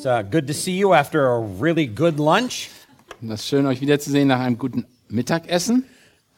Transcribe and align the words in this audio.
It's 0.00 0.06
uh, 0.06 0.22
good 0.22 0.46
to 0.46 0.54
see 0.54 0.72
you 0.72 0.94
after 0.94 1.26
a 1.26 1.38
really 1.38 1.86
good 1.86 2.18
lunch. 2.18 2.70
Das 3.20 3.40
ist 3.40 3.48
schön, 3.48 3.66
euch 3.66 3.82
wiederzusehen 3.82 4.28
nach 4.28 4.40
einem 4.40 4.56
guten 4.56 4.86
Mittagessen. 5.10 5.84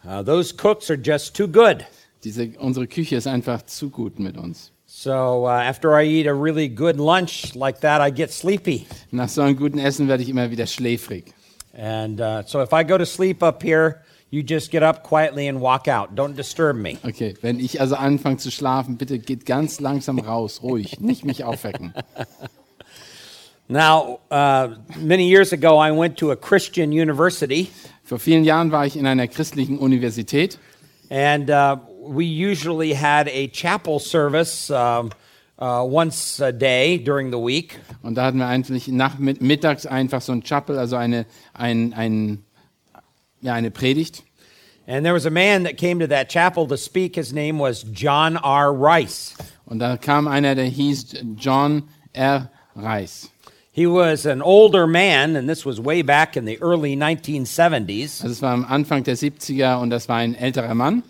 Uh, 0.04 0.20
those 0.20 0.52
cooks 0.52 0.90
are 0.90 0.98
just 1.00 1.36
too 1.36 1.46
good. 1.46 1.84
Diese, 2.24 2.54
unsere 2.58 2.88
Küche 2.88 3.14
ist 3.14 3.28
einfach 3.28 3.62
zu 3.62 3.88
gut 3.88 4.18
mit 4.18 4.36
uns. 4.36 4.72
So 4.86 5.46
uh, 5.46 5.50
after 5.50 5.96
I 5.96 6.04
eat 6.04 6.26
a 6.26 6.34
really 6.34 6.68
good 6.68 6.96
lunch 6.96 7.54
like 7.54 7.82
that, 7.82 8.00
I 8.00 8.10
get 8.10 8.32
sleepy. 8.32 8.84
Nach 9.12 9.28
so 9.28 9.42
einem 9.42 9.56
guten 9.56 9.78
Essen 9.78 10.08
werde 10.08 10.24
ich 10.24 10.28
immer 10.28 10.50
wieder 10.50 10.66
schläfrig. 10.66 11.32
And 11.72 12.20
uh, 12.20 12.42
so 12.44 12.60
if 12.60 12.72
I 12.72 12.82
go 12.82 12.98
to 12.98 13.06
sleep 13.06 13.44
up 13.44 13.62
here, 13.62 14.02
you 14.30 14.42
just 14.42 14.72
get 14.72 14.82
up 14.82 15.04
quietly 15.04 15.46
and 15.46 15.60
walk 15.60 15.86
out. 15.86 16.16
Don't 16.16 16.34
disturb 16.34 16.78
me. 16.78 16.98
Okay, 17.04 17.34
wenn 17.42 17.60
ich 17.60 17.80
also 17.80 17.94
anfange 17.94 18.38
zu 18.38 18.50
schlafen, 18.50 18.96
bitte 18.96 19.20
geht 19.20 19.46
ganz 19.46 19.78
langsam 19.78 20.18
raus, 20.18 20.64
ruhig, 20.64 20.98
nicht 20.98 21.24
mich 21.24 21.44
aufwecken. 21.44 21.94
Now, 23.72 24.20
uh, 24.30 24.74
many 24.98 25.28
years 25.28 25.54
ago, 25.54 25.78
I 25.78 25.92
went 25.92 26.18
to 26.18 26.30
a 26.30 26.36
Christian 26.36 26.92
university, 26.92 27.70
Vor 28.04 28.18
vielen 28.18 28.44
Jahren 28.44 28.70
war 28.70 28.84
ich 28.84 28.96
in 28.96 29.06
einer 29.06 29.26
christlichen 29.26 29.78
Universität 29.78 30.58
and 31.08 31.48
uh, 31.48 31.78
we 32.02 32.26
usually 32.26 32.92
had 32.92 33.26
a 33.28 33.48
chapel 33.48 33.98
service 33.98 34.70
um, 34.70 35.10
uh, 35.58 35.82
once 35.82 36.38
a 36.40 36.52
day 36.52 36.98
during 36.98 37.30
the 37.30 37.38
week. 37.38 37.78
und 38.02 38.16
da 38.16 38.26
hatten 38.26 38.36
wir 38.36 38.46
eigentlich 38.46 38.88
nach, 38.88 39.18
mittags 39.18 39.86
einfach 39.86 40.20
so 40.20 40.32
ein 40.32 40.42
Chapel, 40.42 40.78
also 40.78 40.96
eine, 40.96 41.24
ein, 41.54 41.94
ein, 41.94 42.44
ja, 43.40 43.54
eine 43.54 43.70
Predigt. 43.70 44.22
And 44.86 45.02
there 45.06 45.14
was 45.14 45.24
a 45.24 45.30
man 45.30 45.64
that 45.64 45.78
came 45.78 45.98
to 46.00 46.06
that 46.08 46.28
chapel 46.28 46.66
to 46.66 46.76
speak. 46.76 47.14
His 47.14 47.32
name 47.32 47.58
was 47.58 47.86
John 47.94 48.36
R. 48.36 48.70
Rice. 48.74 49.34
Und 49.64 49.78
da 49.78 49.96
kam 49.96 50.28
einer, 50.28 50.54
der 50.54 50.66
hieß 50.66 51.24
John 51.38 51.84
R. 52.12 52.50
Rice. 52.76 53.31
He 53.74 53.86
was 53.86 54.26
an 54.26 54.42
older 54.42 54.86
man, 54.86 55.34
and 55.34 55.48
this 55.48 55.64
was 55.64 55.80
way 55.80 56.02
back 56.02 56.36
in 56.36 56.44
the 56.44 56.58
early 56.60 56.94
1970s. 56.94 58.22
Also 58.22 58.28
es 58.32 58.42
war 58.42 58.52
am 58.52 58.66
Anfang 58.66 59.02
der 59.02 59.16
70er 59.16 59.80
und 59.80 59.88
das 59.88 60.08
war 60.10 60.16
ein 60.16 60.34
älterer 60.34 60.74
Mann 60.74 61.02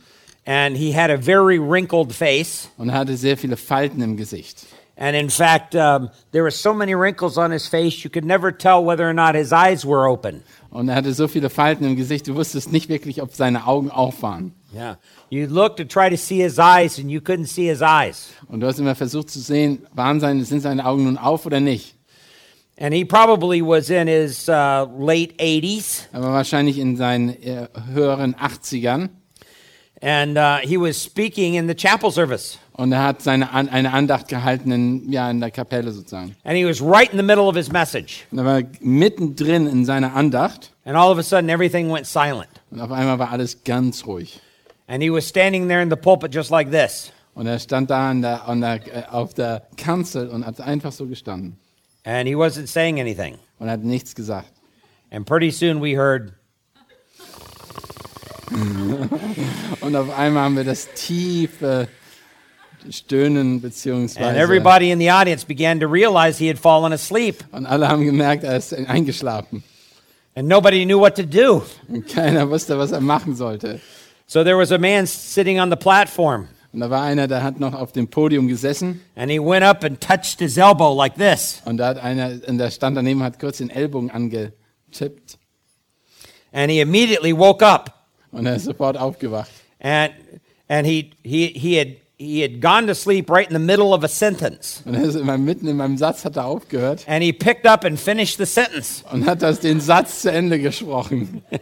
And 0.45 0.77
he 0.77 0.93
had 0.93 1.11
a 1.11 1.19
very 1.19 1.59
wrinkled 1.59 2.13
face. 2.13 2.69
und 2.77 2.89
er 2.89 2.99
hatte 2.99 3.17
sehr 3.17 3.37
viele 3.37 3.57
Falten 3.57 4.01
im 4.01 4.17
Gesicht. 4.17 4.67
And 4.97 5.17
in 5.17 5.31
fact, 5.31 5.75
um, 5.75 6.11
there 6.33 6.45
were 6.45 6.51
so 6.53 6.73
many 6.73 6.95
wrinkles 6.95 7.37
on 7.37 7.51
his 7.51 7.67
face, 7.67 8.05
you 8.05 8.11
could 8.11 8.25
never 8.25 8.57
tell 8.57 8.85
whether 8.85 9.09
or 9.09 9.15
not 9.15 9.35
his 9.35 9.53
eyes 9.53 9.85
were 9.85 10.09
open. 10.09 10.43
Und 10.71 10.89
er 10.89 10.95
hatte 10.95 11.13
so 11.15 11.27
viele 11.29 11.51
Falten 11.51 11.85
im 11.85 11.97
Gesicht, 11.97 12.29
du 12.29 12.35
wusstest 12.37 12.71
nicht 12.71 12.89
wirklich, 12.89 13.23
ob 13.23 13.35
seine 13.35 13.67
Augen 13.67 13.91
auf 13.91 14.23
waren. 14.23 14.53
Yeah. 14.75 14.99
You 15.31 15.47
looked 15.47 15.79
to 15.79 15.85
try 15.85 16.09
to 16.11 16.17
see 16.17 16.43
his 16.43 16.59
eyes, 16.59 16.99
and 16.99 17.11
you 17.11 17.21
couldn't 17.21 17.47
see 17.49 17.69
his 17.69 17.81
eyes. 17.83 18.29
Und 18.49 18.61
du 18.61 18.67
hast 18.69 18.79
immer 18.79 18.95
versucht 18.95 19.31
zu 19.31 19.41
sehen, 19.41 19.85
waren 19.95 20.21
seine, 20.21 20.45
sind 20.45 20.61
seine 20.61 20.85
Augen 20.87 21.05
nun 21.05 21.19
auf 21.19 21.45
oder 21.47 21.59
nicht. 21.61 21.97
And 22.83 22.93
he 22.93 23.05
probably 23.05 23.63
was 23.63 23.91
in 23.91 24.09
his 24.09 24.49
uh, 24.49 24.87
late 24.99 25.37
80s, 25.39 26.09
Aber 26.13 26.33
wahrscheinlich 26.33 26.79
in 26.79 26.97
seinen 26.97 27.29
äh, 27.41 27.69
höheren 27.95 28.35
80ern. 28.35 29.09
and 30.01 30.37
uh, 30.37 30.57
he 30.67 30.77
was 30.77 30.97
speaking 31.01 31.55
in 31.55 31.69
the 31.69 31.75
chapel 31.77 32.11
service. 32.11 32.59
Und 32.73 32.91
er 32.91 33.05
hat 33.05 33.23
seine, 33.23 33.53
An- 33.53 33.69
eine 33.69 33.93
Andacht 33.93 34.27
gehalten 34.27 34.73
in, 34.73 35.13
ja, 35.13 35.31
in 35.31 35.39
der 35.41 35.53
Kapelle 35.53 35.93
sozusagen. 35.93 36.35
And 36.43 36.57
he 36.57 36.65
was 36.67 36.81
right 36.83 37.09
in 37.13 37.19
the 37.19 37.23
middle 37.25 37.45
of 37.47 37.55
his 37.55 37.71
message. 37.71 38.25
Und 38.33 38.39
er 38.39 38.45
war 38.45 38.63
mittendrin 38.81 39.69
in 39.69 39.85
seiner 39.85 40.15
Andacht 40.17 40.73
And 40.85 40.97
all 40.97 41.13
of 41.13 41.19
a 41.19 41.23
sudden, 41.23 41.49
everything 41.51 41.89
went 41.93 42.07
silent. 42.07 42.49
und 42.73 42.81
auf 42.81 42.91
einmal 42.91 43.17
war 43.21 43.31
alles 43.31 43.63
ganz 43.63 44.05
ruhig. 44.07 44.41
And 44.89 45.01
he 45.05 45.09
was 45.13 45.29
standing 45.29 45.69
there 45.69 45.81
in 45.83 45.89
the 45.89 45.95
pulpit 45.97 46.35
just 46.35 46.51
like 46.51 46.73
this. 46.73 47.13
Und 47.37 47.47
er 47.47 47.61
stand 47.61 47.91
da 47.91 48.11
an 48.11 48.23
der, 48.23 48.49
an 48.49 48.61
der, 48.61 48.75
äh, 48.75 49.05
auf 49.09 49.35
der 49.35 49.63
Kanzel 49.77 50.29
und 50.31 50.45
hat 50.45 50.61
einfach 50.61 50.91
so 50.91 51.07
gestanden. 51.07 51.57
And 52.05 52.27
he 52.29 52.35
wasn't 52.35 52.69
saying 52.69 52.99
anything. 53.01 53.39
Und 53.59 53.71
hat 53.71 53.81
nichts 53.81 54.15
gesagt. 54.15 54.51
And 55.11 55.27
pretty 55.27 55.51
soon 55.51 55.81
we 55.81 55.97
heard, 55.97 56.33
Und 59.81 59.97
auf 59.97 60.11
einmal 60.17 60.45
haben 60.45 60.57
wir 60.57 60.65
das 60.65 60.89
tiefe 60.95 61.89
Stöhnen 62.91 63.61
beziehungsweise 63.61 64.27
and 64.29 64.37
everybody 64.37 64.91
in 64.91 64.99
the 64.99 65.11
audience 65.11 65.47
began 65.47 65.79
to 65.81 65.87
realize 65.87 66.39
he 66.39 66.49
had 66.49 66.59
fallen 66.59 66.93
asleep. 66.93 67.45
und 67.53 67.65
alle 67.65 67.89
haben 67.89 68.05
gemerkt, 68.05 68.45
er 68.45 68.57
ist 68.57 68.75
eingeschlafen. 68.75 69.63
And 70.35 70.49
nobody 70.49 70.85
knew 70.85 70.99
what 70.99 71.15
to 71.17 71.23
do. 71.23 71.63
Und 71.89 72.09
keiner 72.09 72.49
wusste, 72.51 72.79
was 72.79 72.93
er 72.93 73.01
machen 73.01 73.37
sollte. 73.37 73.81
So 74.27 74.43
there 74.43 74.57
was 74.57 74.73
a 74.73 74.79
man 74.79 75.07
sitting 75.07 75.61
on 75.61 75.71
the 75.71 75.77
platform. 75.77 76.49
Und 76.73 76.81
da 76.81 76.89
war 76.89 77.03
einer, 77.03 77.29
der 77.29 77.43
hat 77.43 77.61
noch 77.61 77.75
auf 77.75 77.93
dem 77.93 78.09
Podium 78.09 78.49
gesessen 78.49 79.03
And 79.15 79.31
he 79.31 79.39
went 79.39 79.63
up 79.65 79.85
and 79.85 80.01
touched 80.01 80.39
his 80.39 80.57
elbow 80.57 80.95
like 80.97 81.17
this. 81.17 81.61
und 81.67 81.77
da 81.77 81.89
hat 81.89 81.99
einer, 81.99 82.39
und 82.47 82.57
der 82.59 82.71
stand 82.71 82.97
daneben, 82.97 83.23
hat 83.23 83.39
kurz 83.39 83.59
den 83.59 83.69
Ellbogen 83.71 84.11
angetippt 84.11 85.39
And 86.53 86.71
he 86.71 86.81
immediately 86.81 87.37
woke 87.37 87.63
up. 87.65 87.93
und 88.31 88.47
er 88.47 88.57
ist 88.57 88.65
sofort 88.65 88.97
aufgewacht. 88.97 89.51
And, 89.81 90.13
and 90.69 90.87
he, 90.87 91.11
he, 91.23 91.49
he, 91.49 91.79
had, 91.79 91.89
he 92.19 92.41
had 92.43 92.61
gone 92.63 92.87
to 92.87 92.95
sleep 92.95 93.29
right 93.31 93.47
in 93.51 93.55
the 93.55 93.59
middle 93.63 93.93
of 93.93 94.03
a 94.05 94.09
sentence. 94.09 94.83
Und 94.87 94.95
er 94.95 95.03
ist 95.03 95.15
immer 95.17 95.37
mitten 95.37 95.67
in 95.67 95.77
meinem 95.77 95.99
Satz, 95.99 96.25
hat 96.25 96.37
er 96.37 96.47
aufgehört 96.47 97.05
And 97.07 97.23
he 97.23 97.33
picked 97.35 97.67
up 97.67 97.85
and 97.85 97.99
finished 98.01 98.39
the 98.39 98.47
sentence 98.47 99.05
und 99.13 99.27
hat 99.27 99.43
das 99.43 99.61
den 99.61 99.81
Satz 99.81 100.23
zu 100.23 100.31
Ende 100.33 100.59
gesprochen 100.59 101.43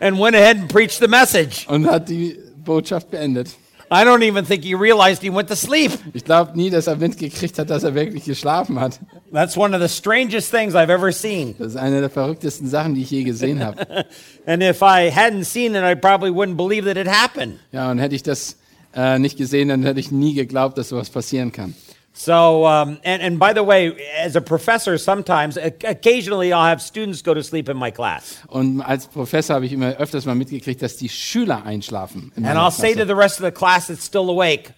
and 0.00 0.18
went 0.18 0.34
ahead 0.36 0.58
and 0.58 0.68
preached 0.68 0.98
the 1.00 1.08
message. 1.08 1.66
und 1.68 1.86
hat 1.90 2.08
die 2.10 2.36
Botschaft 2.64 3.10
beendet. 3.10 3.48
I 3.90 4.04
don't 4.04 4.22
even 4.22 4.46
think 4.46 4.64
he 4.64 4.74
realized 4.74 5.20
he 5.20 5.28
went 5.28 5.48
to 5.48 5.54
sleep. 5.54 5.92
Ich 6.14 6.24
glaube 6.24 6.52
nie, 6.56 6.70
dass 6.70 6.86
er 6.86 6.96
mitgekriegt 6.96 7.58
hat, 7.58 7.68
dass 7.68 7.82
er 7.84 7.94
wirklich 7.94 8.24
geschlafen 8.24 8.80
hat. 8.80 8.98
That's 9.32 9.54
one 9.54 9.74
of 9.76 9.82
the 9.82 9.88
strangest 9.88 10.50
things 10.50 10.74
I've 10.74 10.90
ever 10.90 11.12
seen. 11.12 11.54
Das 11.58 11.68
ist 11.68 11.76
eine 11.76 12.00
der 12.00 12.08
verrücktesten 12.08 12.68
Sachen, 12.68 12.94
die 12.94 13.02
ich 13.02 13.10
je 13.10 13.22
gesehen 13.24 13.62
habe. 13.62 14.06
And 14.46 14.62
if 14.62 14.80
I 14.80 15.10
hadn't 15.10 15.44
seen 15.44 15.74
it, 15.74 15.82
I 15.84 15.94
probably 15.94 16.30
wouldn't 16.30 16.56
believe 16.56 16.86
that 16.86 16.96
it 16.96 17.06
happened. 17.06 17.58
Ja, 17.70 17.90
und 17.90 17.98
hätte 17.98 18.14
ich 18.14 18.22
das 18.22 18.56
äh, 18.94 19.18
nicht 19.18 19.36
gesehen, 19.36 19.68
dann 19.68 19.82
hätte 19.82 20.00
ich 20.00 20.10
nie 20.10 20.32
geglaubt, 20.32 20.78
dass 20.78 20.88
sowas 20.88 21.10
passieren 21.10 21.52
kann. 21.52 21.74
So, 22.14 22.66
um, 22.66 22.98
and, 23.04 23.22
and 23.22 23.38
by 23.38 23.54
the 23.54 23.62
way, 23.64 23.96
as 24.18 24.36
a 24.36 24.40
professor, 24.42 24.98
sometimes, 24.98 25.56
occasionally, 25.56 26.52
I'll 26.52 26.68
have 26.68 26.82
students 26.82 27.22
go 27.22 27.32
to 27.32 27.42
sleep 27.42 27.68
in 27.70 27.76
my 27.78 27.90
class. 27.90 28.38
Und 28.48 28.82
als 28.82 29.06
Professor 29.06 29.54
habe 29.54 29.64
ich 29.64 29.72
immer 29.72 29.96
öfters 29.96 30.26
mal 30.26 30.34
mitgekriegt, 30.34 30.82
dass 30.82 30.98
die 30.98 31.08
Schüler 31.08 31.64
einschlafen. 31.64 32.30
in 32.36 32.44
And 32.44 32.58
I'll 32.58 32.70
say 32.70 32.94
to 32.94 33.06
the 33.06 33.14
rest 33.14 33.40
of 33.40 33.46
the 33.46 33.50
class 33.50 33.86
that's 33.86 34.04
still 34.04 34.28
awake, 34.28 34.74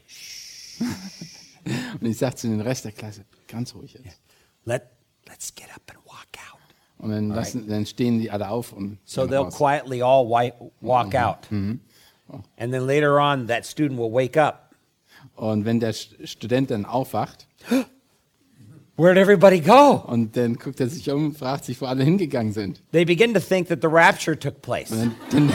Und 2.00 2.06
ich 2.06 2.18
sage 2.18 2.36
zu 2.36 2.48
den 2.48 2.60
Rest 2.60 2.84
der 2.84 2.92
Klasse, 2.92 3.24
ganz 3.48 3.74
ruhig 3.74 3.94
jetzt. 3.94 4.20
Let, 4.64 4.82
let's 5.26 5.54
get 5.54 5.68
up 5.74 5.82
and 5.88 5.98
walk 6.06 6.28
out. 6.52 6.60
Und 6.98 7.10
dann, 7.10 7.28
lassen, 7.30 7.68
dann 7.68 7.86
stehen 7.86 8.18
die 8.20 8.30
alle 8.30 8.48
auf 8.48 8.72
und 8.72 8.98
So 9.04 9.22
they'll 9.22 9.44
raus. 9.44 9.54
quietly 9.56 10.02
all 10.02 10.26
walk 10.80 11.14
out. 11.14 11.38
And 11.50 12.72
then 12.72 12.86
later 12.86 13.18
on, 13.18 13.46
that 13.48 13.64
student 13.64 13.98
will 13.98 14.12
wake 14.12 14.36
up. 14.36 14.63
Und 15.36 15.64
wenn 15.64 15.80
der 15.80 15.92
St- 15.94 16.26
Student 16.26 16.70
dann 16.70 16.84
aufwacht 16.84 17.46
Where'd 18.96 19.16
everybody 19.18 19.58
go? 19.60 20.04
und 20.06 20.36
dann 20.36 20.54
guckt 20.54 20.78
er 20.78 20.88
sich 20.88 21.10
um 21.10 21.26
und 21.26 21.36
fragt 21.38 21.64
sich, 21.64 21.80
wo 21.80 21.86
alle 21.86 22.04
hingegangen 22.04 22.52
sind. 22.52 22.80
They 22.92 23.04
begin 23.04 23.34
to 23.34 23.40
think 23.40 23.66
that 23.68 23.80
the 23.82 23.88
rapture 23.90 24.38
took 24.38 24.62
place. 24.62 24.92
Und 24.92 25.10
dann, 25.32 25.48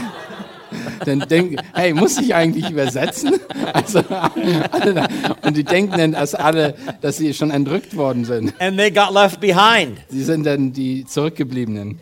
dann, 1.06 1.20
dann 1.20 1.30
denken, 1.30 1.56
hey, 1.74 1.94
muss 1.94 2.18
ich 2.20 2.36
eigentlich 2.36 2.70
übersetzen? 2.70 3.40
Also, 3.72 4.00
alle, 4.10 5.08
und 5.44 5.56
die 5.56 5.64
denken 5.64 5.96
dann, 5.96 6.14
dass 6.14 6.34
alle, 6.34 6.74
dass 7.02 7.18
sie 7.18 7.36
schon 7.36 7.52
entrückt 7.52 7.96
worden 7.96 8.26
sind. 8.26 8.60
And 8.60 8.78
they 8.80 8.90
got 8.90 9.14
left 9.14 9.40
behind. 9.40 10.00
Sie 10.10 10.24
sind 10.24 10.44
dann 10.44 10.74
die 10.74 11.06
Zurückgebliebenen. 11.06 12.00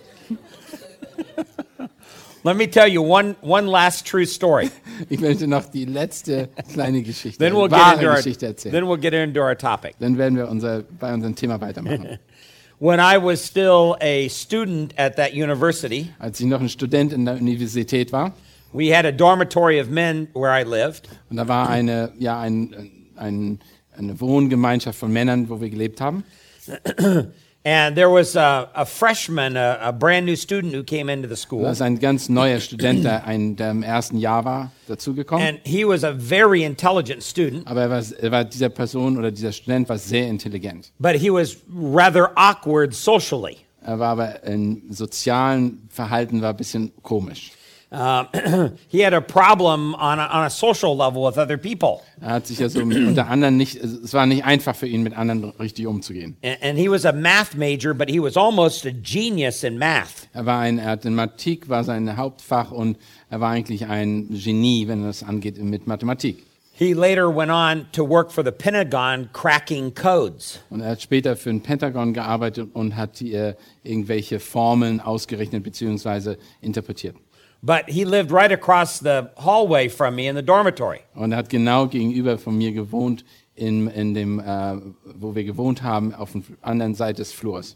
Let 2.47 2.55
me 2.55 2.67
tell 2.67 2.88
you 2.88 3.01
one, 3.01 3.35
one 3.41 3.67
last 3.67 4.05
true 4.05 4.25
story. 4.25 4.71
Ich 5.09 5.19
möchte 5.19 5.47
noch 5.47 5.65
die 5.65 5.83
letzte 5.83 6.47
kleine 6.73 7.01
Geschichte, 7.01 7.38
Then 7.39 7.53
we'll, 7.53 7.67
get 7.67 7.77
wahre 7.77 7.95
into 7.95 8.07
our, 8.07 8.15
Geschichte 8.15 8.45
erzählen. 8.45 8.71
then 8.71 8.85
we'll 8.85 8.95
get 8.97 9.13
into 9.13 9.41
our 9.41 9.53
topic. 9.53 9.95
Dann 9.99 10.17
werden 10.17 10.38
wir 10.38 10.47
unser, 10.47 10.83
bei 10.83 11.13
unserem 11.13 11.35
Thema 11.35 11.59
weitermachen. 11.59 12.17
When 12.79 13.01
I 13.01 13.17
was 13.17 13.44
still 13.45 13.97
a 13.99 14.29
student 14.29 14.94
at 14.97 15.17
that 15.17 15.33
university, 15.33 16.09
Als 16.19 16.39
ich 16.39 16.45
noch 16.45 16.61
ein 16.61 16.69
Student 16.69 17.11
in 17.11 17.25
der 17.25 17.35
Universität 17.35 18.13
war, 18.13 18.31
we 18.71 18.95
had 18.95 19.05
a 19.05 19.11
dormitory 19.11 19.81
of 19.81 19.89
men 19.89 20.29
where 20.33 20.57
I 20.57 20.63
lived. 20.63 21.09
und 21.29 21.35
da 21.35 21.50
war 21.50 21.69
eine, 21.69 22.13
ja, 22.17 22.39
ein, 22.39 23.09
ein, 23.17 23.59
eine 23.97 24.21
Wohngemeinschaft 24.21 24.97
von 24.97 25.11
Männern, 25.11 25.50
wo 25.50 25.59
wir 25.59 25.69
gelebt 25.69 26.00
haben. 26.00 26.23
And 27.69 27.97
there 27.97 28.09
was 28.09 28.37
a, 28.37 28.69
a 28.73 28.85
freshman, 28.85 29.57
a, 29.57 29.77
a 29.81 29.91
brand 29.91 30.25
new 30.25 30.37
student 30.37 30.73
who 30.73 30.83
came 30.85 31.09
into 31.09 31.27
the 31.27 31.35
school. 31.35 31.65
ist 31.65 31.81
ein 31.81 31.99
ganz 31.99 32.29
neuer 32.29 32.61
Student, 32.61 33.03
der, 33.03 33.25
ein, 33.25 33.57
der 33.57 33.71
im 33.71 33.83
ersten 33.83 34.17
Jahr 34.19 34.45
war, 34.45 34.71
dazugekommen. 34.87 35.45
And 35.45 35.59
he 35.65 35.83
was 35.83 36.05
a 36.05 36.13
very 36.13 36.63
intelligent 36.63 37.21
student, 37.23 37.67
Aber 37.67 37.81
er 37.81 37.89
war, 37.89 38.01
er 38.21 38.31
war, 38.31 38.45
dieser 38.45 38.69
Person 38.69 39.17
oder 39.17 39.31
dieser 39.31 39.51
Student 39.51 39.89
war 39.89 39.97
sehr 39.97 40.29
intelligent. 40.29 40.93
but 40.97 41.15
he 41.17 41.29
was 41.29 41.57
rather 41.69 42.31
awkward 42.37 42.93
socially. 42.93 43.57
Er 43.81 43.99
war 43.99 44.11
aber 44.13 44.43
im 44.45 44.83
sozialen 44.89 45.89
Verhalten 45.89 46.41
war 46.41 46.51
ein 46.51 46.57
bisschen 46.57 46.93
komisch. 47.03 47.51
Um, 47.89 48.28
he 48.89 49.00
had 49.00 49.13
a 49.13 49.22
problem 49.22 49.95
on 49.95 50.19
a, 50.19 50.24
on 50.24 50.44
a 50.44 50.50
social 50.50 50.98
level 50.98 51.24
with 51.24 51.38
other 51.38 51.57
people. 51.57 52.04
Er 52.22 52.31
hat 52.31 52.48
sich 52.48 52.62
also 52.62 52.81
unter 52.81 53.28
anderem 53.28 53.56
nicht, 53.56 53.78
es 53.78 54.13
war 54.13 54.25
nicht 54.25 54.44
einfach 54.44 54.75
für 54.75 54.88
ihn, 54.88 55.04
mit 55.04 55.18
anderen 55.18 55.51
richtig 55.57 55.88
umzugehen. 55.88 56.36
And, 56.44 56.57
and 56.62 56.78
he 56.78 56.89
was 56.89 57.06
a 57.06 57.13
math 57.13 57.56
major, 57.56 57.94
but 57.94 58.10
he 58.10 58.19
was 58.19 58.36
almost 58.36 58.86
a 58.86 58.92
genius 58.92 59.63
in 59.63 59.78
math. 59.78 60.28
Er 60.34 60.45
war 60.45 60.60
ein, 60.60 60.80
er 60.80 60.92
hatte 60.92 61.10
Mathematik 61.10 61.69
war 61.69 61.84
sein 61.84 62.18
Hauptfach 62.18 62.72
und 62.72 62.98
er 63.30 63.39
war 63.39 63.51
eigentlich 63.51 63.86
ein 63.86 64.28
Genie, 64.30 64.88
wenn 64.88 65.06
es 65.06 65.24
angeht 65.24 65.57
mit 65.62 65.88
Mathematik. 65.88 66.44
He 66.74 66.94
later 66.94 67.30
went 67.36 67.50
on 67.50 67.88
to 67.94 68.07
work 68.07 68.31
for 68.31 68.44
the 68.44 68.51
Pentagon 68.51 69.30
cracking 69.34 69.95
codes. 69.95 70.60
Und 70.69 70.81
er 70.81 70.92
hat 70.92 71.01
später 71.01 71.36
für 71.36 71.50
den 71.50 71.62
Pentagon 71.62 72.13
gearbeitet 72.13 72.69
und 72.74 72.95
hat 72.95 73.19
äh, 73.22 73.56
irgendwelche 73.84 74.39
Formeln 74.39 75.00
ausgerechnet 75.00 75.63
bzw. 75.63 76.36
interpretiert. 76.62 77.16
But 77.63 77.89
he 77.89 78.06
lived 78.06 78.31
right 78.31 78.51
across 78.51 79.00
the 79.00 79.31
hallway 79.38 79.89
from 79.89 80.15
me 80.15 80.27
in 80.27 80.36
the 80.36 80.44
dormitory. 80.44 81.01
Und 81.15 81.31
er 81.31 81.38
hat 81.38 81.50
genau 81.50 81.88
gegenüber 81.88 82.38
von 82.38 82.57
mir 82.57 82.71
gewohnt, 82.71 83.24
in, 83.56 83.88
in 83.88 84.13
dem, 84.13 84.39
äh, 84.39 84.75
wo 85.04 85.36
wir 85.36 85.44
gewohnt 85.44 85.81
haben, 85.81 86.13
auf 86.13 86.31
der 86.33 86.42
anderen 86.62 86.94
Seite 86.94 87.21
des 87.21 87.31
Flurs. 87.31 87.75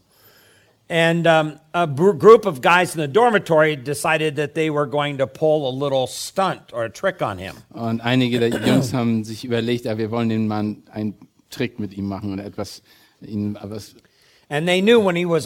And 0.88 1.26
um, 1.26 1.58
a 1.72 1.86
group 1.86 2.44
of 2.44 2.60
guys 2.60 2.94
in 2.94 3.00
the 3.00 3.08
dormitory 3.08 3.76
decided 3.76 4.36
that 4.36 4.54
they 4.54 4.68
were 4.68 4.86
going 4.86 5.16
to 5.18 5.26
pull 5.26 5.66
a 5.66 5.72
little 5.72 6.06
stunt 6.06 6.72
or 6.72 6.84
a 6.84 6.90
trick 6.90 7.22
on 7.22 7.38
him. 7.38 7.54
Und 7.70 8.00
einige 8.02 8.38
der 8.38 8.50
Jungs 8.66 8.92
haben 8.92 9.24
sich 9.24 9.44
überlegt, 9.44 9.86
ja, 9.86 9.96
wir 9.96 10.10
wollen 10.10 10.28
den 10.28 10.46
Mann 10.48 10.82
einen 10.92 11.14
Trick 11.50 11.78
mit 11.78 11.96
ihm 11.96 12.06
machen 12.08 12.32
oder 12.32 12.44
etwas. 12.44 12.82
Ihn, 13.22 13.56
was 13.62 13.94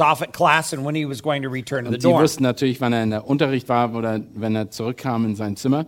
off 0.01 0.23
at 0.23 0.33
class 0.33 0.73
and 0.73 0.85
when 0.85 0.95
he 0.95 1.07
was 1.07 1.23
going 1.23 1.43
to 1.43 1.49
return 1.49 1.85
to 1.85 1.91
the 1.91 1.97
und 1.97 2.03
sie 2.03 2.09
dorm. 2.09 2.23
wussten 2.23 2.43
natürlich, 2.43 2.81
wann 2.81 2.93
er 2.93 3.03
in 3.03 3.11
der 3.11 3.27
Unterricht 3.27 3.69
war 3.69 3.95
oder 3.95 4.21
wenn 4.35 4.57
er 4.57 4.71
zurückkam 4.71 5.25
in 5.25 5.37
sein 5.37 5.57
Zimmer. 5.57 5.87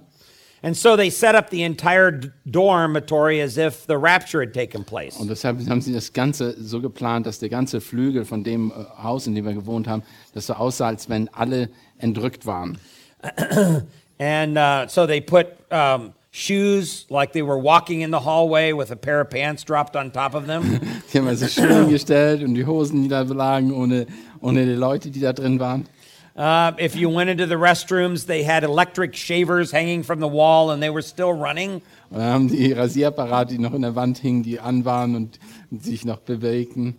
And 0.61 0.76
so 0.76 0.97
they 0.97 1.09
set 1.09 1.37
up 1.37 1.50
the 1.50 1.62
entire 1.62 2.20
dormitory 2.44 3.41
as 3.41 3.59
if 3.59 3.87
the 3.87 3.97
rapture 3.97 4.41
had 4.41 4.53
taken 4.53 4.85
place. 4.85 5.17
Und 5.17 5.29
deshalb 5.31 5.59
haben 5.69 5.81
sie 5.81 5.93
das 5.93 6.12
Ganze 6.12 6.56
so 6.61 6.81
geplant, 6.81 7.26
dass 7.26 7.38
der 7.38 7.49
ganze 7.49 7.81
Flügel 7.81 8.25
von 8.25 8.43
dem 8.43 8.73
äh, 8.73 9.03
Haus, 9.03 9.29
in 9.29 9.37
dem 9.37 9.44
wir 9.44 9.55
gewohnt 9.55 9.87
haben, 9.87 10.03
das 10.35 10.47
so 10.47 10.55
aussah, 10.55 10.88
als 10.88 11.09
wenn 11.09 11.29
alle 11.29 11.70
entrückt 11.99 12.44
waren. 12.44 12.79
And 14.20 14.59
uh, 14.59 14.88
so 14.88 15.06
they 15.06 15.20
put 15.20 15.47
um, 15.70 16.12
shoes 16.31 17.07
like 17.11 17.33
they 17.33 17.43
were 17.43 17.59
walking 17.59 18.03
in 18.03 18.11
the 18.11 18.21
hallway 18.21 18.73
with 18.73 18.91
a 18.91 18.97
pair 18.97 19.21
of 19.21 19.31
pants 19.31 19.65
dropped 19.65 19.97
on 19.97 20.11
top 20.11 20.35
of 20.35 20.47
them. 20.47 20.63
Die 21.13 21.19
haben 21.19 21.29
also 21.29 21.47
Schuhe 21.47 21.89
gestellt 21.89 22.43
und 22.43 22.55
die 22.55 22.67
Hosen, 22.67 23.03
die 23.03 23.09
da 23.09 23.23
lagen, 23.23 23.73
ohne, 23.73 24.07
ohne 24.41 24.65
die 24.67 24.75
Leute, 24.75 25.11
die 25.11 25.21
da 25.21 25.33
drin 25.33 25.59
waren. 25.59 25.89
Uh, 26.37 26.71
if 26.79 26.95
you 26.95 27.09
went 27.09 27.29
into 27.29 27.47
the 27.47 27.57
restrooms, 27.57 28.27
they 28.27 28.45
had 28.45 28.63
electric 28.63 29.17
shavers 29.17 29.73
hanging 29.73 30.05
from 30.05 30.21
the 30.21 30.29
wall 30.29 30.71
and 30.71 30.81
they 30.81 30.91
were 30.91 31.03
still 31.03 31.33
running. 31.33 31.83
Und 32.11 32.21
haben 32.21 32.49
die 32.49 32.73
Rasierapparate, 32.73 33.55
die 33.55 33.59
noch 33.59 33.75
in 33.75 33.83
der 33.83 33.97
Wand 33.97 34.19
hingen, 34.19 34.45
die 34.45 34.61
an 34.61 34.85
waren 34.85 35.17
und 35.17 35.41
sich 35.83 36.05
noch 36.05 36.19
bewegten. 36.19 36.99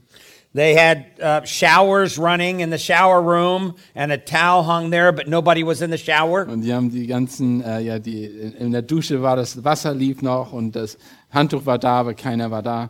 They 0.56 0.74
had 0.74 1.06
uh, 1.22 1.46
showers 1.46 2.18
running 2.18 2.62
in 2.62 2.72
the 2.72 2.80
shower 2.80 3.22
room 3.22 3.76
and 3.94 4.12
a 4.12 4.18
towel 4.18 4.64
hung 4.64 4.90
there, 4.90 5.12
but 5.12 5.28
nobody 5.28 5.64
was 5.64 5.84
in 5.84 5.92
the 5.92 5.98
shower. 5.98 6.48
Und 6.48 6.62
die 6.62 6.74
haben 6.74 6.90
die 6.90 7.06
ganzen, 7.06 7.62
äh, 7.62 7.82
ja, 7.82 8.00
die, 8.00 8.26
in 8.26 8.72
der 8.72 8.82
Dusche 8.82 9.22
war 9.22 9.36
das 9.36 9.64
Wasser 9.64 9.94
lief 9.94 10.24
noch 10.24 10.52
und 10.52 10.76
das 10.76 10.98
Handtuch 11.30 11.68
war 11.68 11.78
da, 11.78 12.00
aber 12.00 12.16
keiner 12.16 12.50
war 12.50 12.64
da. 12.64 12.90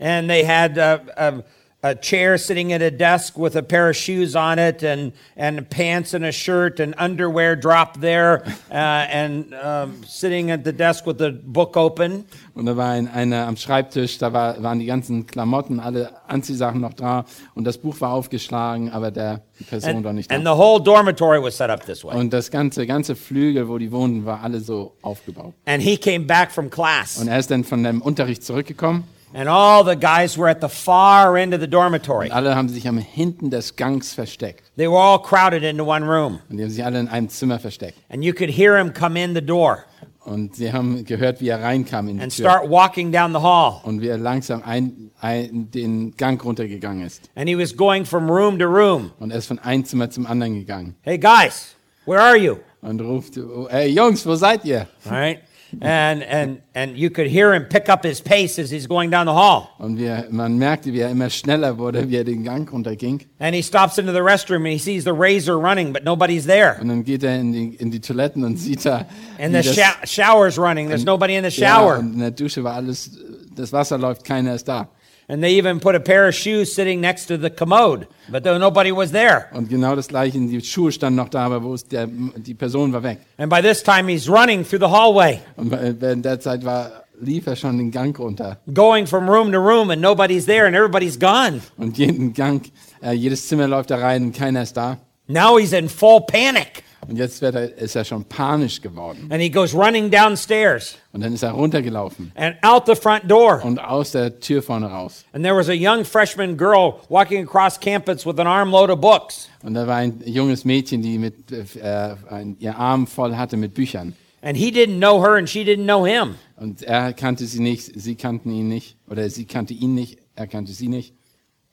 And 0.00 0.28
they 0.28 0.44
had 0.44 0.76
uh, 0.78 0.98
a, 1.16 1.44
a 1.82 1.94
chair 1.94 2.36
sitting 2.36 2.72
at 2.72 2.82
a 2.82 2.90
desk 2.90 3.38
with 3.38 3.56
a 3.56 3.62
pair 3.62 3.88
of 3.88 3.96
shoes 3.96 4.36
on 4.36 4.58
it 4.58 4.82
and, 4.82 5.12
and 5.36 5.68
pants 5.70 6.12
and 6.12 6.24
a 6.24 6.32
shirt 6.32 6.78
and 6.78 6.94
underwear 6.98 7.56
dropped 7.56 8.00
there 8.00 8.42
uh, 8.70 8.74
and 8.74 9.54
um, 9.54 10.02
sitting 10.04 10.50
at 10.50 10.62
the 10.62 10.72
desk 10.72 11.06
with 11.06 11.18
the 11.18 11.30
book 11.30 11.76
open. 11.76 12.24
Und 12.54 12.66
da 12.66 12.76
war 12.76 12.90
ein, 12.90 13.08
einer 13.08 13.46
am 13.46 13.56
Schreibtisch, 13.56 14.18
da 14.18 14.32
war, 14.32 14.62
waren 14.62 14.78
die 14.80 14.86
ganzen 14.86 15.26
Klamotten, 15.26 15.80
alle 15.80 16.10
Anziehsachen 16.28 16.80
noch 16.80 16.92
da 16.92 17.24
und 17.54 17.64
das 17.64 17.78
Buch 17.78 17.98
war 18.00 18.12
aufgeschlagen, 18.12 18.90
aber 18.90 19.10
der, 19.10 19.40
die 19.58 19.64
Person 19.64 20.04
war 20.04 20.10
And, 20.10 20.16
nicht 20.18 20.30
and 20.30 20.44
da. 20.44 20.52
the 20.54 20.58
whole 20.58 20.82
dormitory 20.82 21.42
was 21.42 21.56
set 21.56 21.70
up 21.70 21.86
this 21.86 22.04
way. 22.04 22.14
Und 22.14 22.32
das 22.32 22.50
ganze, 22.50 22.86
ganze 22.86 23.16
Flügel, 23.16 23.68
wo 23.68 23.78
die 23.78 23.90
wohnten, 23.90 24.26
war 24.26 24.42
alle 24.42 24.60
so 24.60 24.92
aufgebaut. 25.00 25.54
And 25.64 25.82
he 25.82 25.96
came 25.96 26.26
back 26.26 26.50
from 26.50 26.68
class. 26.68 27.16
Und 27.18 27.28
er 27.28 27.38
ist 27.38 27.50
dann 27.50 27.64
von 27.64 27.82
dem 27.82 28.02
Unterricht 28.02 28.44
zurückgekommen 28.44 29.04
And 29.32 29.48
all 29.48 29.84
the 29.84 29.96
guys 29.96 30.36
were 30.36 30.48
at 30.50 30.60
the 30.60 30.68
far 30.68 31.36
end 31.36 31.54
of 31.54 31.60
the 31.60 31.68
dormitory. 31.68 32.26
und 32.26 32.32
alle 32.32 32.56
haben 32.56 32.68
sich 32.68 32.88
am 32.88 32.98
hinten 32.98 33.50
des 33.50 33.76
Gangs 33.76 34.12
versteckt. 34.12 34.62
They 34.76 34.88
were 34.88 34.98
all 34.98 35.20
crowded 35.20 35.62
into 35.62 35.84
one 35.84 36.04
room. 36.04 36.40
Und 36.50 36.56
die 36.56 36.64
haben 36.64 36.70
sich 36.70 36.84
alle 36.84 36.98
in 36.98 37.08
einem 37.08 37.28
Zimmer 37.28 37.58
versteckt. 37.58 37.96
And 38.08 38.24
you 38.24 38.32
could 38.32 38.50
hear 38.50 38.76
him 38.76 38.92
come 38.92 39.16
in 39.22 39.34
the 39.34 39.40
door 39.40 39.84
Und 40.24 40.56
sie 40.56 40.72
haben 40.72 41.04
gehört, 41.04 41.40
wie 41.40 41.48
er 41.48 41.62
reinkam 41.62 42.08
in 42.08 42.16
die 42.18 42.22
and 42.24 42.34
Tür. 42.36 42.50
start 42.50 42.68
walking 42.68 43.10
down 43.12 43.32
the 43.32 43.40
hall. 43.40 43.80
Und 43.84 44.00
wie 44.00 44.08
er 44.08 44.18
langsam 44.18 44.62
ein, 44.64 45.10
ein, 45.20 45.70
den 45.70 46.14
Gang 46.16 46.44
runtergegangen 46.44 47.06
ist. 47.06 47.30
And 47.36 47.48
he 47.48 47.56
was 47.56 47.74
going 47.76 48.04
from 48.04 48.28
room 48.30 48.58
to 48.58 48.66
room. 48.66 49.12
Und 49.18 49.30
er 49.30 49.38
ist 49.38 49.46
von 49.46 49.58
einem 49.60 49.84
Zimmer 49.84 50.10
zum 50.10 50.26
anderen 50.26 50.54
gegangen. 50.54 50.96
Hey, 51.02 51.18
guys, 51.18 51.74
where 52.04 52.20
are 52.20 52.36
you? 52.36 52.56
Und 52.82 53.00
ruft, 53.00 53.38
oh, 53.38 53.66
ey 53.70 53.88
Jungs, 53.90 54.26
wo 54.26 54.34
seid 54.34 54.64
ihr? 54.64 54.88
All 55.04 55.12
right. 55.12 55.40
And, 55.80 56.22
and, 56.24 56.60
and 56.74 56.96
you 56.96 57.10
could 57.10 57.28
hear 57.28 57.54
him 57.54 57.64
pick 57.66 57.88
up 57.88 58.02
his 58.04 58.20
pace 58.20 58.58
as 58.58 58.70
he's 58.70 58.86
going 58.88 59.10
down 59.10 59.26
the 59.26 59.32
hall. 59.32 59.68
Und 59.78 59.98
wir, 59.98 60.26
man 60.30 60.58
merkte, 60.58 60.92
wie 60.92 61.00
er 61.00 61.10
immer 61.10 61.30
schneller 61.30 61.78
wurde, 61.78 62.08
wie 62.10 62.16
er 62.16 62.24
den 62.24 62.42
Gang 62.44 62.70
runterging. 62.72 63.20
And 63.38 63.54
he 63.54 63.62
stops 63.62 63.98
into 63.98 64.12
the 64.12 64.22
restroom 64.22 64.64
and 64.64 64.72
he 64.72 64.78
sees 64.78 65.04
the 65.04 65.12
razor 65.12 65.58
running, 65.58 65.92
but 65.92 66.02
nobody's 66.04 66.46
there. 66.46 66.76
Und 66.80 66.88
dann 66.88 67.04
geht 67.04 67.22
er 67.22 67.38
in 67.38 67.52
die, 67.52 67.74
in 67.76 67.90
die 67.90 68.00
Toiletten 68.00 68.42
und 68.44 68.56
sieht 68.56 68.84
da, 68.84 69.06
And 69.38 69.54
the 69.54 69.62
das- 69.62 69.76
sho- 69.76 70.06
shower's 70.06 70.58
running. 70.58 70.88
There's 70.88 71.04
nobody 71.04 71.36
in 71.36 71.44
the 71.48 71.60
ja, 71.60 71.76
shower. 71.76 71.98
und 71.98 72.14
in 72.14 72.18
der 72.20 72.30
Dusche 72.32 72.64
war 72.64 72.74
alles, 72.74 73.10
das 73.54 73.72
Wasser 73.72 73.96
läuft, 73.98 74.24
keiner 74.24 74.54
ist 74.54 74.66
da. 74.66 74.88
And 75.30 75.40
they 75.44 75.56
even 75.58 75.78
put 75.78 75.94
a 75.94 76.00
pair 76.00 76.26
of 76.26 76.34
shoes 76.34 76.74
sitting 76.74 77.00
next 77.00 77.26
to 77.26 77.38
the 77.38 77.50
commode, 77.50 78.08
but 78.28 78.42
there, 78.42 78.58
nobody 78.58 78.90
was 78.90 79.12
there. 79.12 79.46
Und 79.54 79.68
genau 79.68 79.94
das 79.94 80.08
gleiche, 80.08 80.38
die 80.40 80.60
Schuhe 80.60 80.90
standen 80.90 81.18
noch 81.18 81.28
da, 81.28 81.46
aber 81.46 81.62
wo 81.62 81.72
ist 81.74 81.92
der, 81.92 82.08
die 82.08 82.54
Person 82.54 82.92
war 82.92 83.04
weg. 83.04 83.18
And 83.38 83.48
by 83.48 83.60
this 83.62 83.80
time, 83.84 84.08
he's 84.10 84.28
running 84.28 84.64
through 84.64 84.80
the 84.80 84.90
hallway, 84.90 85.38
Und 85.56 85.70
während 85.70 86.24
der 86.24 86.40
Zeit 86.40 86.64
war, 86.64 87.04
lief 87.20 87.46
er 87.46 87.54
schon 87.54 87.78
den 87.78 87.92
Gang 87.92 88.18
runter. 88.18 88.58
going 88.74 89.06
from 89.06 89.28
room 89.30 89.52
to 89.52 89.58
room, 89.60 89.90
and 89.90 90.02
nobody's 90.02 90.46
there, 90.46 90.66
and 90.66 90.74
everybody's 90.74 91.16
gone. 91.16 91.60
Und 91.76 91.96
jeden 91.96 92.32
Gang, 92.32 92.62
äh, 93.00 93.12
jedes 93.12 93.46
Zimmer 93.46 93.68
läuft 93.68 93.90
da 93.92 93.98
rein 93.98 94.24
und 94.24 94.36
keiner 94.36 94.62
ist 94.62 94.76
da. 94.76 94.98
Now 95.28 95.58
he's 95.58 95.72
in 95.72 95.88
full 95.88 96.22
panic, 96.22 96.82
Und 97.08 97.16
jetzt 97.16 97.40
wird 97.40 97.54
er, 97.54 97.76
ist 97.78 97.96
er 97.96 98.04
schon 98.04 98.24
panisch 98.24 98.80
geworden. 98.82 99.28
and 99.30 99.40
he 99.42 99.48
goes 99.50 99.74
running 99.74 100.10
downstairs 100.10 100.96
Und 101.12 101.22
dann 101.22 101.32
ist 101.32 101.42
er 101.42 101.52
runtergelaufen 101.52 102.30
and 102.36 102.56
out 102.62 102.84
the 102.86 102.94
front 102.94 103.28
door. 103.30 103.64
und 103.64 103.78
aus 103.78 104.12
der 104.12 104.38
Tür 104.40 104.62
vorne 104.62 104.86
raus. 104.90 105.24
And 105.32 105.42
there 105.44 105.56
was 105.56 105.68
a 105.68 105.74
young 105.74 106.04
freshman 106.04 106.56
girl 106.56 106.94
walking 107.08 107.42
across 107.46 107.78
campus 107.80 108.24
with 108.26 108.38
an 108.38 108.46
armload 108.46 108.90
of 108.92 109.00
books. 109.00 109.48
Und 109.62 109.74
da 109.74 109.86
war 109.86 109.96
ein 109.96 110.20
junges 110.24 110.64
Mädchen, 110.64 111.02
die 111.02 111.18
mit, 111.18 111.50
äh, 111.52 112.14
ein, 112.28 112.56
ihr 112.60 112.76
Arm 112.76 113.06
voll 113.06 113.36
hatte 113.36 113.56
mit 113.56 113.74
Büchern. 113.74 114.14
And 114.42 114.56
he 114.56 114.70
didn't 114.70 114.98
know 114.98 115.22
her, 115.22 115.36
and 115.36 115.48
she 115.48 115.62
didn't 115.64 115.84
know 115.84 116.04
him. 116.06 116.36
Und 116.56 116.82
er 116.82 117.12
kannte 117.12 117.44
sie 117.46 117.60
nicht, 117.60 117.92
sie 118.00 118.14
kannten 118.14 118.50
ihn 118.50 118.68
nicht. 118.68 118.96
Oder 119.08 119.28
sie 119.28 119.44
kannte 119.44 119.74
ihn 119.74 119.94
nicht, 119.94 120.18
er 120.34 120.46
kannte 120.46 120.72
sie 120.72 120.88
nicht. 120.88 121.14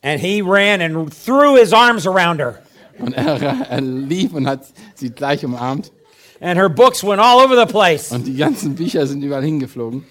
And 0.04 0.20
he 0.20 0.42
ran 0.42 0.82
and 0.82 1.10
threw 1.26 1.56
his 1.56 1.72
arms 1.74 2.06
around 2.06 2.40
her. 2.40 2.62
Und 3.00 3.14
er, 3.14 3.68
er 3.70 3.82
lief 3.82 4.34
und 4.34 4.48
hat 4.48 4.62
sie 4.96 5.10
gleich 5.12 5.44
umarmt. 5.46 5.92
And 6.40 6.58
her 6.58 6.70
books 6.70 7.04
went 7.04 7.20
all 7.20 7.44
over 7.44 7.56
the 7.56 7.66
place. 7.72 8.12
Und 8.12 8.26
die 8.28 8.36
ganzen 8.36 8.76
Bücher 8.76 9.08
sind 9.08 9.24
überall 9.24 9.44
hingeflogen. 9.44 10.04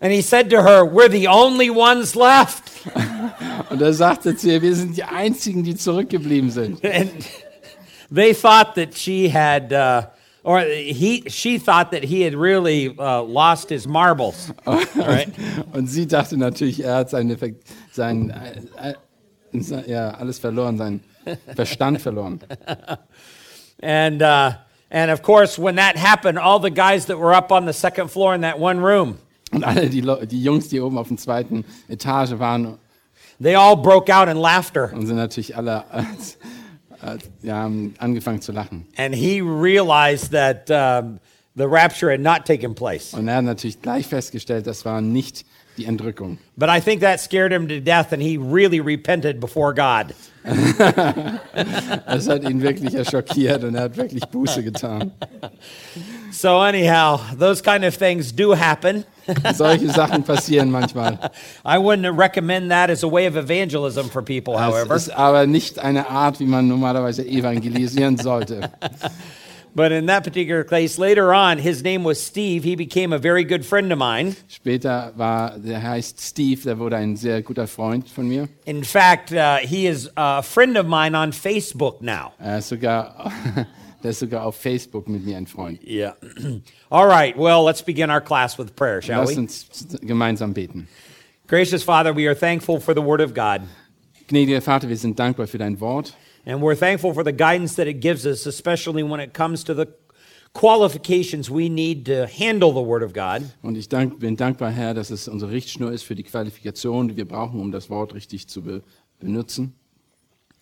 And 0.00 0.12
he 0.12 0.20
said 0.20 0.50
to 0.50 0.62
her, 0.62 0.84
We're 0.84 1.10
the 1.10 1.28
only 1.28 1.70
ones 1.70 2.14
left. 2.14 2.64
Und 3.70 3.80
er 3.80 3.94
sagte 3.94 4.36
zu 4.36 4.50
ihr, 4.50 4.60
wir 4.60 4.74
sind 4.74 4.96
die 4.96 5.04
Einzigen, 5.04 5.62
die 5.62 5.76
zurückgeblieben 5.76 6.50
sind. 6.50 6.84
And 6.84 7.10
they 8.10 8.34
thought 8.34 8.74
that 8.74 8.94
she 8.94 9.32
had, 9.32 9.72
uh, 9.72 10.02
or 10.42 10.60
he, 10.60 11.22
she 11.28 11.56
thought 11.58 11.92
that 11.92 12.02
he 12.02 12.22
had 12.24 12.34
really 12.34 12.88
uh, 12.98 13.22
lost 13.22 13.70
his 13.70 13.86
marbles. 13.86 14.52
right? 14.66 15.28
Und 15.72 15.86
sie 15.86 16.06
dachte 16.06 16.36
natürlich, 16.36 16.82
er 16.82 16.96
hat 16.96 17.10
seine, 17.10 17.38
Ver- 17.38 17.54
sein, 17.92 18.30
äh, 18.30 18.90
äh, 18.90 19.60
sein- 19.60 19.84
ja, 19.86 20.10
alles 20.10 20.40
verloren, 20.40 20.76
seinen 20.78 21.00
Verstand 21.54 22.00
verloren. 22.00 22.40
And, 23.82 24.22
uh, 24.22 24.52
and 24.90 25.10
of 25.10 25.22
course, 25.22 25.58
when 25.58 25.74
that 25.76 25.96
happened, 25.96 26.38
all 26.38 26.60
the 26.60 26.70
guys 26.70 27.06
that 27.06 27.18
were 27.18 27.34
up 27.34 27.50
on 27.50 27.64
the 27.66 27.72
second 27.72 28.10
floor 28.10 28.34
in 28.34 28.42
that 28.42 28.58
one 28.58 28.80
room, 28.80 29.18
Und 29.52 29.64
alle 29.64 29.88
die, 29.88 30.00
Leu- 30.00 30.24
die 30.24 30.40
Jungs, 30.42 30.68
die 30.68 30.80
oben 30.80 30.96
auf 30.98 31.08
der 31.08 31.16
zweiten 31.16 31.64
Etage 31.88 32.38
waren, 32.38 32.78
they 33.40 33.54
all 33.54 33.76
broke 33.76 34.08
out 34.08 34.28
in 34.28 34.36
laughter. 34.36 34.92
und 34.94 35.06
sind 35.06 35.16
natürlich 35.16 35.56
alle 35.56 35.84
als, 35.90 36.38
als, 37.00 37.28
ja, 37.42 37.56
haben 37.56 37.94
angefangen 37.98 38.40
zu 38.40 38.52
lachen. 38.52 38.86
And 38.96 39.14
he 39.14 39.40
realized 39.42 40.30
that 40.32 40.70
um, 40.70 41.18
the 41.56 41.66
rapture 41.66 42.10
had 42.12 42.20
not 42.20 42.44
taken 42.46 42.74
place. 42.74 43.12
Und 43.14 43.26
er 43.28 43.36
hat 43.36 43.44
natürlich 43.44 43.82
gleich 43.82 44.06
festgestellt, 44.06 44.66
das 44.66 44.84
war 44.84 45.00
nicht 45.00 45.44
die 45.76 45.86
Entrückung. 45.86 46.38
But 46.56 46.68
I 46.68 46.80
think 46.80 47.00
that 47.00 47.20
scared 47.20 47.52
him 47.52 47.68
to 47.68 47.80
death, 47.80 48.12
and 48.12 48.22
he 48.22 48.36
really 48.36 48.80
repented 48.80 49.40
before 49.40 49.72
God. 49.72 50.14
Das 52.06 52.28
hat 52.28 52.42
ihn 52.42 52.62
wirklich 52.62 52.92
ja 52.92 53.04
schockiert 53.04 53.62
und 53.62 53.76
er 53.76 53.82
hat 53.82 53.96
wirklich 53.96 54.24
Buße 54.24 54.62
getan. 54.64 55.12
So, 56.32 56.58
anyhow, 56.58 57.20
those 57.38 57.62
kind 57.62 57.84
of 57.84 57.96
things 57.96 58.32
do 58.34 58.54
happen. 58.56 59.04
Solche 59.54 59.88
Sachen 59.90 60.24
passieren 60.24 60.70
manchmal. 60.70 61.30
I 61.64 61.78
wouldn't 61.78 62.18
recommend 62.18 62.70
that 62.70 62.90
as 62.90 63.04
a 63.04 63.08
way 63.08 63.26
of 63.28 63.36
evangelism 63.36 64.08
for 64.08 64.22
people, 64.22 64.58
however. 64.58 64.96
ist 64.96 65.10
aber 65.10 65.46
nicht 65.46 65.78
eine 65.78 66.08
Art, 66.08 66.40
wie 66.40 66.46
man 66.46 66.66
normalerweise 66.66 67.24
evangelisieren 67.24 68.16
sollte. 68.16 68.70
But 69.74 69.90
in 69.90 70.06
that 70.06 70.22
particular 70.22 70.64
case, 70.64 70.98
later 70.98 71.32
on, 71.32 71.58
his 71.58 71.82
name 71.82 72.04
was 72.04 72.22
Steve. 72.22 72.62
He 72.62 72.76
became 72.76 73.12
a 73.12 73.18
very 73.18 73.42
good 73.42 73.64
friend 73.64 73.90
of 73.90 73.98
mine. 73.98 74.36
Später 74.48 75.12
war, 75.16 75.58
der 75.58 75.82
heißt 75.82 76.20
Steve, 76.20 76.62
der 76.62 76.78
wurde 76.78 76.96
ein 76.96 77.16
sehr 77.16 77.40
guter 77.42 77.66
Freund 77.66 78.08
von 78.08 78.28
mir. 78.28 78.48
In 78.66 78.84
fact, 78.84 79.32
uh, 79.32 79.56
he 79.58 79.86
is 79.86 80.10
a 80.16 80.42
friend 80.42 80.76
of 80.76 80.86
mine 80.86 81.14
on 81.14 81.32
Facebook 81.32 82.02
now. 82.02 82.32
Ist 82.38 82.68
sogar, 82.68 83.32
der 84.02 84.10
ist 84.10 84.18
sogar 84.18 84.44
auf 84.44 84.56
Facebook 84.56 85.08
mit 85.08 85.24
mir 85.24 85.38
ein 85.38 85.46
Freund. 85.46 85.80
Yeah. 85.82 86.16
All 86.90 87.06
right. 87.06 87.34
Well, 87.34 87.64
let's 87.64 87.82
begin 87.82 88.10
our 88.10 88.20
class 88.20 88.58
with 88.58 88.76
prayer, 88.76 89.00
shall 89.00 89.20
Lass 89.20 89.30
we? 89.30 89.38
uns 89.38 89.66
gemeinsam 90.02 90.52
beten. 90.52 90.86
Gracious 91.46 91.82
Father, 91.82 92.12
we 92.14 92.26
are 92.26 92.34
thankful 92.34 92.78
for 92.78 92.94
the 92.94 93.02
Word 93.02 93.22
of 93.22 93.32
God. 93.32 93.62
Gnädiger 94.28 94.60
Vater, 94.60 94.88
wir 94.90 94.96
sind 94.98 95.18
dankbar 95.18 95.46
für 95.46 95.58
dein 95.58 95.80
Wort 95.80 96.14
And 96.44 96.60
we're 96.60 96.74
thankful 96.76 97.12
for 97.14 97.22
the 97.24 97.32
guidance 97.32 97.76
that 97.76 97.86
it 97.86 98.00
gives 98.00 98.26
us, 98.26 98.46
especially 98.46 99.02
when 99.04 99.20
it 99.20 99.32
comes 99.32 99.62
to 99.64 99.74
the 99.74 99.86
qualifications 100.54 101.50
we 101.50 101.68
need 101.68 102.04
to 102.06 102.26
handle 102.26 102.72
the 102.72 102.80
Word 102.82 103.02
of 103.02 103.12
God. 103.14 103.42
und 103.62 103.76
ich 103.76 103.88
dank, 103.88 104.18
bin 104.18 104.36
dankbar, 104.36 104.70
Herr, 104.70 104.92
dass 104.94 105.10
es 105.10 105.28
unsere 105.28 105.50
Richtschnur 105.52 105.92
ist 105.92 106.02
für 106.02 106.14
die 106.14 106.24
Qualifikation, 106.24 107.08
die 107.08 107.16
wir 107.16 107.26
brauchen, 107.26 107.58
um 107.60 107.72
das 107.72 107.88
Wort 107.90 108.14
richtig 108.14 108.48
zu 108.48 108.62
be 108.62 108.82
benutzen 109.20 109.72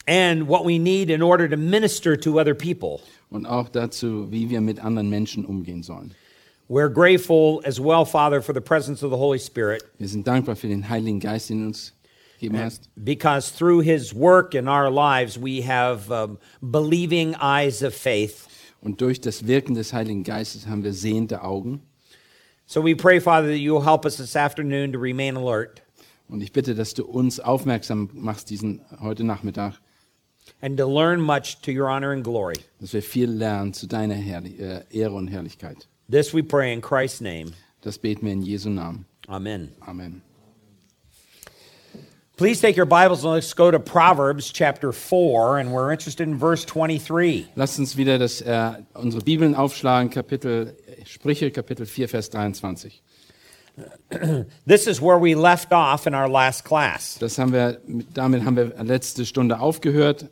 And 0.07 0.49
what 0.49 0.65
we 0.67 0.79
need 0.79 1.09
in 1.11 1.23
order 1.23 1.49
to 1.49 1.57
minister 1.57 2.17
to 2.21 2.39
other 2.41 2.55
people. 2.55 3.01
und 3.31 3.47
auch 3.47 3.69
dazu, 3.69 4.31
wie 4.31 4.49
wir 4.51 4.61
mit 4.61 4.83
anderen 4.85 5.09
Menschen 5.09 5.45
umgehen 5.45 5.83
sollen. 5.83 6.13
We're 6.69 6.89
grateful 6.93 7.61
as 7.65 7.81
well, 7.81 8.05
Father, 8.05 8.41
for 8.43 8.55
the 8.55 8.61
presence 8.61 9.03
of 9.03 9.11
the 9.11 9.17
Holy 9.19 9.39
Spirit, 9.41 9.83
Wir 9.99 10.09
sind 10.09 10.27
dankbar 10.27 10.57
für 10.57 10.69
den 10.69 10.89
Heiligen 10.89 11.21
Geist, 11.21 11.51
du 11.51 11.55
uns 11.55 11.93
gegeben 12.40 12.59
hast. 12.59 12.88
because 12.97 13.50
through 13.50 13.82
His 13.82 14.14
work 14.14 14.54
in 14.54 14.66
our 14.68 14.90
lives, 14.90 15.38
we 15.38 15.62
have 15.62 16.11
um, 16.11 16.38
believing 16.61 17.35
eyes 17.37 17.82
of 17.82 17.94
faith. 17.94 18.47
Und 18.82 19.00
durch 19.00 19.20
das 19.20 19.47
Wirken 19.47 19.75
des 19.75 19.92
Heiligen 19.92 20.25
Geistes 20.25 20.66
haben 20.66 20.82
wir 20.82 20.94
sehende 20.94 21.42
Augen. 21.42 21.82
So 22.66 22.82
we 22.82 22.94
pray, 22.94 23.20
Father, 23.20 23.49
that 23.49 23.59
you'll 23.59 23.85
help 23.85 24.04
us 24.06 24.16
this 24.16 24.37
afternoon 24.37 24.92
to 24.92 24.99
remain 24.99 25.37
alert 25.37 25.82
Und 26.28 26.40
ich 26.42 26.52
bitte, 26.52 26.75
dass 26.76 26.94
du 26.94 27.04
uns 27.04 27.40
aufmerksam 27.40 28.09
machst 28.14 28.49
diesen 28.50 28.80
heute 29.00 29.25
Nachmittag, 29.25 29.75
and 30.62 30.78
to 30.78 30.87
learn 30.87 31.20
much 31.20 31.61
to 31.62 31.73
your 31.73 31.88
honor 31.90 32.12
and 32.12 32.23
glory. 32.25 32.54
dass 32.80 32.92
wir 32.92 33.02
viel 33.02 33.28
lernen 33.28 33.75
zu 33.75 33.87
deiner 33.87 34.14
Herrli 34.14 34.56
äh, 34.59 34.85
Ehre 34.90 35.14
und 35.14 35.28
Herrlichkeit. 35.28 35.88
This 36.11 36.32
we 36.32 36.42
pray 36.42 36.73
in 36.73 36.80
Christ's 36.80 37.20
name. 37.20 37.52
Das 37.82 37.99
beten 37.99 38.25
wir 38.25 38.32
in 38.32 38.42
Jesu 38.42 38.70
Namen. 38.70 39.04
Amen. 39.26 39.73
Amen. 39.80 40.23
Please 42.40 42.59
take 42.59 42.75
your 42.75 42.87
Bibles 42.87 43.23
and 43.23 43.35
let's 43.35 43.52
go 43.52 43.70
to 43.70 43.78
Proverbs 43.78 44.50
chapter 44.50 44.92
4, 44.92 45.59
and 45.59 45.73
we're 45.73 45.92
interested 45.92 46.26
in 46.26 46.38
verse 46.38 46.64
23. 46.64 47.49
Lasst 47.54 47.78
uns 47.78 47.99
wieder 47.99 48.18
das, 48.18 48.40
äh, 48.40 48.82
unsere 48.94 49.23
Bibeln 49.23 49.54
aufschlagen, 49.54 50.09
Kapitel, 50.09 50.75
Sprüche, 51.04 51.50
Kapitel 51.50 51.85
4, 51.85 52.09
Vers 52.09 52.30
23. 52.30 53.02
This 54.66 54.87
is 54.87 55.02
where 55.02 55.18
we 55.18 55.35
left 55.35 55.70
off 55.75 56.06
in 56.06 56.14
our 56.14 56.30
last 56.30 56.64
class, 56.64 57.18
Das 57.18 57.37
haben 57.37 57.52
wir, 57.52 57.78
damit 58.14 58.42
haben 58.47 58.56
wir 58.56 58.73
letzte 58.85 59.26
Stunde 59.26 59.61
aufgehört 59.61 60.30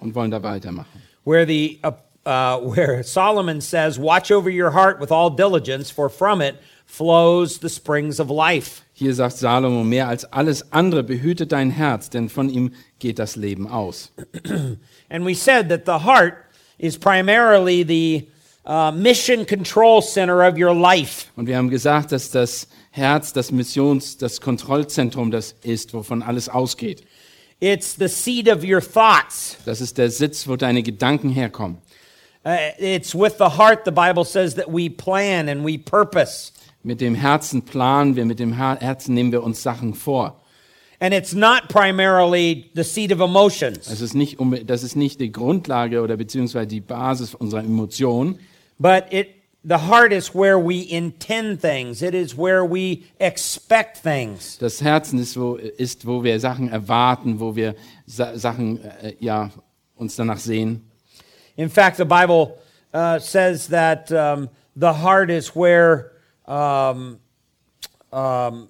und 0.00 0.14
wollen 0.14 0.30
da 0.30 0.42
weitermachen. 0.42 1.00
where, 1.24 1.46
the, 1.46 1.80
uh, 1.82 1.92
uh, 2.26 2.58
where 2.58 3.02
Solomon 3.02 3.62
says, 3.62 3.98
Watch 3.98 4.30
over 4.30 4.50
your 4.50 4.72
heart 4.72 5.00
with 5.00 5.10
all 5.10 5.30
diligence, 5.30 5.90
for 5.90 6.10
from 6.10 6.42
it 6.42 6.56
flows 6.84 7.60
the 7.60 7.70
springs 7.70 8.20
of 8.20 8.28
life. 8.28 8.82
Hier 8.98 9.14
sagt 9.14 9.36
Salomo, 9.36 9.84
mehr 9.84 10.08
als 10.08 10.24
alles 10.32 10.72
andere 10.72 11.04
behüte 11.04 11.46
dein 11.46 11.70
Herz, 11.70 12.10
denn 12.10 12.28
von 12.28 12.48
ihm 12.48 12.72
geht 12.98 13.20
das 13.20 13.36
Leben 13.36 13.68
aus. 13.68 14.10
And 15.08 15.24
we 15.24 15.36
said 15.36 15.68
that 15.68 15.82
the 15.86 16.04
heart 16.04 16.34
is 16.78 16.98
primarily 16.98 17.84
the 17.84 18.28
uh, 18.66 18.90
mission 18.90 19.46
control 19.46 20.02
center 20.02 20.44
of 20.44 20.58
your 20.58 20.74
life. 20.74 21.26
Und 21.36 21.46
wir 21.46 21.56
haben 21.56 21.70
gesagt, 21.70 22.10
dass 22.10 22.32
das 22.32 22.66
Herz, 22.90 23.32
das 23.32 23.52
Missions-, 23.52 24.18
das 24.18 24.40
Kontrollzentrum 24.40 25.30
das 25.30 25.54
ist, 25.62 25.94
wovon 25.94 26.20
alles 26.20 26.48
ausgeht. 26.48 27.04
It's 27.60 27.94
the 27.96 28.08
seat 28.08 28.48
of 28.48 28.64
your 28.64 28.80
thoughts. 28.80 29.58
Das 29.64 29.80
ist 29.80 29.96
der 29.96 30.10
Sitz, 30.10 30.48
wo 30.48 30.56
deine 30.56 30.82
Gedanken 30.82 31.30
herkommen. 31.30 31.78
Uh, 32.44 32.56
it's 32.80 33.14
with 33.14 33.34
the 33.38 33.56
heart, 33.56 33.84
the 33.84 33.92
Bible 33.92 34.24
says, 34.24 34.56
that 34.56 34.66
we 34.68 34.90
plan 34.90 35.48
and 35.48 35.64
we 35.64 35.78
purpose. 35.78 36.50
Mit 36.82 37.00
dem 37.00 37.14
Herzen 37.14 37.62
planen 37.62 38.16
wir, 38.16 38.24
mit 38.24 38.38
dem 38.38 38.52
Her- 38.54 38.78
Herzen 38.80 39.14
nehmen 39.14 39.32
wir 39.32 39.42
uns 39.42 39.62
Sachen 39.62 39.94
vor. 39.94 40.40
And 41.00 41.14
it's 41.14 41.32
not 41.32 41.68
primarily 41.68 42.70
the 42.74 42.82
seat 42.82 43.12
of 43.12 43.20
emotions, 43.20 43.86
Das 43.88 44.00
ist 44.00 44.14
nicht, 44.14 44.36
das 44.66 44.82
ist 44.82 44.96
nicht 44.96 45.20
die 45.20 45.30
Grundlage 45.30 46.02
oder 46.02 46.16
beziehungsweise 46.16 46.66
die 46.66 46.80
Basis 46.80 47.34
unserer 47.36 47.60
Emotionen, 47.60 48.40
but 48.80 49.04
it, 49.12 49.28
the 49.62 49.76
heart 49.76 50.12
is 50.12 50.34
where 50.34 50.58
we 50.58 50.82
intend 50.88 51.60
things, 51.60 52.02
it 52.02 52.14
is 52.14 52.36
where 52.36 52.64
we 52.68 53.04
expect 53.20 54.02
things. 54.02 54.58
Das 54.58 54.82
Herzen 54.82 55.20
ist 55.20 55.38
wo, 55.38 55.54
ist, 55.54 56.04
wo 56.04 56.24
wir 56.24 56.40
Sachen 56.40 56.68
erwarten, 56.68 57.38
wo 57.38 57.54
wir 57.54 57.76
Sa 58.06 58.36
Sachen, 58.36 58.82
äh, 58.82 59.14
ja, 59.20 59.50
uns 59.94 60.16
danach 60.16 60.38
sehen. 60.38 60.82
In 61.54 61.70
fact, 61.70 61.96
the 61.98 62.04
Bible 62.04 62.54
uh, 62.92 63.20
says 63.20 63.68
that 63.68 64.10
um, 64.10 64.48
the 64.74 64.94
heart 65.00 65.30
is 65.30 65.54
where 65.54 66.10
um, 66.48 67.18
um, 68.10 68.68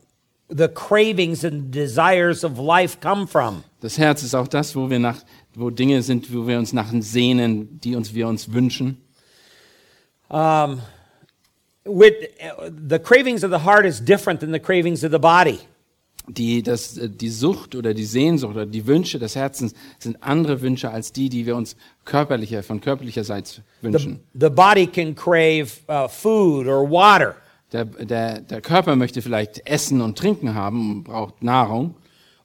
the 0.50 0.68
cravings 0.68 1.44
and 1.44 1.70
desires 1.70 2.42
of 2.44 2.58
life 2.58 3.00
come 3.00 3.26
from. 3.26 3.62
Das 3.80 3.97
Herz 3.97 4.23
ist 4.23 4.35
auch 4.35 4.49
das, 4.49 4.75
wo 4.75 4.90
wir 4.90 4.99
nach, 4.99 5.23
wo 5.54 5.70
Dinge 5.70 6.02
sind, 6.02 6.35
wo 6.35 6.47
wir 6.47 6.58
uns 6.58 6.73
nach 6.73 6.92
sehnen, 7.00 7.80
die 7.80 7.94
uns 7.94 8.12
wir 8.12 8.26
uns 8.26 8.52
wünschen. 8.52 9.00
With, 11.85 12.12
uh, 12.42 12.70
the 12.88 12.99
cravings 12.99 13.44
of 13.44 13.50
the 13.50 13.61
heart 13.61 13.87
is 13.87 14.00
different 14.00 14.40
than 14.40 14.52
the 14.52 14.58
cravings 14.58 15.04
of 15.04 15.12
the 15.12 15.18
body. 15.18 15.58
Die, 16.30 16.62
das, 16.62 17.00
die 17.02 17.30
Sucht 17.30 17.75
oder 17.75 17.94
die 17.94 18.04
Sehnsucht 18.04 18.54
oder 18.54 18.66
die 18.66 18.87
Wünsche 18.87 19.18
des 19.18 19.35
Herzens 19.35 19.73
sind 19.99 20.23
andere 20.23 20.61
Wünsche 20.61 20.90
als 20.90 21.12
die, 21.12 21.30
die 21.30 21.47
wir 21.47 21.56
uns 21.56 21.75
körperlicher, 22.04 22.62
von 22.62 22.82
körperlicher 22.82 23.25
Seite 23.25 23.62
The, 23.80 23.87
wünschen. 23.87 24.20
the 24.38 24.50
body 24.50 24.87
can 24.87 25.14
crave 25.14 25.70
uh, 25.88 26.06
food 26.06 26.66
or 26.66 26.87
water. 26.87 27.37
Der, 27.73 27.85
der, 27.85 28.41
der 28.41 28.61
Körper 28.61 28.97
möchte 28.97 29.21
vielleicht 29.21 29.67
Essen 29.67 30.01
und 30.01 30.17
Trinken 30.17 30.55
haben 30.55 30.91
und 30.91 31.05
braucht 31.05 31.43
Nahrung. 31.43 31.95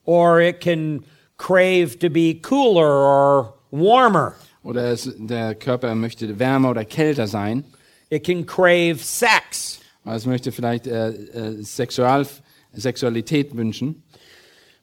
or 0.04 0.40
it 0.40 0.60
can 0.60 1.04
crave 1.36 1.98
to 1.98 2.10
be 2.10 2.34
cooler 2.34 2.86
or 2.86 3.54
warmer. 3.70 4.36
Oder 4.62 4.92
es, 4.92 5.10
der 5.18 5.54
Körper 5.54 5.94
möchte 5.94 6.38
wärmer 6.38 6.70
oder 6.70 6.84
kälter 6.84 7.26
sein. 7.26 7.64
It 8.10 8.24
can 8.24 8.46
crave 8.46 8.98
sex. 8.98 9.80
Es 10.04 10.26
möchte 10.26 10.52
vielleicht 10.52 10.86
äh, 10.86 11.08
äh, 11.08 11.62
Sexual, 11.62 12.26
Sexualität 12.72 13.56
wünschen. 13.56 14.02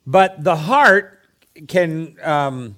But 0.06 0.32
the 0.44 0.68
heart 0.68 1.06
can, 1.68 2.16
um, 2.26 2.76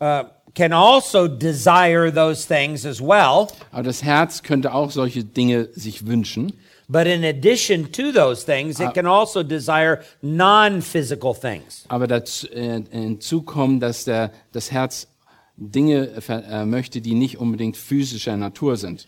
uh, 0.00 0.24
can 0.54 0.72
also 0.72 1.28
desire 1.28 2.10
those 2.10 2.46
things 2.46 2.86
as 2.86 3.00
well. 3.00 3.48
Aber 3.70 3.82
das 3.82 4.02
Herz 4.02 4.42
könnte 4.42 4.72
auch 4.72 4.90
solche 4.90 5.24
Dinge 5.24 5.68
sich 5.72 6.06
wünschen. 6.06 6.54
But 6.88 7.06
in 7.06 7.24
addition 7.24 7.90
to 7.92 8.12
those 8.12 8.44
things, 8.44 8.78
it 8.78 8.92
can 8.92 9.06
also 9.06 9.42
desire 9.42 10.02
non 10.20 10.82
physical 10.82 11.34
things. 11.34 11.84
Aber 11.88 12.06
dazu, 12.06 12.46
äh, 12.48 12.82
hinzu 12.90 13.42
kommt, 13.42 13.82
dass 13.82 14.04
der, 14.04 14.30
das 14.52 14.70
Herz 14.70 15.08
Dinge 15.56 16.10
äh, 16.28 16.64
möchte, 16.66 17.00
die 17.00 17.14
nicht 17.14 17.38
unbedingt 17.38 17.76
physischer 17.76 18.36
Natur 18.36 18.76
sind. 18.76 19.06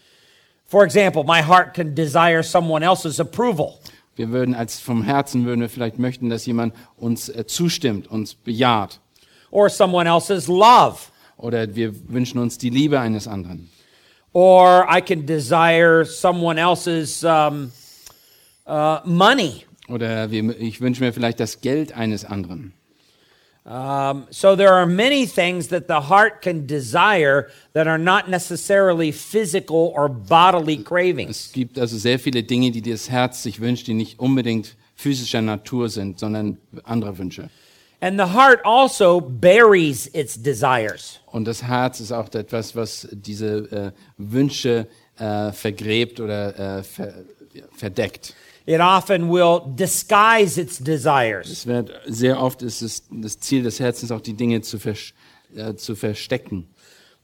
For 0.64 0.84
example, 0.84 1.22
my 1.24 1.42
heart 1.42 1.74
can 1.74 1.94
desire 1.94 2.42
someone 2.42 2.84
else's 2.84 3.20
approval. 3.20 3.74
Wir 4.16 4.30
würden 4.30 4.54
als 4.54 4.80
vom 4.80 5.02
Herzen 5.02 5.44
würden 5.44 5.60
wir 5.60 5.68
vielleicht 5.68 5.98
möchten, 5.98 6.30
dass 6.30 6.46
jemand 6.46 6.74
uns 6.96 7.28
äh, 7.28 7.46
zustimmt, 7.46 8.08
uns 8.08 8.34
bejaht. 8.34 9.00
or 9.50 9.68
someone 9.68 10.06
else's 10.06 10.48
love. 10.48 11.10
Oder 11.38 11.74
wir 11.74 11.94
wünschen 12.08 12.38
uns 12.38 12.58
die 12.58 12.70
Liebe 12.70 12.98
eines 13.00 13.28
anderen. 13.28 13.70
Or 14.36 14.86
I 14.86 15.00
can 15.00 15.24
desire 15.24 16.04
someone 16.04 16.58
else's 16.58 17.24
um, 17.24 17.72
uh, 18.66 19.00
money. 19.06 19.64
Oder 19.88 20.30
wir, 20.30 20.60
ich 20.60 20.82
wünsche 20.82 21.02
mir 21.02 21.14
vielleicht 21.14 21.40
das 21.40 21.62
Geld 21.62 21.96
eines 21.96 22.26
anderen. 22.26 22.74
Um, 23.64 24.26
so 24.28 24.54
there 24.54 24.74
are 24.74 24.84
many 24.84 25.26
things 25.26 25.68
that 25.68 25.88
the 25.88 26.02
heart 26.10 26.42
can 26.42 26.66
desire 26.66 27.48
that 27.72 27.86
are 27.86 27.96
not 27.96 28.28
necessarily 28.28 29.10
physical 29.10 29.94
or 29.96 30.06
bodily 30.06 30.76
cravings. 30.76 31.46
Es 31.46 31.52
gibt 31.52 31.78
also 31.78 31.96
sehr 31.96 32.18
viele 32.18 32.42
Dinge, 32.42 32.70
die 32.72 32.82
das 32.82 33.08
Herz 33.08 33.42
sich 33.42 33.62
wünscht, 33.62 33.86
die 33.86 33.94
nicht 33.94 34.18
unbedingt 34.18 34.76
physischer 34.96 35.40
Natur 35.40 35.88
sind, 35.88 36.18
sondern 36.18 36.58
andere 36.84 37.16
Wünsche. 37.16 37.48
And 38.00 38.18
the 38.18 38.26
heart 38.34 38.60
also 38.64 39.20
buries 39.20 40.06
its 40.12 40.36
desires. 40.36 41.20
Und 41.26 41.46
das 41.46 41.62
Herz 41.62 42.00
ist 42.00 42.12
auch 42.12 42.32
etwas, 42.34 42.76
was 42.76 43.08
diese 43.10 43.46
äh, 43.70 43.92
Wünsche 44.18 44.86
äh, 45.18 45.52
vergräbt 45.52 46.20
oder 46.20 46.78
äh, 46.78 46.82
ver 46.82 47.24
verdeckt. 47.74 48.34
It 48.66 48.80
often 48.80 49.30
will 49.30 49.60
disguise 49.76 50.60
its 50.60 50.78
desires. 50.78 51.48
Es 51.48 51.66
wird 51.66 51.90
sehr 52.06 52.42
oft 52.42 52.62
ist 52.62 52.82
es 52.82 53.04
das 53.10 53.38
Ziel 53.38 53.62
des 53.62 53.80
Herzens 53.80 54.10
auch 54.10 54.20
die 54.20 54.34
Dinge 54.34 54.60
zu, 54.60 54.78
vers 54.78 55.14
äh, 55.54 55.74
zu 55.74 55.94
verstecken. 55.94 56.68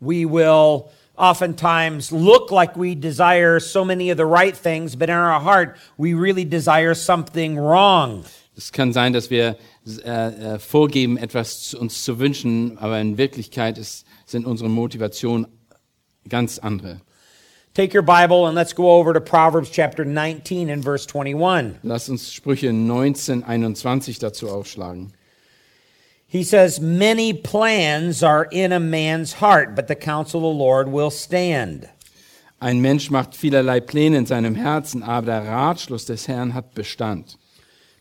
We 0.00 0.24
will 0.24 0.90
oftentimes 1.16 2.10
look 2.12 2.50
like 2.50 2.76
we 2.76 2.94
desire 2.94 3.60
so 3.60 3.84
many 3.84 4.10
of 4.10 4.16
the 4.16 4.24
right 4.24 4.56
things, 4.56 4.96
but 4.96 5.08
in 5.08 5.16
our 5.16 5.40
heart, 5.40 5.76
we 5.98 6.14
really 6.14 6.44
desire 6.44 6.94
something 6.94 7.58
wrong. 7.58 8.24
Es 8.56 8.70
kann 8.70 8.92
sein, 8.92 9.12
dass 9.12 9.30
wir 9.30 9.56
äh, 10.04 10.54
äh, 10.54 10.58
vorgeben, 10.58 11.16
etwas 11.16 11.70
zu 11.70 11.80
uns 11.80 12.04
zu 12.04 12.18
wünschen, 12.18 12.78
aber 12.78 13.00
in 13.00 13.18
Wirklichkeit 13.18 13.78
ist, 13.78 14.06
sind 14.26 14.46
unsere 14.46 14.70
Motivationen 14.70 15.46
ganz 16.28 16.58
andere. 16.58 17.00
Take 17.74 17.94
your 17.94 18.02
Bible 18.02 18.46
and 18.46 18.54
let's 18.54 18.74
go 18.74 18.90
over 18.90 19.14
to 19.14 19.20
Proverbs 19.20 19.70
chapter 19.70 20.04
19 20.04 20.70
and 20.70 20.84
verse 20.84 21.06
21. 21.06 21.78
Lass 21.82 22.08
uns 22.08 22.32
Sprüche 22.32 22.72
19, 22.72 23.44
21 23.44 24.18
dazu 24.18 24.50
aufschlagen. 24.50 25.14
He 26.26 26.44
says, 26.44 26.80
Many 26.80 27.32
plans 27.32 28.22
are 28.22 28.46
in 28.50 28.72
a 28.72 28.80
man's 28.80 29.34
heart, 29.40 29.74
but 29.74 29.88
the 29.88 29.96
counsel 29.96 30.46
of 30.46 30.54
the 30.54 30.58
Lord 30.58 30.88
will 30.92 31.10
stand. 31.10 31.88
Ein 32.60 32.80
Mensch 32.80 33.10
macht 33.10 33.34
vielerlei 33.34 33.80
Pläne 33.80 34.18
in 34.18 34.26
seinem 34.26 34.54
Herzen, 34.54 35.02
aber 35.02 35.26
der 35.26 35.46
Ratschluss 35.46 36.04
des 36.04 36.28
Herrn 36.28 36.54
hat 36.54 36.74
Bestand. 36.74 37.36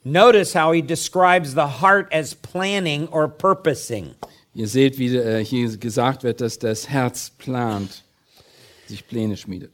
Notice 0.04 0.54
how 0.54 0.72
he 0.72 0.82
describes 0.82 1.54
the 1.54 1.68
heart 1.68 2.08
as 2.12 2.34
planning 2.34 3.08
or 3.10 3.28
purposing. 3.28 4.16
Ihr 4.56 4.68
seht, 4.68 4.98
wie 4.98 5.16
äh, 5.16 5.44
hier 5.46 5.78
gesagt 5.78 6.24
wird, 6.24 6.42
dass 6.42 6.58
das 6.58 6.90
Herz 6.90 7.30
plant, 7.30 8.04
sich 8.88 9.08
Pläne 9.08 9.38
schmiedet. 9.38 9.72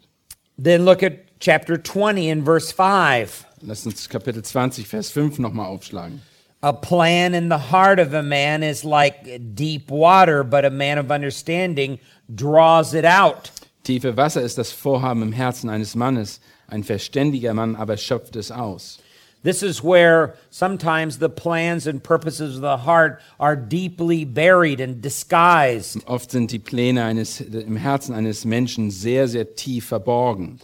Then 0.58 0.86
look 0.86 1.02
at 1.02 1.40
chapter 1.40 1.78
20 1.78 2.30
and 2.30 2.46
verse 2.46 2.72
5. 2.72 3.46
Lass 3.62 3.86
uns 3.86 4.08
Kapitel 4.10 4.44
20, 4.44 4.88
Vers 4.88 5.10
5 5.12 5.40
nochmal 5.40 5.68
aufschlagen. 5.68 6.22
A 6.62 6.74
plan 6.74 7.34
in 7.34 7.50
the 7.50 7.72
heart 7.72 8.00
of 8.00 8.14
a 8.14 8.24
man 8.24 8.64
is 8.64 8.84
like 8.84 9.40
deep 9.56 9.90
water, 9.90 10.44
but 10.44 10.66
a 10.66 10.70
man 10.70 10.98
of 10.98 11.12
understanding 11.12 12.00
draws 12.36 12.94
it 12.94 13.06
out. 13.06 13.52
Tiefe 13.84 14.18
Wasser 14.18 14.42
ist 14.42 14.58
das 14.58 14.72
Vorhaben 14.72 15.22
im 15.22 15.32
Herzen 15.32 15.70
eines 15.70 15.96
Mannes. 15.96 16.42
Ein 16.68 16.84
verständiger 16.84 17.54
Mann 17.54 17.76
aber 17.76 17.96
schöpft 17.96 18.36
es 18.36 18.52
aus. 18.52 19.00
This 19.48 19.64
is 19.64 19.82
where 19.82 20.34
sometimes 20.50 21.20
the 21.20 21.30
plans 21.30 21.88
and 21.88 22.04
purposes 22.04 22.58
of 22.58 22.62
the 22.62 22.76
heart 22.76 23.22
are 23.40 23.56
deeply 23.56 24.26
buried 24.26 24.82
and 24.82 25.02
disguised. 25.02 26.04
Oft 26.06 26.32
sind 26.32 26.52
die 26.52 26.60
Pläne 26.60 27.06
eines, 27.06 27.40
im 27.40 27.78
Herzen 27.78 28.14
eines 28.14 28.44
Menschen 28.44 28.92
sehr, 28.92 29.30
sehr 29.30 29.56
tief 29.56 29.86
verborgen. 29.86 30.60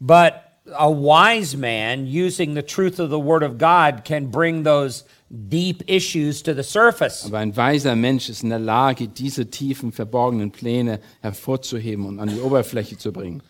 But 0.00 0.42
a 0.76 0.90
wise 0.90 1.56
man, 1.56 2.08
using 2.08 2.54
the 2.54 2.64
truth 2.64 2.98
of 2.98 3.10
the 3.10 3.20
Word 3.20 3.44
of 3.44 3.58
God, 3.58 4.04
can 4.04 4.26
bring 4.32 4.64
those 4.64 5.04
deep 5.30 5.84
issues 5.86 6.42
to 6.42 6.52
the 6.52 6.64
surface. 6.64 7.24
Aber 7.26 7.38
ein 7.38 7.56
weiser 7.56 7.94
Mensch 7.94 8.28
ist 8.28 8.42
in 8.42 8.50
der 8.50 8.58
Lage, 8.58 9.06
diese 9.06 9.50
tiefen, 9.50 9.92
verborgenen 9.92 10.50
Pläne 10.50 10.98
hervorzuheben 11.20 12.04
und 12.04 12.18
an 12.18 12.30
die 12.30 12.40
Oberfläche 12.40 12.98
zu 12.98 13.12
bringen. 13.12 13.40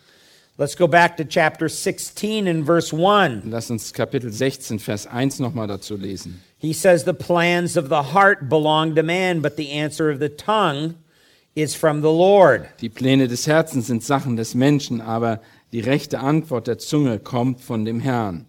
Let's 0.59 0.73
go 0.73 0.87
back 0.87 1.17
to 1.17 1.23
chapter 1.23 1.69
16 1.69 2.47
and 2.47 2.65
verse 2.65 2.91
1. 2.91 3.43
Lass 3.45 3.69
uns 3.69 3.91
Kapitel 3.91 4.33
16, 4.33 4.79
Vers 4.79 5.05
1 5.05 5.39
nochmal 5.39 5.67
dazu 5.67 5.95
lesen. 5.95 6.39
He 6.57 6.73
says, 6.73 7.03
The 7.03 7.13
plans 7.13 7.77
of 7.77 7.89
the 7.89 8.01
heart 8.01 8.49
belong 8.49 8.95
to 8.95 9.03
man, 9.03 9.41
but 9.41 9.55
the 9.55 9.69
answer 9.71 10.09
of 10.09 10.17
the 10.17 10.29
tongue 10.29 10.95
is 11.55 11.75
from 11.75 12.01
the 12.01 12.11
Lord. 12.11 12.69
Die 12.81 12.89
Pläne 12.89 13.27
des 13.27 13.45
Herzens 13.45 13.85
sind 13.85 14.03
Sachen 14.03 14.35
des 14.35 14.55
Menschen, 14.55 14.99
aber 14.99 15.41
die 15.71 15.79
rechte 15.81 16.17
Antwort 16.17 16.65
der 16.65 16.79
Zunge 16.79 17.19
kommt 17.19 17.61
von 17.61 17.85
dem 17.85 17.99
Herrn. 17.99 18.47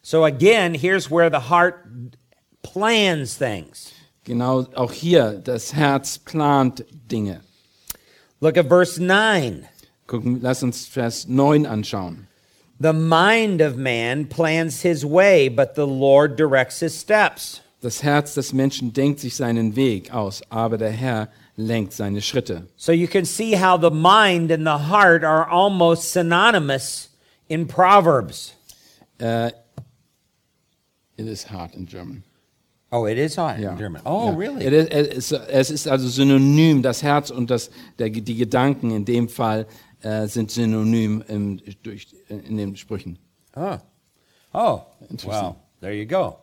So 0.00 0.24
again, 0.24 0.72
here's 0.72 1.10
where 1.10 1.28
the 1.28 1.50
heart 1.50 1.84
plans 2.62 3.36
things. 3.36 3.92
Genau 4.24 4.66
auch 4.74 4.92
hier, 4.92 5.32
das 5.44 5.74
Herz 5.74 6.16
plant 6.16 6.86
Dinge. 6.90 7.42
Look 8.40 8.56
at 8.56 8.66
verse 8.68 8.98
9. 8.98 9.66
Gucken, 10.10 10.40
lass 10.42 10.62
uns 10.64 10.86
Vers 10.88 11.28
9 11.28 11.66
anschauen. 11.66 12.26
The 12.80 12.92
mind 12.92 13.60
of 13.62 13.76
man 13.76 14.26
plans 14.28 14.82
his 14.82 15.04
way, 15.04 15.48
but 15.48 15.74
the 15.76 15.86
Lord 15.86 16.36
directs 16.36 16.80
his 16.80 16.98
steps. 16.98 17.60
Das 17.80 18.02
Herz 18.02 18.34
des 18.34 18.52
Menschen 18.52 18.92
denkt 18.92 19.20
sich 19.20 19.36
seinen 19.36 19.76
Weg 19.76 20.12
aus, 20.12 20.42
aber 20.50 20.78
der 20.78 20.90
Herr 20.90 21.28
lenkt 21.56 21.92
seine 21.92 22.22
Schritte. 22.22 22.66
So 22.76 22.90
you 22.92 23.06
can 23.06 23.24
see 23.24 23.54
how 23.56 23.78
the 23.80 23.90
mind 23.90 24.50
and 24.50 24.66
the 24.66 24.90
heart 24.90 25.22
are 25.24 25.48
almost 25.48 26.12
synonymous 26.12 27.10
in 27.48 27.66
Proverbs. 27.68 28.54
Äh, 29.18 29.52
it 31.16 31.26
is 31.26 31.44
hard 31.50 31.74
in 31.74 31.86
German. 31.86 32.24
Oh, 32.92 33.06
it 33.06 33.18
is 33.18 33.36
hard 33.38 33.60
Ja. 33.60 33.70
in 33.72 33.78
German. 33.78 34.02
Oh, 34.04 34.30
ja. 34.30 34.36
really? 34.36 34.64
It 34.66 34.72
is- 34.72 35.30
es 35.32 35.70
ist 35.70 35.86
also 35.86 36.08
synonym, 36.08 36.82
das 36.82 37.02
Herz 37.02 37.30
und 37.30 37.48
das, 37.50 37.70
der, 37.98 38.10
die 38.10 38.34
Gedanken 38.34 38.90
in 38.90 39.04
dem 39.04 39.28
Fall 39.28 39.66
äh, 40.02 40.26
sind 40.26 40.50
synonym 40.50 41.22
im, 41.28 41.60
durch, 41.82 42.08
in 42.28 42.56
den 42.56 42.76
Sprüchen. 42.76 43.18
Oh, 43.56 43.78
oh, 44.54 44.82
well, 45.24 45.56
there 45.80 45.94
you 45.94 46.06
go. 46.06 46.38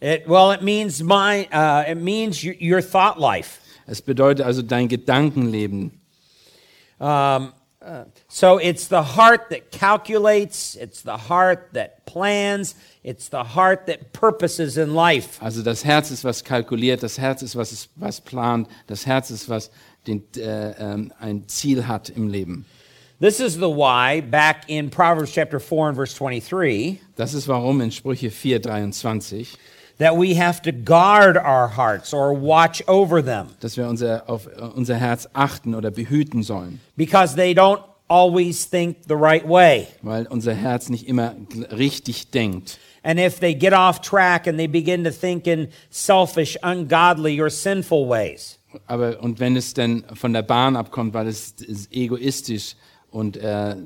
It, 0.00 0.28
well, 0.28 0.50
it 0.52 0.62
means 0.62 1.02
my, 1.02 1.48
uh, 1.52 1.84
it 1.88 1.96
means 1.96 2.42
your, 2.44 2.54
your 2.60 2.82
thought 2.82 3.18
life. 3.18 3.60
Es 3.86 4.02
bedeutet 4.02 4.44
also 4.44 4.62
dein 4.62 4.88
Gedankenleben. 4.88 6.00
Um, 6.98 7.52
uh, 7.80 8.04
so 8.28 8.58
it's 8.58 8.88
the 8.88 9.02
heart 9.02 9.48
that 9.50 9.70
calculates, 9.70 10.74
it's 10.74 11.02
the 11.02 11.16
heart 11.28 11.72
that 11.74 12.04
plans, 12.04 12.74
it's 13.04 13.28
the 13.28 13.44
heart 13.44 13.86
that 13.86 14.12
purposes 14.12 14.76
in 14.76 14.94
life. 14.94 15.38
Also 15.40 15.62
das 15.62 15.84
Herz 15.84 16.10
ist, 16.10 16.24
was 16.24 16.42
kalkuliert, 16.42 17.02
das 17.02 17.18
Herz 17.18 17.42
ist, 17.42 17.54
was, 17.54 17.88
was 17.96 18.20
plant, 18.20 18.68
das 18.86 19.06
Herz 19.06 19.30
ist, 19.30 19.48
was 19.48 19.70
den, 20.06 20.24
äh, 20.36 20.72
ähm, 20.78 21.12
ein 21.20 21.48
Ziel 21.48 21.86
hat 21.86 22.10
im 22.10 22.28
Leben. 22.28 22.66
This 23.18 23.40
is 23.40 23.56
the 23.56 23.70
why, 23.70 24.20
back 24.20 24.64
in 24.68 24.90
Proverbs 24.90 25.32
chapter 25.32 25.58
4 25.58 25.88
and 25.88 25.96
verse 25.96 26.12
23, 26.14 27.00
Das 27.16 27.32
ist 27.32 27.48
warum 27.48 27.80
in 27.80 27.90
Sprüche 27.90 28.30
4, 28.30 28.58
23, 28.58 29.56
that 29.96 30.18
we 30.18 30.34
have 30.34 30.60
to 30.62 30.70
guard 30.70 31.38
our 31.38 31.66
hearts 31.68 32.12
or 32.12 32.34
watch 32.34 32.82
over 32.86 33.22
them. 33.22 33.48
Dass 33.60 33.78
wir 33.78 33.88
unser, 33.88 34.28
auf 34.28 34.46
äh, 34.46 34.60
unser 34.60 34.96
Herz 34.96 35.26
achten 35.32 35.74
oder 35.74 35.90
behüten 35.90 36.42
sollen, 36.42 36.78
because 36.96 37.34
they 37.36 37.54
don't 37.54 37.80
always 38.08 38.68
think 38.68 38.98
the 39.08 39.16
right 39.16 39.48
way. 39.48 39.88
weil 40.02 40.26
unser 40.26 40.52
Herz 40.52 40.90
nicht 40.90 41.08
immer 41.08 41.34
richtig 41.70 42.30
denkt. 42.32 42.78
And 43.02 43.18
if 43.18 43.40
they 43.40 43.54
get 43.54 43.72
off 43.72 44.02
track 44.02 44.46
and 44.46 44.58
they 44.58 44.66
begin 44.66 45.04
to 45.04 45.10
think 45.10 45.46
in 45.46 45.68
selfish, 45.88 46.58
ungodly, 46.62 47.40
or 47.40 47.48
sinful 47.48 48.06
ways, 48.06 48.58
Aber 48.86 49.22
und 49.22 49.40
wenn 49.40 49.56
es 49.56 49.72
dann 49.72 50.04
von 50.12 50.34
der 50.34 50.42
Bahn 50.42 50.76
abkommt, 50.76 51.14
weil 51.14 51.28
es 51.28 51.52
ist 51.52 51.90
egoistisch 51.94 52.74
und 53.16 53.38
äh, 53.38 53.76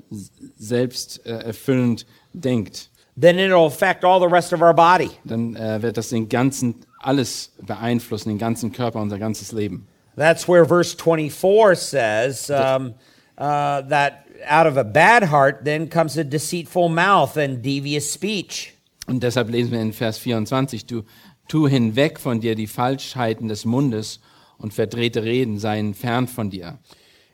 selbst 0.58 1.24
äh, 1.24 1.30
erfüllend 1.30 2.04
denkt, 2.32 2.90
then 3.16 3.38
it'll 3.38 3.66
affect 3.66 4.04
all 4.04 4.18
the 4.18 4.26
rest 4.26 4.52
of 4.52 4.60
our 4.60 4.74
body. 4.74 5.10
dann 5.24 5.54
äh, 5.54 5.80
wird 5.82 5.96
das 5.96 6.08
den 6.08 6.28
ganzen 6.28 6.74
alles 6.98 7.52
beeinflussen, 7.62 8.30
den 8.30 8.38
ganzen 8.38 8.72
Körper, 8.72 9.00
unser 9.00 9.20
ganzes 9.20 9.52
Leben. 9.52 9.86
That's 10.16 10.48
where 10.48 10.66
verse 10.66 10.96
24 10.96 11.76
says 11.76 12.50
um, 12.50 12.94
uh, 13.38 13.82
that 13.88 14.24
out 14.48 14.66
of 14.66 14.76
a 14.76 14.82
bad 14.82 15.30
heart 15.30 15.64
then 15.64 15.88
comes 15.88 16.18
a 16.18 16.24
deceitful 16.24 16.88
mouth 16.88 17.36
and 17.36 17.64
devious 17.64 18.12
speech. 18.12 18.74
Und 19.06 19.22
deshalb 19.22 19.48
lesen 19.48 19.70
wir 19.70 19.80
in 19.80 19.92
Vers 19.92 20.18
24, 20.18 20.86
du 20.86 21.04
tu 21.46 21.68
hinweg 21.68 22.18
von 22.18 22.40
dir 22.40 22.56
die 22.56 22.66
Falschheiten 22.66 23.46
des 23.46 23.64
Mundes 23.64 24.20
und 24.58 24.74
verdrehte 24.74 25.22
Reden 25.22 25.58
seien 25.58 25.94
fern 25.94 26.26
von 26.26 26.50
dir. 26.50 26.78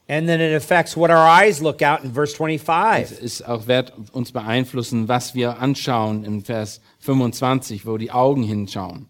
And 0.09 0.29
then 0.29 0.41
it 0.41 0.55
affects 0.55 0.97
what 0.97 1.11
our 1.11 1.27
eyes 1.27 1.61
look 1.61 1.83
out 1.83 2.05
in 2.05 2.13
verse 2.13 2.33
Es 2.33 2.37
25. 2.37 3.19
ist 3.21 3.43
auch 3.43 3.67
wird 3.67 3.93
uns 4.13 4.31
beeinflussen, 4.31 5.09
was 5.09 5.35
wir 5.35 5.59
anschauen 5.59 6.23
im 6.25 6.45
Vers 6.45 6.81
25, 7.01 7.87
wo 7.87 7.99
die 7.99 8.13
Augen 8.13 8.45
hinschauen. 8.45 9.09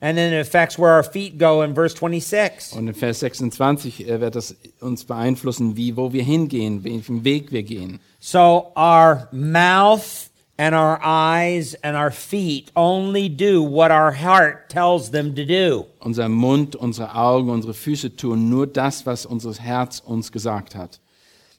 And 0.00 0.16
then 0.16 0.32
it 0.32 0.40
affects 0.40 0.78
where 0.78 0.94
our 0.94 1.02
feet 1.02 1.38
go 1.38 1.62
in 1.62 1.74
verse 1.74 1.96
26. 1.96 2.78
Und 2.78 2.86
in 2.86 2.94
Vers 2.94 3.18
26 3.18 4.08
äh, 4.08 4.20
wird 4.20 4.36
das 4.36 4.54
uns 4.80 5.04
beeinflussen, 5.04 5.76
wie, 5.76 5.96
wo 5.96 6.12
wir 6.12 6.22
hingehen, 6.22 6.84
welchen 6.84 7.24
Weg 7.24 7.50
wir 7.50 7.64
gehen. 7.64 7.98
So 8.20 8.72
our 8.76 9.26
mouth 9.32 10.27
and 10.58 10.74
our 10.74 10.98
eyes 11.02 11.74
and 11.82 11.96
our 11.96 12.10
feet 12.10 12.70
only 12.74 13.28
do 13.28 13.62
what 13.62 13.90
our 13.90 14.10
heart 14.10 14.68
tells 14.68 15.10
them 15.10 15.34
to 15.34 15.44
do. 15.44 15.86
Unser 16.00 16.28
Mund, 16.28 16.74
unsere 16.74 17.14
Augen, 17.14 17.50
unsere 17.50 17.72
Füße 17.72 18.16
tun 18.16 18.50
nur 18.50 18.66
das, 18.66 19.06
was 19.06 19.24
unser 19.24 19.54
Herz 19.54 20.00
uns 20.00 20.32
gesagt 20.32 20.74
hat. 20.74 20.98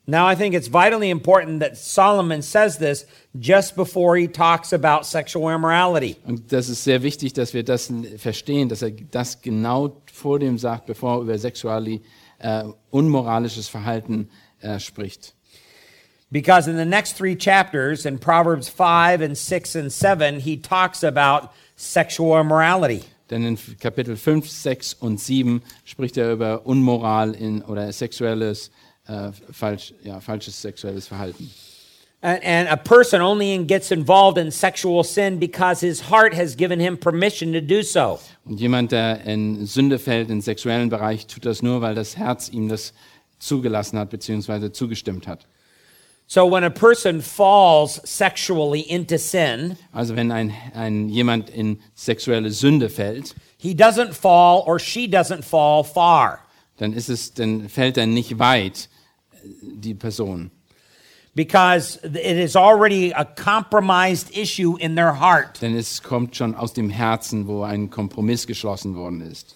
Now, 0.05 0.25
I 0.25 0.33
think 0.33 0.55
it's 0.55 0.67
vitally 0.67 1.11
important 1.11 1.59
that 1.59 1.77
Solomon 1.77 2.41
says 2.41 2.79
this 2.79 3.05
just 3.39 3.75
before 3.75 4.17
he 4.17 4.27
talks 4.27 4.73
about 4.73 5.05
sexual 5.05 5.49
immorality. 5.49 6.17
Und 6.25 6.51
das 6.51 6.67
ist 6.67 6.83
sehr 6.83 7.03
wichtig, 7.03 7.33
dass 7.33 7.53
wir 7.53 7.63
das 7.63 7.93
verstehen, 8.17 8.69
dass 8.69 8.81
er 8.81 8.89
das 8.89 9.39
genau 9.41 10.01
vor 10.11 10.39
dem 10.39 10.57
sagt, 10.57 10.87
bevor 10.87 11.17
er 11.17 11.21
über 11.21 11.37
sexuali, 11.37 12.01
äh, 12.39 12.63
unmoralisches 12.89 13.67
Verhalten 13.67 14.29
äh, 14.61 14.79
spricht. 14.79 15.35
Because 16.31 16.67
in 16.67 16.77
the 16.77 16.85
next 16.85 17.13
three 17.13 17.35
chapters, 17.35 18.05
in 18.05 18.19
Proverbs 18.19 18.69
5 18.69 19.21
and 19.21 19.35
6 19.37 19.75
and 19.75 19.91
7, 19.91 20.39
he 20.41 20.57
talks 20.57 21.03
about 21.03 21.51
sexual 21.75 22.39
immorality. 22.39 23.03
Denn 23.29 23.43
in 23.43 23.57
Kapitel 23.79 24.15
5, 24.15 24.47
6 24.47 24.93
und 24.99 25.19
7 25.19 25.61
spricht 25.85 26.17
er 26.17 26.31
über 26.31 26.65
Unmoral 26.65 27.33
in, 27.33 27.61
oder 27.63 27.91
sexuelles, 27.91 28.71
äh, 29.07 29.31
falsch, 29.51 29.93
ja, 30.03 30.19
falsches 30.19 30.61
sexuelles 30.61 31.07
Verhalten. 31.07 31.49
And, 32.21 32.43
and 32.43 32.67
a 32.67 32.75
person 32.75 33.21
only 33.21 33.57
gets 33.63 33.91
involved 33.91 34.37
in 34.37 34.51
sexual 34.51 35.03
sin 35.03 35.39
because 35.39 35.79
his 35.79 36.01
heart 36.11 36.33
has 36.33 36.55
given 36.55 36.79
him 36.79 36.97
permission 36.97 37.53
to 37.53 37.61
do 37.61 37.81
so. 37.81 38.19
Und 38.45 38.59
jemand, 38.59 38.91
der 38.91 39.21
in 39.25 39.65
Sünde 39.65 39.99
fällt, 39.99 40.29
im 40.29 40.41
sexuellen 40.41 40.89
Bereich, 40.89 41.27
tut 41.27 41.45
das 41.45 41.61
nur, 41.61 41.81
weil 41.81 41.95
das 41.95 42.17
Herz 42.17 42.49
ihm 42.49 42.67
das 42.67 42.93
zugelassen 43.39 43.97
hat, 43.97 44.09
beziehungsweise 44.09 44.71
zugestimmt 44.71 45.27
hat. 45.27 45.47
So 46.31 46.45
when 46.45 46.63
a 46.63 46.69
person 46.69 47.21
falls 47.23 47.99
sexually 48.07 48.81
into 48.81 49.17
sin, 49.17 49.77
Also 49.91 50.15
wenn 50.15 50.31
ein, 50.31 50.53
ein 50.75 51.09
jemand 51.09 51.49
in 51.49 51.79
sexuelle 51.95 52.51
Sünde 52.51 52.89
fällt, 52.91 53.33
he 53.57 53.73
doesn't 53.73 54.13
fall 54.13 54.61
or 54.67 54.77
she 54.77 55.07
doesn't 55.07 55.43
fall 55.43 55.83
far. 55.83 56.41
dann 56.77 56.93
ist 56.93 57.09
es, 57.09 57.33
dann 57.33 57.67
fällt 57.67 57.97
er 57.97 58.05
nicht 58.05 58.37
weit, 58.37 58.89
äh, 59.33 59.37
die 59.73 59.95
Person. 59.95 60.51
because 61.33 61.97
it 62.03 62.37
is 62.37 62.55
already 62.55 63.11
a 63.11 63.25
compromised 63.25 64.29
issue 64.37 64.77
in 64.77 64.93
their 64.95 65.13
heart. 65.19 65.59
Denn 65.63 65.75
es 65.75 66.03
kommt 66.03 66.35
schon 66.35 66.53
aus 66.53 66.73
dem 66.73 66.91
Herzen, 66.91 67.47
wo 67.47 67.63
ein 67.63 67.89
Kompromiss 67.89 68.45
geschlossen 68.45 68.95
worden 68.95 69.21
ist. 69.21 69.55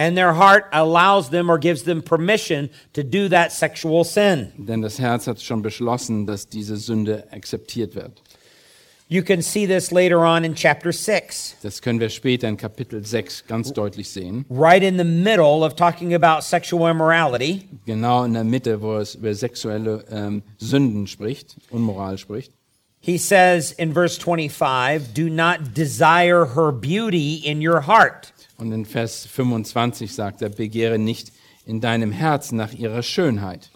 And 0.00 0.16
their 0.16 0.32
heart 0.32 0.64
allows 0.72 1.28
them 1.28 1.50
or 1.50 1.58
gives 1.58 1.82
them 1.82 2.00
permission 2.00 2.70
to 2.94 3.02
do 3.02 3.28
that 3.28 3.52
sexual 3.52 4.02
sin. 4.02 4.50
Denn 4.56 4.80
das 4.80 4.98
Herz 4.98 5.26
hat 5.26 5.42
schon 5.42 5.60
beschlossen, 5.60 6.26
dass 6.26 6.48
diese 6.48 6.78
Sünde 6.78 7.24
akzeptiert 7.30 7.94
wird. 7.94 8.22
You 9.08 9.22
can 9.22 9.42
see 9.42 9.66
this 9.66 9.92
later 9.92 10.20
on 10.24 10.42
in 10.44 10.54
chapter 10.54 10.90
6, 10.90 11.56
Das 11.62 11.82
können 11.82 12.00
wir 12.00 12.08
später 12.08 12.48
in 12.48 12.56
Kapitel 12.56 13.04
6 13.04 13.44
ganz 13.46 13.74
deutlich 13.74 14.08
sehen. 14.08 14.46
right 14.48 14.82
in 14.82 14.96
the 14.96 15.04
middle 15.04 15.64
of 15.64 15.74
talking 15.76 16.14
about 16.14 16.44
sexual 16.44 16.88
immorality. 16.88 17.68
Genau 17.84 18.24
in 18.24 18.32
der 18.32 18.44
Mitte, 18.44 18.80
wo 18.80 18.96
es 18.96 19.16
über 19.16 19.34
sexuelle 19.34 20.04
ähm, 20.10 20.42
Sünden 20.58 21.08
spricht, 21.08 21.56
Unmoral 21.70 22.16
spricht. 22.16 22.52
He 23.00 23.18
says 23.18 23.72
in 23.72 23.92
verse 23.92 24.16
25, 24.18 25.12
Do 25.12 25.28
not 25.28 25.74
desire 25.74 26.54
her 26.54 26.72
beauty 26.72 27.42
in 27.44 27.60
your 27.60 27.86
heart. 27.86 28.32
Und 28.60 28.72
in 28.72 28.84
Vers 28.84 29.26
25 29.26 30.14
sagt 30.14 30.42
er, 30.42 30.50
begehre 30.50 30.98
nicht 30.98 31.32
in 31.64 31.80
deinem 31.80 32.12
Herzen 32.12 32.56
nach 32.56 32.72
ihrer 32.72 33.02
Schönheit. 33.02 33.70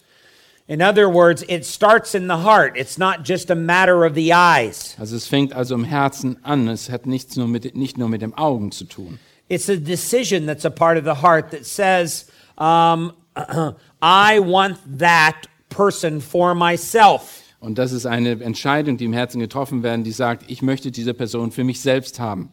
In 0.66 0.80
other 0.80 1.12
words, 1.12 1.44
it 1.46 1.66
starts 1.66 2.14
in 2.14 2.26
the 2.26 2.42
heart. 2.42 2.74
It's 2.76 2.96
not 2.96 3.18
just 3.22 3.50
a 3.50 3.54
matter 3.54 4.06
of 4.06 4.14
the 4.14 4.32
eyes. 4.32 4.96
Also 4.98 5.14
es 5.16 5.26
fängt 5.26 5.52
also 5.52 5.74
im 5.74 5.84
Herzen 5.84 6.42
an. 6.42 6.68
Es 6.68 6.88
hat 6.88 7.04
nichts 7.04 7.36
nur 7.36 7.48
mit, 7.48 7.76
nicht 7.76 7.98
nur 7.98 8.08
mit 8.08 8.22
dem 8.22 8.32
Augen 8.34 8.72
zu 8.72 8.84
tun. 8.86 9.18
It's 9.48 9.68
a 9.68 9.76
decision 9.76 10.46
that's 10.46 10.64
a 10.64 10.70
part 10.70 10.96
of 10.96 11.04
the 11.04 11.22
heart 11.22 11.50
that 11.50 11.66
says, 11.66 12.28
um, 12.56 13.12
I 14.00 14.40
want 14.40 14.78
that 14.98 15.48
person 15.68 16.22
for 16.22 16.54
myself. 16.54 17.42
Und 17.60 17.78
das 17.78 17.92
ist 17.92 18.06
eine 18.06 18.42
Entscheidung, 18.42 18.96
die 18.96 19.04
im 19.04 19.12
Herzen 19.12 19.40
getroffen 19.40 19.82
werden, 19.82 20.02
die 20.02 20.12
sagt, 20.12 20.50
ich 20.50 20.62
möchte 20.62 20.90
diese 20.90 21.12
Person 21.12 21.50
für 21.50 21.64
mich 21.64 21.80
selbst 21.80 22.20
haben. 22.20 22.50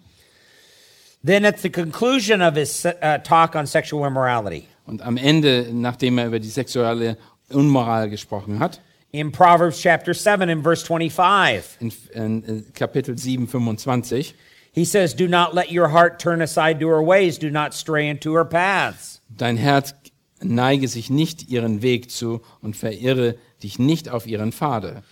Then, 1.23 1.45
at 1.45 1.61
the 1.61 1.69
conclusion 1.69 2.41
of 2.41 2.55
his 2.55 2.85
uh, 2.85 3.19
talk 3.23 3.55
on 3.55 3.67
sexual 3.67 4.05
immorality, 4.05 4.67
Und 4.87 5.01
am 5.01 5.17
Ende, 5.17 5.69
nachdem 5.71 6.17
er 6.17 6.27
über 6.27 6.39
die 6.39 6.49
sexuelle 6.49 7.17
Unmoral 7.49 8.09
gesprochen 8.09 8.59
hat, 8.59 8.79
in 9.11 9.31
Proverbs 9.31 9.79
chapter 9.79 10.13
7 10.13 10.49
and 10.49 10.63
verse 10.63 10.83
25, 10.83 11.77
in, 11.79 11.91
in 12.13 12.65
Kapitel 12.73 13.15
7, 13.17 13.45
25, 13.47 14.33
he 14.71 14.85
says, 14.85 15.13
Do 15.13 15.27
not 15.27 15.53
let 15.53 15.69
your 15.71 15.89
heart 15.89 16.17
turn 16.17 16.41
aside 16.41 16.79
to 16.79 16.87
her 16.87 17.03
ways, 17.03 17.37
do 17.37 17.49
not 17.51 17.73
stray 17.73 18.07
into 18.07 18.33
her 18.33 18.45
paths. 18.45 19.19
dein 19.29 19.57
Herz 19.57 19.93
neige 20.41 20.87
sich 20.87 21.09
nicht 21.11 21.49
ihren 21.49 21.81
Weg 21.83 22.09
zu 22.09 22.41
und 22.61 22.75
verirre 22.75 23.35
dich 23.61 23.77
nicht 23.77 24.09
auf 24.09 24.25
ihren 24.25 24.51
Pfade. 24.51 25.03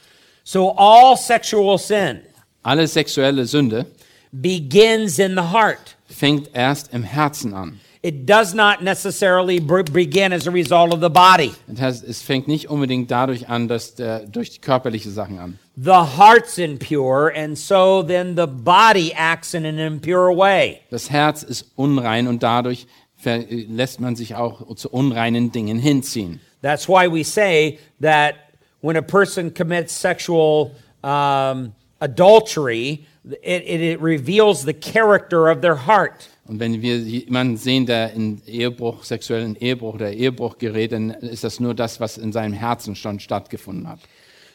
So, 0.44 0.76
all 0.76 1.16
sexual 1.18 1.78
sin 1.78 2.22
Alle 2.64 2.88
sexuelle 2.88 3.46
Sünde 3.46 3.86
begins 4.32 5.20
in 5.20 5.36
the 5.36 5.52
heart. 5.52 5.96
fängt 6.08 6.50
erst 6.54 6.94
im 6.94 7.04
Herzen 7.04 7.54
an. 7.54 7.80
It 8.02 8.26
does 8.26 8.54
not 8.54 8.82
necessarily 8.82 9.60
begin 9.60 10.32
as 10.32 10.48
a 10.48 10.52
result 10.52 10.94
of 10.94 11.02
the 11.02 11.10
body. 11.10 11.52
Das 11.68 11.82
heißt, 11.82 12.04
es 12.06 12.22
fängt 12.22 12.48
nicht 12.48 12.70
unbedingt 12.70 13.12
dadurch 13.12 13.50
an, 13.50 13.68
dass 13.68 13.96
der, 13.96 14.26
durch 14.26 14.52
die 14.52 14.60
körperliche 14.60 15.10
Sachen 15.10 15.38
an. 15.38 15.60
The 15.76 16.18
heart's 16.18 16.58
impure, 16.58 17.30
and 17.36 17.58
so 17.58 18.02
then 18.02 18.38
the 18.38 18.48
body 18.48 19.12
acts 19.18 19.54
in 19.54 19.66
an 19.66 19.78
impure 19.80 20.34
way. 20.34 20.80
Das 20.90 21.10
Herz 21.10 21.44
ist 21.44 21.72
unrein 21.76 22.28
und 22.28 22.42
dadurch 22.42 22.88
lässt 23.26 24.00
man 24.00 24.16
sich 24.16 24.36
auch 24.36 24.74
zu 24.76 24.90
unreinen 24.90 25.52
Dingen 25.52 25.78
hinziehen. 25.78 26.40
That's 26.62 26.88
why 26.88 27.12
we 27.12 27.26
say 27.26 27.80
that 28.02 28.36
when 28.82 28.96
a 28.96 29.02
person 29.02 29.54
commits 29.54 29.94
sexual 29.94 30.72
um, 31.04 31.74
adultery, 32.00 33.06
it, 33.26 33.64
it, 33.66 33.82
it 33.82 34.02
reveals 34.02 34.64
the 34.64 34.74
character 34.74 35.50
of 35.50 35.62
their 35.62 35.88
heart. 35.88 36.30
Und 36.48 36.60
wenn 36.60 36.82
wir 36.82 36.98
jemanden 36.98 37.58
sehen, 37.58 37.86
der 37.86 38.14
in 38.14 38.42
Ehebruch, 38.48 39.04
sexuellen 39.04 39.56
Ehebruch 39.56 39.94
oder 39.96 40.12
Ehebruch 40.12 40.58
gerät, 40.58 40.92
dann 40.94 41.12
ist 41.12 41.44
das 41.44 41.60
nur 41.60 41.76
das, 41.76 42.00
was 42.00 42.18
in 42.18 42.32
seinem 42.32 42.54
Herzen 42.54 42.96
schon 42.96 43.20
stattgefunden 43.20 43.88
hat. 43.88 44.00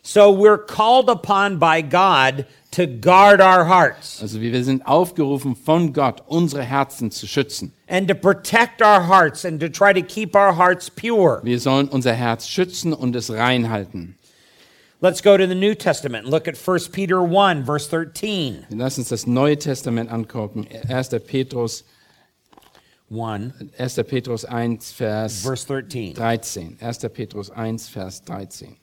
So 0.02 0.20
we're 0.36 0.58
called 0.58 1.08
upon 1.08 1.58
by 1.58 1.80
God 1.82 2.44
to 2.72 2.86
guard 2.86 3.40
our 3.40 3.66
hearts 3.66 4.20
Also 4.20 4.38
wir 4.40 4.62
sind 4.62 4.86
aufgerufen 4.86 5.56
von 5.56 5.94
Gott, 5.94 6.22
unsere 6.26 6.62
Herzen 6.62 7.10
zu 7.10 7.26
schützen. 7.26 7.72
and 7.88 8.08
to 8.08 8.14
protect 8.14 8.82
our 8.82 9.06
hearts 9.08 9.44
and 9.46 9.60
to 9.60 9.68
try 9.68 9.94
to 9.94 10.02
keep 10.02 10.34
our 10.34 10.54
hearts 10.58 10.90
pure. 10.90 11.40
Wir 11.42 11.58
sollen 11.58 11.88
unser 11.88 12.12
Herz 12.12 12.48
schützen 12.48 12.92
und 12.92 13.16
es 13.16 13.32
reinhalten. 13.32 14.16
Let's 15.04 15.20
go 15.20 15.36
to 15.36 15.46
the 15.46 15.54
New 15.54 15.74
Testament 15.74 16.24
and 16.24 16.30
look 16.30 16.48
at 16.48 16.56
1 16.56 16.78
Peter 16.90 17.22
1, 17.22 17.62
verse 17.62 17.86
13. 17.88 18.68
Lass 18.70 18.96
uns 18.96 19.10
das 19.10 19.26
Neue 19.26 19.54
Testament 19.54 20.08
angucken. 20.08 20.66
1. 20.88 21.20
Petrus, 21.26 21.82
1, 23.10 23.70
1. 23.76 24.04
Petrus 24.08 24.46
1, 24.48 24.78
Vers 24.78 25.42
verse 25.42 25.62
13. 25.66 26.14
13. 26.14 26.78
1. 26.80 26.94
Petrus 27.10 27.50
1, 27.50 27.78
Vers 27.80 28.20
13. 28.20 28.78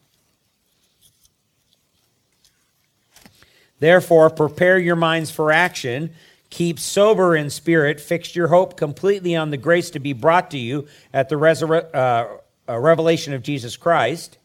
Therefore, 3.80 4.30
prepare 4.30 4.78
your 4.78 4.96
minds 4.96 5.32
for 5.32 5.52
action. 5.52 6.12
Keep 6.52 6.78
sober 6.78 7.36
in 7.36 7.50
spirit. 7.50 8.00
Fix 8.00 8.36
your 8.36 8.50
hope 8.50 8.78
completely 8.78 9.36
on 9.36 9.50
the 9.50 9.58
grace 9.58 9.90
to 9.90 10.00
be 10.00 10.14
brought 10.14 10.52
to 10.52 10.60
you 10.60 10.88
at 11.16 11.30
the 11.30 11.90
uh, 11.96 12.28
uh, 12.70 12.78
revelation 12.78 13.34
of 13.34 13.42
Jesus 13.42 13.76
Christ. 13.76 14.38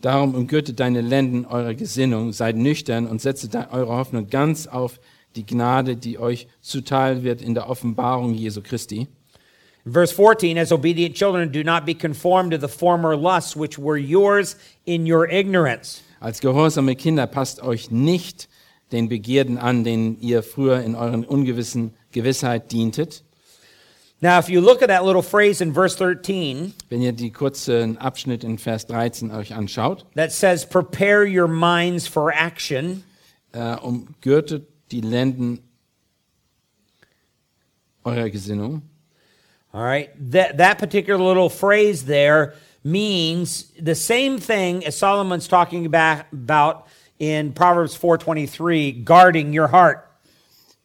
Darum 0.00 0.34
umgürtet 0.34 0.78
deine 0.78 1.00
Lenden 1.00 1.44
eurer 1.44 1.74
Gesinnung, 1.74 2.32
seid 2.32 2.56
nüchtern 2.56 3.06
und 3.06 3.20
setzt 3.20 3.54
eure 3.54 3.96
Hoffnung 3.96 4.28
ganz 4.28 4.66
auf 4.66 5.00
die 5.34 5.44
Gnade, 5.44 5.96
die 5.96 6.18
euch 6.18 6.46
zuteil 6.60 7.24
wird 7.24 7.42
in 7.42 7.54
der 7.54 7.68
Offenbarung 7.68 8.34
Jesu 8.34 8.62
Christi. 8.62 9.08
Verse 9.84 10.14
14 10.14 10.58
As 10.58 10.72
obedient 10.72 11.14
children, 11.14 11.50
do 11.50 11.62
not 11.64 11.84
be 11.84 11.94
conformed 11.94 12.52
to 12.52 12.58
the 12.58 12.68
former 12.68 13.16
lusts 13.16 13.56
which 13.56 13.78
were 13.78 13.98
yours 13.98 14.56
in 14.84 15.10
your 15.10 15.28
ignorance. 15.28 16.02
Als 16.20 16.40
gehorsame 16.40 16.96
Kinder 16.96 17.26
passt 17.26 17.62
euch 17.62 17.90
nicht 17.90 18.48
den 18.92 19.08
Begierden 19.08 19.58
an, 19.58 19.84
denen 19.84 20.20
ihr 20.20 20.42
früher 20.42 20.80
in 20.82 20.94
euren 20.94 21.24
ungewissen 21.24 21.94
Gewissheit 22.12 22.72
dientet. 22.72 23.24
Now, 24.20 24.38
if 24.38 24.48
you 24.48 24.60
look 24.60 24.82
at 24.82 24.88
that 24.88 25.04
little 25.04 25.22
phrase 25.22 25.60
in 25.60 25.72
verse 25.72 25.94
13 25.94 26.74
Wenn 26.88 27.02
ihr 27.02 27.12
die 27.12 27.30
kurzen 27.30 27.98
Abschnitt 27.98 28.42
in 28.42 28.58
Vers 28.58 28.86
13 28.86 29.30
euch 29.30 29.52
anschaut, 29.52 30.04
that 30.14 30.32
says, 30.32 30.64
Prepare 30.64 31.24
your 31.24 31.46
minds 31.46 32.08
for 32.08 32.32
action, 32.32 33.04
äh, 33.52 33.76
umgürtet 33.76 34.66
die 34.90 35.02
Lenden 35.02 35.60
eurer 38.04 38.30
Gesinnung. 38.30 38.82
All 39.72 39.82
right. 39.82 40.10
That 40.32 40.56
that 40.58 40.78
particular 40.78 41.22
little 41.22 41.50
phrase 41.50 42.06
there 42.06 42.54
means 42.82 43.70
the 43.78 43.94
same 43.94 44.38
thing 44.38 44.84
as 44.84 44.96
Solomon's 44.96 45.46
talking 45.46 45.86
about, 45.86 46.24
about 46.32 46.88
in 47.18 47.52
Proverbs 47.52 47.96
4:23, 47.96 49.04
guarding 49.04 49.52
your 49.52 49.68
heart. 49.68 50.04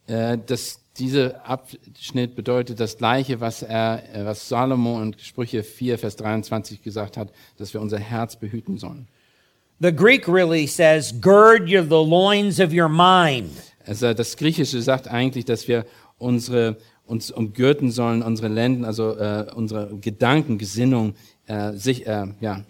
Äh, 0.07 0.37
das, 0.45 0.79
dieser 0.97 1.47
Abschnitt 1.47 2.36
bedeutet 2.36 2.79
das 2.79 2.97
Gleiche, 2.97 3.41
was, 3.41 3.63
er, 3.63 4.03
äh, 4.13 4.25
was 4.25 4.47
Salomo 4.47 5.01
in 5.01 5.15
Sprüche 5.17 5.63
4, 5.63 5.97
Vers 5.97 6.15
23 6.17 6.82
gesagt 6.84 7.17
hat, 7.17 7.32
dass 7.58 7.73
wir 7.73 7.82
unser 7.82 7.99
Herz 7.99 8.36
behüten 8.36 8.77
sollen. 8.77 9.08
The 9.79 9.93
Greek 9.93 10.27
really 10.27 10.67
says, 10.67 11.13
gird 11.19 11.69
your, 11.69 11.84
the 11.84 12.08
loins 12.10 12.60
of 12.60 12.71
your 12.71 12.89
mind. 12.89 13.51
Also 13.86 14.13
das 14.13 14.38
Griechische 14.38 14.82
sagt 14.82 15.08
eigentlich, 15.08 15.45
dass 15.45 15.67
wir 15.67 15.86
unsere, 16.17 16.77
uns 17.06 17.32
umgürten 17.32 17.91
sollen, 17.91 18.21
unsere 18.21 18.47
Lenden, 18.47 18.86
also 18.86 19.17
äh, 19.17 19.47
unsere 19.53 19.97
Gedanken, 19.97 20.58
Gesinnung 20.58 21.15
äh, 21.47 21.73
sich, 21.73 22.08
äh, 22.08 22.27
ja, 22.39 22.63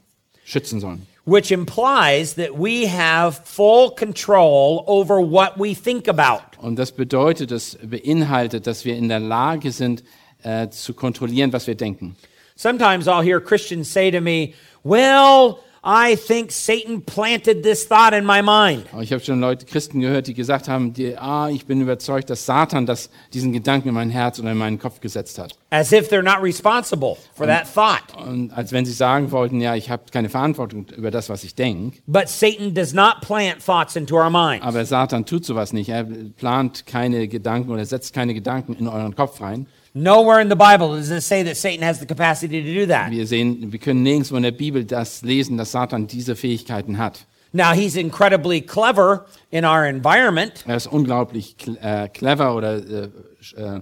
schützen 0.45 0.79
sollen. 0.79 1.05
Which 1.25 1.51
implies 1.51 2.33
that 2.35 2.57
we 2.57 2.85
have 2.85 3.37
full 3.45 3.91
control 3.91 4.83
over 4.87 5.21
what 5.21 5.57
we 5.57 5.73
think 5.73 6.07
about. 6.07 6.41
Und 6.57 6.77
das 6.77 6.91
bedeutet, 6.91 7.51
das 7.51 7.77
beinhaltet, 7.81 8.67
dass 8.67 8.83
wir 8.85 8.95
in 8.95 9.07
der 9.09 9.19
Lage 9.19 9.71
sind, 9.71 10.03
äh, 10.43 10.69
zu 10.69 10.93
kontrollieren, 10.93 11.53
was 11.53 11.67
wir 11.67 11.75
denken. 11.75 12.15
Sometimes 12.55 13.07
I'll 13.07 13.23
hear 13.23 13.39
Christians 13.39 13.91
say 13.91 14.11
to 14.11 14.21
me, 14.21 14.53
Well, 14.83 15.59
I 15.85 16.15
think 16.15 16.53
Satan 16.53 17.01
planted 17.01 17.61
this 17.61 17.85
thought 17.85 18.13
in 18.13 18.25
my 18.25 18.41
mind. 18.41 18.85
Ich 19.01 19.11
habe 19.11 19.21
schon 19.21 19.41
Leute, 19.41 19.65
Christen 19.65 19.99
gehört, 19.99 20.27
die 20.27 20.33
gesagt 20.33 20.69
haben, 20.69 20.93
die, 20.93 21.17
ah, 21.17 21.49
ich 21.49 21.65
bin 21.65 21.81
überzeugt, 21.81 22.29
dass 22.29 22.45
Satan 22.45 22.85
das, 22.85 23.09
diesen 23.33 23.51
Gedanken 23.51 23.89
in 23.89 23.93
mein 23.93 24.09
Herz 24.09 24.39
oder 24.39 24.51
in 24.51 24.57
meinen 24.57 24.79
Kopf 24.79 25.01
gesetzt 25.01 25.37
hat. 25.39 25.57
As 25.71 25.91
if 25.91 26.07
they're 26.07 26.21
not 26.21 26.41
responsible 26.41 27.17
for 27.35 27.45
that 27.47 27.67
thought. 27.73 28.15
Und 28.25 28.51
als 28.53 28.71
wenn 28.71 28.85
sie 28.85 28.93
sagen 28.93 29.31
wollten, 29.33 29.59
ja, 29.59 29.75
ich 29.75 29.89
habe 29.89 30.03
keine 30.09 30.29
Verantwortung 30.29 30.85
über 30.95 31.11
das, 31.11 31.27
was 31.27 31.43
ich 31.43 31.53
denke. 31.53 31.97
But 32.07 32.29
Satan 32.29 32.73
does 32.73 32.93
not 32.93 33.19
plant 33.19 33.61
thoughts 33.61 33.97
into 33.97 34.15
our 34.15 34.29
minds. 34.29 34.65
Aber 34.65 34.85
Satan 34.85 35.25
tut 35.25 35.43
sowas 35.43 35.73
nicht. 35.73 35.89
Er 35.89 36.05
plant 36.05 36.85
keine 36.85 37.27
Gedanken 37.27 37.69
oder 37.71 37.85
setzt 37.85 38.13
keine 38.13 38.33
Gedanken 38.33 38.73
in 38.73 38.87
euren 38.87 39.15
Kopf 39.15 39.41
rein. 39.41 39.67
Nowhere 39.95 40.39
in 40.41 40.49
the 40.49 40.55
Bible 40.55 40.95
does 40.95 41.11
it 41.11 41.21
say 41.21 41.43
that 41.43 41.55
Satan 41.55 41.83
has 41.83 41.99
the 41.99 42.07
capacity 42.07 42.63
to 42.63 42.73
do 42.73 42.87
that. 42.87 43.11
Wir 43.11 43.27
sehen, 43.27 43.71
wir 43.71 43.79
können 43.79 44.01
nirgendwo 44.01 44.35
in 44.37 44.43
der 44.43 44.51
Bibel 44.51 44.85
das 44.85 45.21
lesen, 45.21 45.57
dass 45.57 45.71
Satan 45.71 46.07
diese 46.07 46.35
Fähigkeiten 46.35 46.97
hat. 46.97 47.25
Now, 47.55 47.73
he's 47.73 47.95
incredibly 47.95 48.61
clever 48.61 49.27
in 49.51 49.63
our 49.63 49.85
environment. 49.85 50.63
Er 50.65 50.77
ist 50.77 50.87
unglaublich 50.87 51.55
äh, 51.81 52.09
clever 52.09 52.55
oder 52.55 52.77
äh, 52.77 53.09
äh, 53.55 53.81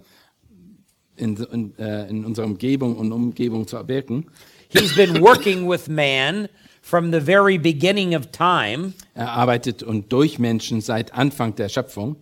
in, 1.15 1.37
in, 1.37 1.79
äh, 1.79 2.09
in 2.09 2.25
unserer 2.25 2.45
Umgebung 2.45 2.97
und 2.97 3.13
Umgebung 3.13 3.65
zu 3.65 3.87
wirken. 3.87 4.25
He's 4.67 4.93
been 4.93 5.21
working 5.21 5.69
with 5.69 5.87
man 5.87 6.49
from 6.81 7.13
the 7.13 7.21
very 7.21 7.57
beginning 7.57 8.13
of 8.13 8.27
time, 8.31 8.93
Er 9.13 9.31
arbeitet 9.31 9.83
und 9.83 10.11
durch 10.11 10.39
Menschen 10.39 10.81
seit 10.81 11.13
Anfang 11.13 11.55
der 11.55 11.69
Schöpfung. 11.69 12.17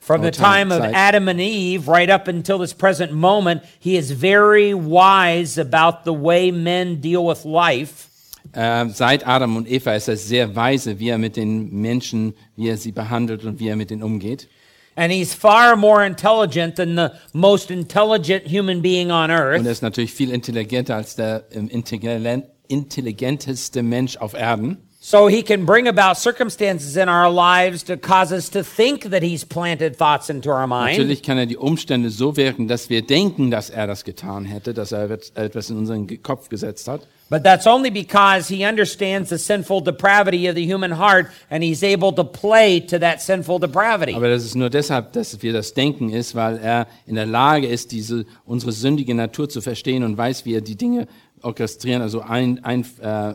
From 0.00 0.22
the 0.22 0.30
time, 0.30 0.72
of 0.72 0.82
Adam 0.82 1.28
and 1.28 1.40
Eve 1.40 1.86
right 1.86 2.10
up 2.10 2.26
until 2.26 2.58
this 2.58 2.72
present 2.72 3.12
moment. 3.12 3.62
He 3.78 3.96
is 3.96 4.10
very 4.10 4.74
wise 4.74 5.58
about 5.58 6.04
the 6.04 6.12
way 6.12 6.50
men 6.50 7.00
deal 7.00 7.24
with 7.24 7.44
life. 7.44 8.08
Äh, 8.52 8.88
seit 8.88 9.26
Adam 9.26 9.56
und 9.56 9.68
Eva 9.68 9.94
ist 9.94 10.08
er 10.08 10.16
sehr 10.16 10.56
weise, 10.56 10.98
wie 10.98 11.10
er 11.10 11.18
mit 11.18 11.36
den 11.36 11.70
Menschen, 11.70 12.34
wie 12.56 12.68
er 12.68 12.78
sie 12.78 12.90
behandelt 12.90 13.44
und 13.44 13.60
wie 13.60 13.68
er 13.68 13.76
mit 13.76 13.90
ihnen 13.90 14.02
umgeht. 14.02 14.48
And 14.96 15.12
he's 15.12 15.34
far 15.34 15.76
more 15.76 16.04
intelligent 16.04 16.76
than 16.76 16.96
the 16.96 17.10
most 17.32 17.70
intelligent 17.70 18.48
human 18.48 18.82
being 18.82 19.12
on 19.12 19.30
earth. 19.30 19.60
Und 19.60 19.66
er 19.66 19.72
ist 19.72 19.82
natürlich 19.82 20.12
viel 20.12 20.32
intelligenter 20.32 20.96
als 20.96 21.14
der 21.14 21.44
ähm, 21.52 21.68
intelligenteste 21.68 23.82
Mensch 23.82 24.16
auf 24.16 24.34
Erden. 24.34 24.78
So 25.02 25.28
he 25.28 25.42
can 25.42 25.64
bring 25.64 25.88
about 25.88 26.18
circumstances 26.18 26.94
in 26.94 27.08
our 27.08 27.30
lives 27.30 27.84
to 27.84 27.96
cause 27.96 28.32
us 28.32 28.50
to 28.50 28.62
think 28.62 29.04
that 29.04 29.22
he's 29.22 29.46
planted 29.46 29.96
thoughts 29.96 30.28
into 30.28 30.50
our 30.50 30.66
mind. 30.66 30.98
Natürlich 30.98 31.22
kann 31.22 31.38
er 31.38 31.46
die 31.46 31.56
Umstände 31.56 32.10
so 32.10 32.36
wirken, 32.36 32.68
dass 32.68 32.90
wir 32.90 33.00
denken, 33.00 33.50
dass 33.50 33.70
er 33.70 33.86
das 33.86 34.04
getan 34.04 34.44
hätte, 34.44 34.74
dass 34.74 34.92
er 34.92 35.10
etwas 35.10 35.70
in 35.70 35.78
unseren 35.78 36.22
Kopf 36.22 36.50
gesetzt 36.50 36.86
hat. 36.86 37.00
But 37.30 37.44
that's 37.44 37.66
only 37.66 37.90
because 37.90 38.52
he 38.52 38.66
understands 38.66 39.30
the 39.30 39.38
sinful 39.38 39.80
depravity 39.80 40.50
of 40.50 40.54
the 40.54 40.70
human 40.70 40.98
heart 40.98 41.28
and 41.48 41.64
he's 41.64 41.82
able 41.82 42.12
to 42.12 42.24
play 42.24 42.78
to 42.80 42.98
that 42.98 43.22
sinful 43.22 43.58
depravity. 43.58 44.14
Aber 44.14 44.28
das 44.28 44.44
ist 44.44 44.54
nur 44.54 44.68
deshalb, 44.68 45.14
dass 45.14 45.40
wir 45.40 45.54
das 45.54 45.72
denken 45.72 46.10
ist, 46.10 46.34
weil 46.34 46.58
er 46.58 46.86
in 47.06 47.14
der 47.14 47.26
Lage 47.26 47.68
ist, 47.68 47.92
diese 47.92 48.26
unsere 48.44 48.72
sündige 48.72 49.14
Natur 49.14 49.48
zu 49.48 49.62
verstehen 49.62 50.04
und 50.04 50.18
weiß, 50.18 50.44
wie 50.44 50.52
er 50.52 50.60
die 50.60 50.76
Dinge 50.76 51.06
orchestrieren, 51.40 52.02
also 52.02 52.20
ein, 52.20 52.62
ein, 52.64 52.84
äh, 53.00 53.34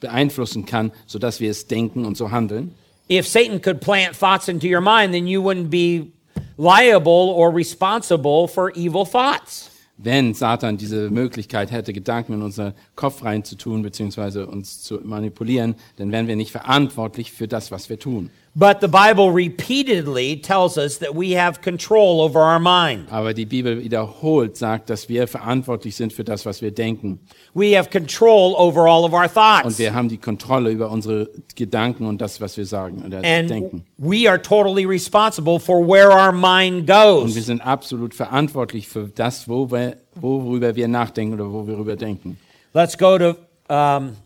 beeinflussen 0.00 0.66
kann, 0.66 0.92
sodass 1.06 1.40
wir 1.40 1.50
es 1.50 1.66
denken 1.66 2.04
und 2.04 2.16
so 2.16 2.30
handeln. 2.30 2.74
If 3.10 3.26
Satan 3.26 3.60
could 3.60 3.80
plant 3.80 4.16
thoughts 4.16 4.48
into 4.48 4.66
your 4.66 4.80
mind, 4.80 5.12
then 5.12 5.26
you 5.26 5.42
wouldn't 5.42 5.68
be 5.68 6.12
liable 6.56 7.32
or 7.34 7.54
responsible 7.54 8.46
for 8.46 8.70
evil 8.76 9.04
thoughts. 9.04 9.70
Wenn 10.02 10.32
Satan 10.32 10.78
diese 10.78 11.10
Möglichkeit 11.10 11.70
hätte, 11.70 11.92
Gedanken 11.92 12.32
in 12.34 12.42
unseren 12.42 12.72
Kopf 12.94 13.22
reinzutun, 13.22 13.82
beziehungsweise 13.82 14.46
uns 14.46 14.82
zu 14.82 15.00
manipulieren, 15.04 15.74
dann 15.96 16.10
wären 16.10 16.26
wir 16.26 16.36
nicht 16.36 16.52
verantwortlich 16.52 17.32
für 17.32 17.48
das, 17.48 17.70
was 17.70 17.90
wir 17.90 17.98
tun. 17.98 18.30
But 18.52 18.80
the 18.80 18.88
Bible 18.88 19.30
repeatedly 19.30 20.40
tells 20.40 20.76
us 20.76 20.98
that 20.98 21.14
we 21.14 21.36
have 21.38 21.60
control 21.62 22.20
over 22.20 22.40
our 22.40 22.58
mind. 22.58 23.06
Aber 23.12 23.32
die 23.32 23.46
Bibel 23.46 23.80
wiederholt 23.80 24.56
sagt, 24.56 24.90
dass 24.90 25.08
wir 25.08 25.28
verantwortlich 25.28 25.94
sind 25.94 26.12
für 26.12 26.24
das, 26.24 26.44
was 26.46 26.60
wir 26.60 26.72
denken. 26.72 27.20
We 27.54 27.76
have 27.78 27.90
control 27.90 28.54
over 28.56 28.88
all 28.88 29.04
of 29.04 29.12
our 29.12 29.22
Und 29.26 29.34
thoughts. 29.34 29.78
wir 29.78 29.94
haben 29.94 30.08
die 30.08 30.18
Kontrolle 30.18 30.72
über 30.72 30.90
unsere 30.90 31.30
Gedanken 31.54 32.06
und 32.06 32.20
das, 32.20 32.40
was 32.40 32.56
wir 32.56 32.66
sagen 32.66 33.04
oder 33.06 33.18
And 33.24 33.48
denken. 33.48 33.84
we 33.98 34.28
are 34.28 34.40
totally 34.42 34.84
responsible 34.84 35.60
for 35.60 35.86
where 35.86 36.10
our 36.10 36.32
mind 36.32 36.80
Und 36.80 36.88
wir 36.88 37.24
goes. 37.34 37.46
sind 37.46 37.60
absolut 37.64 38.14
verantwortlich 38.14 38.88
für 38.88 39.08
das, 39.14 39.48
wo 39.48 39.70
wir, 39.70 39.96
worüber 40.16 40.74
wir 40.74 40.88
nachdenken 40.88 41.34
oder 41.34 41.52
wo 41.52 41.68
wir 41.68 41.74
darüber 41.74 41.94
denken. 41.94 42.36
Let's 42.74 42.98
go 42.98 43.16
to 43.16 43.36
um, 43.68 44.16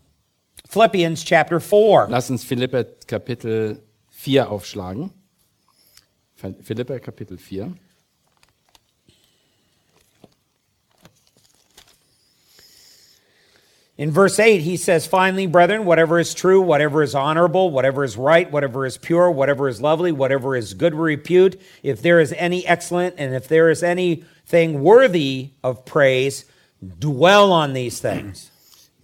Philippians 0.67 1.23
chapter 1.23 1.59
4. 1.59 2.07
Lass 2.09 2.31
uns 2.31 2.43
Philippa 2.43 2.85
Kapitel 3.05 3.83
4 4.15 4.45
aufschlagen. 4.45 5.11
Philippa 6.35 6.99
Kapitel 6.99 7.39
4. 7.39 7.73
In 13.97 14.11
verse 14.11 14.39
8, 14.39 14.61
he 14.61 14.75
says, 14.75 15.05
Finally, 15.07 15.47
brethren, 15.47 15.85
whatever 15.85 16.19
is 16.19 16.33
true, 16.33 16.61
whatever 16.61 17.01
is 17.01 17.15
honorable, 17.15 17.71
whatever 17.71 18.03
is 18.03 18.17
right, 18.17 18.51
whatever 18.51 18.85
is 18.85 18.97
pure, 18.97 19.31
whatever 19.31 19.69
is 19.69 19.81
lovely, 19.81 20.11
whatever 20.11 20.55
is 20.55 20.73
good 20.73 20.95
repute, 20.95 21.59
if 21.81 22.01
there 22.01 22.19
is 22.19 22.33
any 22.33 22.65
excellent, 22.67 23.15
and 23.17 23.33
if 23.33 23.47
there 23.47 23.69
is 23.69 23.83
anything 23.83 24.81
worthy 24.81 25.51
of 25.63 25.85
praise, 25.85 26.45
dwell 26.99 27.53
on 27.53 27.71
these 27.73 27.99
things. 27.99 28.51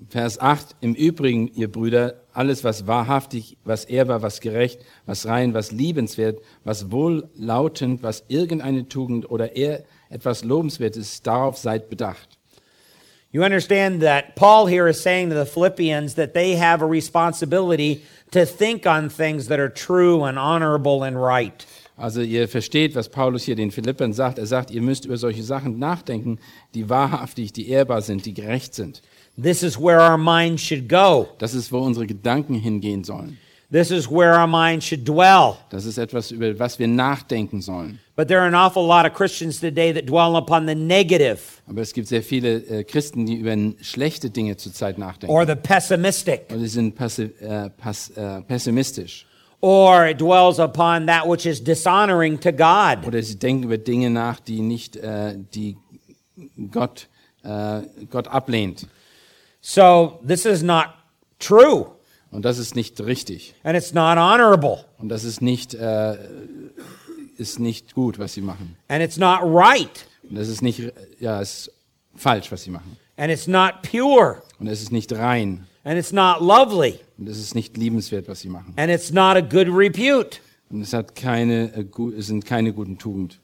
Vers 0.09 0.39
8. 0.39 0.75
Im 0.81 0.95
Übrigen, 0.95 1.47
ihr 1.53 1.71
Brüder, 1.71 2.21
alles, 2.33 2.63
was 2.63 2.87
wahrhaftig, 2.87 3.57
was 3.63 3.85
ehrbar, 3.85 4.21
was 4.21 4.41
gerecht, 4.41 4.79
was 5.05 5.25
rein, 5.25 5.53
was 5.53 5.71
liebenswert, 5.71 6.39
was 6.63 6.91
wohllautend, 6.91 8.01
was 8.01 8.23
irgendeine 8.27 8.87
Tugend 8.87 9.29
oder 9.29 9.55
eher 9.55 9.83
etwas 10.09 10.43
Lobenswertes 10.43 11.21
darauf 11.21 11.57
seid 11.57 11.89
bedacht. 11.89 12.37
You 13.33 13.43
understand 13.43 14.01
that 14.01 14.35
Paul 14.35 14.67
here 14.67 14.89
is 14.89 15.01
saying 15.01 15.29
to 15.29 15.35
the 15.35 15.45
Philippians 15.45 16.15
that 16.15 16.33
they 16.33 16.57
have 16.57 16.81
a 16.81 16.85
responsibility 16.85 18.01
to 18.31 18.45
think 18.45 18.85
on 18.85 19.09
things 19.09 19.47
that 19.47 19.59
are 19.59 19.69
true 19.69 20.25
and 20.25 20.37
honorable 20.37 21.03
and 21.03 21.15
right. 21.15 21.65
Also 21.95 22.21
ihr 22.21 22.49
versteht, 22.49 22.95
was 22.95 23.07
Paulus 23.07 23.43
hier 23.43 23.55
den 23.55 23.71
Philippern 23.71 24.11
sagt. 24.11 24.39
Er 24.39 24.47
sagt, 24.47 24.71
ihr 24.71 24.81
müsst 24.81 25.05
über 25.05 25.17
solche 25.17 25.43
Sachen 25.43 25.79
nachdenken, 25.79 26.39
die 26.73 26.89
wahrhaftig, 26.89 27.53
die 27.53 27.69
ehrbar 27.69 28.01
sind, 28.01 28.25
die 28.25 28.33
gerecht 28.33 28.73
sind. 28.73 29.01
This 29.41 29.63
is 29.63 29.77
where 29.77 29.99
our 30.01 30.17
mind 30.17 30.59
should 30.59 30.87
go. 30.89 31.29
Das 31.39 31.53
ist, 31.53 31.71
wo 31.71 31.79
unsere 31.79 32.05
Gedanken 32.05 32.55
hingehen 32.55 33.03
sollen. 33.03 33.37
This 33.71 33.89
is 33.89 34.09
where 34.11 34.33
our 34.37 34.47
mind 34.47 34.83
should 34.83 35.07
dwell. 35.07 35.55
Das 35.69 35.85
ist 35.85 35.97
etwas, 35.97 36.31
über 36.31 36.59
was 36.59 36.77
wir 36.77 36.89
nachdenken 36.89 37.61
sollen. 37.61 37.99
But 38.17 38.27
there 38.27 38.39
are 38.41 38.47
an 38.47 38.53
awful 38.53 38.85
lot 38.85 39.05
of 39.05 39.13
Christians 39.13 39.61
today 39.61 39.93
that 39.93 40.05
dwell 40.07 40.35
upon 40.35 40.67
the 40.67 40.75
negative 40.75 41.39
Aber 41.67 41.81
es 41.81 41.93
gibt 41.93 42.09
sehr 42.09 42.21
viele 42.21 42.57
äh, 42.65 42.83
Christen, 42.83 43.25
die 43.25 43.35
über 43.35 43.55
schlechte 43.81 44.29
Dinge 44.29 44.57
zurzeit 44.57 44.97
nachdenken. 44.97 45.33
or 45.33 45.47
the 45.47 45.55
pessimistic, 45.55 46.47
Und 46.51 46.59
sie 46.59 46.67
sind 46.67 46.95
passi 46.95 47.23
äh, 47.39 47.69
pass 47.69 48.09
äh, 48.09 48.41
pessimistisch. 48.41 49.25
or 49.61 50.05
it 50.07 50.19
dwells 50.19 50.59
upon 50.59 51.05
that 51.07 51.25
which 51.25 51.45
is 51.45 51.63
dishonoring 51.63 52.37
to 52.41 52.51
God. 52.51 53.07
Oder 53.07 53.23
sie 53.23 53.39
denken 53.39 53.63
über 53.63 53.77
Dinge 53.77 54.09
nach, 54.09 54.41
die 54.41 54.59
nicht, 54.59 54.97
äh, 54.97 55.35
die 55.53 55.77
Gott, 56.71 57.07
äh, 57.43 57.81
Gott 58.09 58.27
ablehnt. 58.27 58.85
So 59.61 60.19
this 60.25 60.45
is 60.45 60.63
not 60.63 60.87
true, 61.39 61.85
Und 62.31 62.45
das 62.45 62.57
ist 62.57 62.75
nicht 62.75 62.99
richtig. 63.01 63.53
and 63.63 63.77
it's 63.77 63.93
not 63.93 64.17
honorable, 64.17 64.85
Und 64.97 65.09
das 65.09 65.23
ist 65.23 65.41
nicht, 65.41 65.73
äh, 65.75 66.17
ist 67.37 67.59
nicht 67.59 67.93
gut, 67.93 68.17
was 68.19 68.33
sie 68.33 68.41
machen. 68.41 68.75
and 68.87 69.03
it's 69.03 69.17
not 69.17 69.39
right, 69.43 70.05
Und 70.29 70.37
das 70.37 70.47
ist 70.47 70.61
nicht, 70.61 70.91
ja, 71.19 71.41
es 71.41 71.67
ist 71.67 71.71
falsch, 72.15 72.51
was 72.51 72.63
sie 72.63 72.71
machen. 72.71 72.97
and 73.17 73.31
it's 73.31 73.47
not 73.47 73.81
pure, 73.83 74.41
Und 74.59 74.67
es 74.67 74.81
ist 74.81 74.91
nicht 74.91 75.11
rein. 75.13 75.67
and 75.83 75.97
it's 75.99 76.11
not 76.11 76.41
lovely. 76.41 76.99
Und 77.19 77.27
es 77.29 77.37
ist 77.37 77.53
nicht 77.53 77.77
liebenswert, 77.77 78.27
was 78.27 78.39
sie 78.41 78.49
machen. 78.49 78.73
and 78.77 78.91
it's 78.91 79.11
not 79.11 79.35
a 79.37 79.41
good 79.41 79.67
repute. 79.69 80.37
Und 80.71 80.81
es 80.81 80.93
hat 80.93 81.15
keine, 81.15 81.71
äh, 81.75 81.85
es 82.17 82.27
sind 82.27 82.45
keine 82.45 82.73
guten 82.73 82.97
Tugend. 82.97 83.39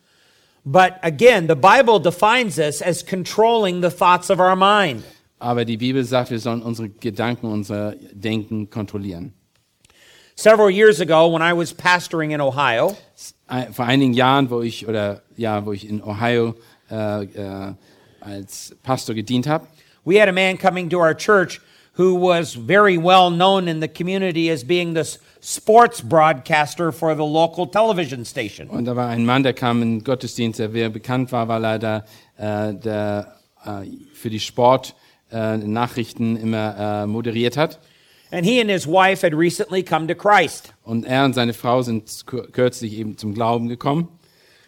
But 0.65 0.93
again, 1.01 1.47
the 1.47 1.55
Bible 1.55 1.99
defines 1.99 2.57
us 2.57 2.81
as 2.81 3.05
controlling 3.05 3.81
the 3.81 3.89
thoughts 3.89 4.29
of 4.31 4.39
our 4.39 4.55
mind. 4.55 5.03
Aber 5.39 5.65
die 5.65 5.77
Bibel 5.77 6.03
sagt, 6.03 6.31
wir 6.31 6.39
sollen 6.39 6.61
unsere 6.61 6.89
Gedanken, 6.89 7.47
unser 7.47 7.93
Denken 8.11 8.69
kontrollieren. 8.69 9.33
Several 10.35 10.69
years 10.69 10.99
ago, 11.01 11.31
when 11.33 11.41
I 11.41 11.51
was 11.55 11.73
pastoring 11.73 12.31
in 12.31 12.41
Ohio, 12.41 12.95
Ein- 13.47 13.73
Vor 13.73 13.85
einigen 13.85 14.13
Jahren, 14.13 14.49
wo 14.49 14.61
ich 14.61 14.87
oder 14.87 15.21
ja, 15.35 15.65
wo 15.65 15.71
ich 15.73 15.87
in 15.87 16.03
Ohio 16.03 16.55
äh, 16.91 17.23
äh, 17.23 17.73
als 18.21 18.75
Pastor 18.83 19.15
gedient 19.15 19.47
habe, 19.47 19.65
we 20.05 20.19
had 20.19 20.27
a 20.27 20.31
man 20.31 20.57
coming 20.57 20.89
to 20.89 20.97
our 20.99 21.15
church 21.15 21.61
who 21.97 22.13
was 22.19 22.53
very 22.53 22.97
well 22.97 23.31
known 23.31 23.67
in 23.67 23.79
the 23.81 23.87
community 23.87 24.51
as 24.51 24.63
being 24.63 24.93
the 24.93 24.99
s- 25.01 25.19
sports 25.41 26.01
broadcaster 26.01 26.91
for 26.91 27.15
the 27.15 27.23
local 27.25 27.65
television 27.65 28.23
station. 28.25 28.69
und 28.69 28.85
da 28.85 28.95
war 28.95 29.07
ein 29.07 29.25
Mann, 29.25 29.41
der 29.43 29.53
kam 29.53 29.81
in 29.81 30.03
Gottesdienst, 30.03 30.59
der 30.59 30.69
sehr 30.69 30.89
bekannt 30.89 31.31
war, 31.31 31.47
weil 31.47 31.63
er 31.63 31.79
da 31.79 32.05
äh, 32.37 32.73
der, 32.75 33.35
äh, 33.65 33.85
für 34.13 34.29
die 34.29 34.39
Sport 34.39 34.93
äh, 35.31 35.57
Nachrichten 35.57 36.35
immer 36.37 37.03
äh, 37.03 37.07
moderiert 37.07 37.57
hat. 37.57 37.79
And 38.31 38.45
he 38.45 38.59
and 38.59 38.69
his 38.69 38.85
wife 38.85 39.25
had 39.25 39.33
recently 39.33 39.83
come 39.83 40.07
to 40.07 40.15
Christ. 40.15 40.73
Und 40.83 41.05
er 41.05 41.23
und 41.23 41.33
seine 41.33 41.53
Frau 41.53 41.81
sind 41.81 42.09
kür- 42.09 42.51
kürzlich 42.51 42.93
eben 42.93 43.17
zum 43.17 43.33
Glauben 43.33 43.69
gekommen. 43.69 44.09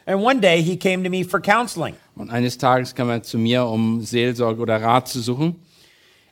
And 0.06 0.24
one 0.24 0.40
day 0.40 0.64
he 0.64 0.78
came 0.78 1.04
to 1.04 1.10
me 1.10 1.24
for 1.26 1.42
counseling. 1.42 1.96
Und 2.16 2.30
eines 2.30 2.58
Tages 2.58 2.96
kam 2.96 3.10
er 3.10 3.22
zu 3.22 3.38
mir, 3.38 3.66
um 3.66 4.02
Seelsorge 4.02 4.62
oder 4.62 4.82
Rat 4.82 5.08
zu 5.08 5.20
suchen. 5.20 5.56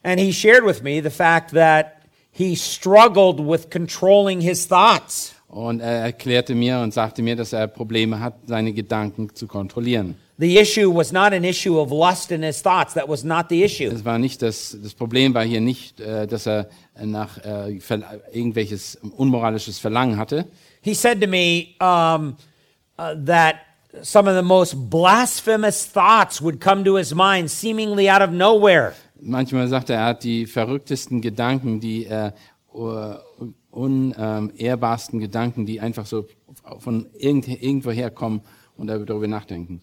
And 0.03 0.19
he 0.19 0.31
shared 0.31 0.65
with 0.65 0.81
me 0.83 1.01
the 1.03 1.09
fact 1.09 1.51
that 1.53 1.93
he 2.31 2.55
struggled 2.55 3.39
with 3.39 3.69
controlling 3.69 4.39
his 4.39 4.67
thoughts. 4.67 5.33
Und 5.47 5.79
er 5.81 6.01
erklärte 6.01 6.55
mir 6.55 6.79
und 6.79 6.93
sagte 6.93 7.21
mir, 7.21 7.35
dass 7.35 7.53
er 7.53 7.67
Probleme 7.67 8.19
hat, 8.19 8.35
seine 8.45 8.73
Gedanken 8.73 9.33
zu 9.35 9.47
kontrollieren. 9.47 10.15
The 10.39 10.60
issue 10.60 10.91
was 10.91 11.12
not 11.12 11.34
an 11.34 11.43
issue 11.43 11.80
of 11.80 11.91
lust 11.91 12.32
in 12.32 12.43
his 12.43 12.62
thoughts. 12.62 12.93
That 12.93 13.10
was 13.10 13.23
not 13.23 13.50
the 13.50 13.63
issue. 13.63 13.89
Es 13.91 14.06
war 14.06 14.19
nicht 14.19 14.41
das, 14.41 14.78
das 14.84 14.93
Problem 14.93 15.34
war 15.34 15.43
hier 15.43 15.62
nicht, 15.62 16.00
äh, 16.00 16.28
dass 16.28 16.45
er 16.45 16.69
nach 17.04 17.39
äh, 17.43 17.80
irgendwelches 18.32 18.97
unmoralisches 19.17 19.80
Verlangen 19.80 20.17
hatte. 20.17 20.45
He 20.82 20.93
said 20.93 21.19
to 21.21 21.28
me 21.28 21.76
um, 21.82 22.38
uh, 23.00 23.15
that 23.26 23.56
some 24.04 24.30
of 24.30 24.36
the 24.36 24.43
most 24.43 24.76
blasphemous 24.89 25.86
thoughts 25.86 26.39
would 26.39 26.60
come 26.60 26.84
to 26.84 26.97
his 26.97 27.15
mind 27.15 27.50
seemingly 27.50 28.08
out 28.10 28.21
of 28.21 28.30
nowhere. 28.30 28.93
Manchmal 29.19 29.67
sagte 29.67 29.93
er, 29.93 30.00
er 30.00 30.06
hat 30.06 30.23
die 30.23 30.45
verrücktesten 30.45 31.21
Gedanken, 31.21 31.80
die 31.80 32.06
äh, 32.06 32.32
unehrbarsten 33.71 35.19
Gedanken, 35.19 35.65
die 35.65 35.82
einfach 35.82 36.06
so 36.06 36.28
von 36.80 37.08
irgend, 37.17 37.47
irgendwo 37.47 37.91
herkommen 37.91 38.41
und 38.76 38.88
darüber 38.88 39.28
nachdenken. 39.28 39.82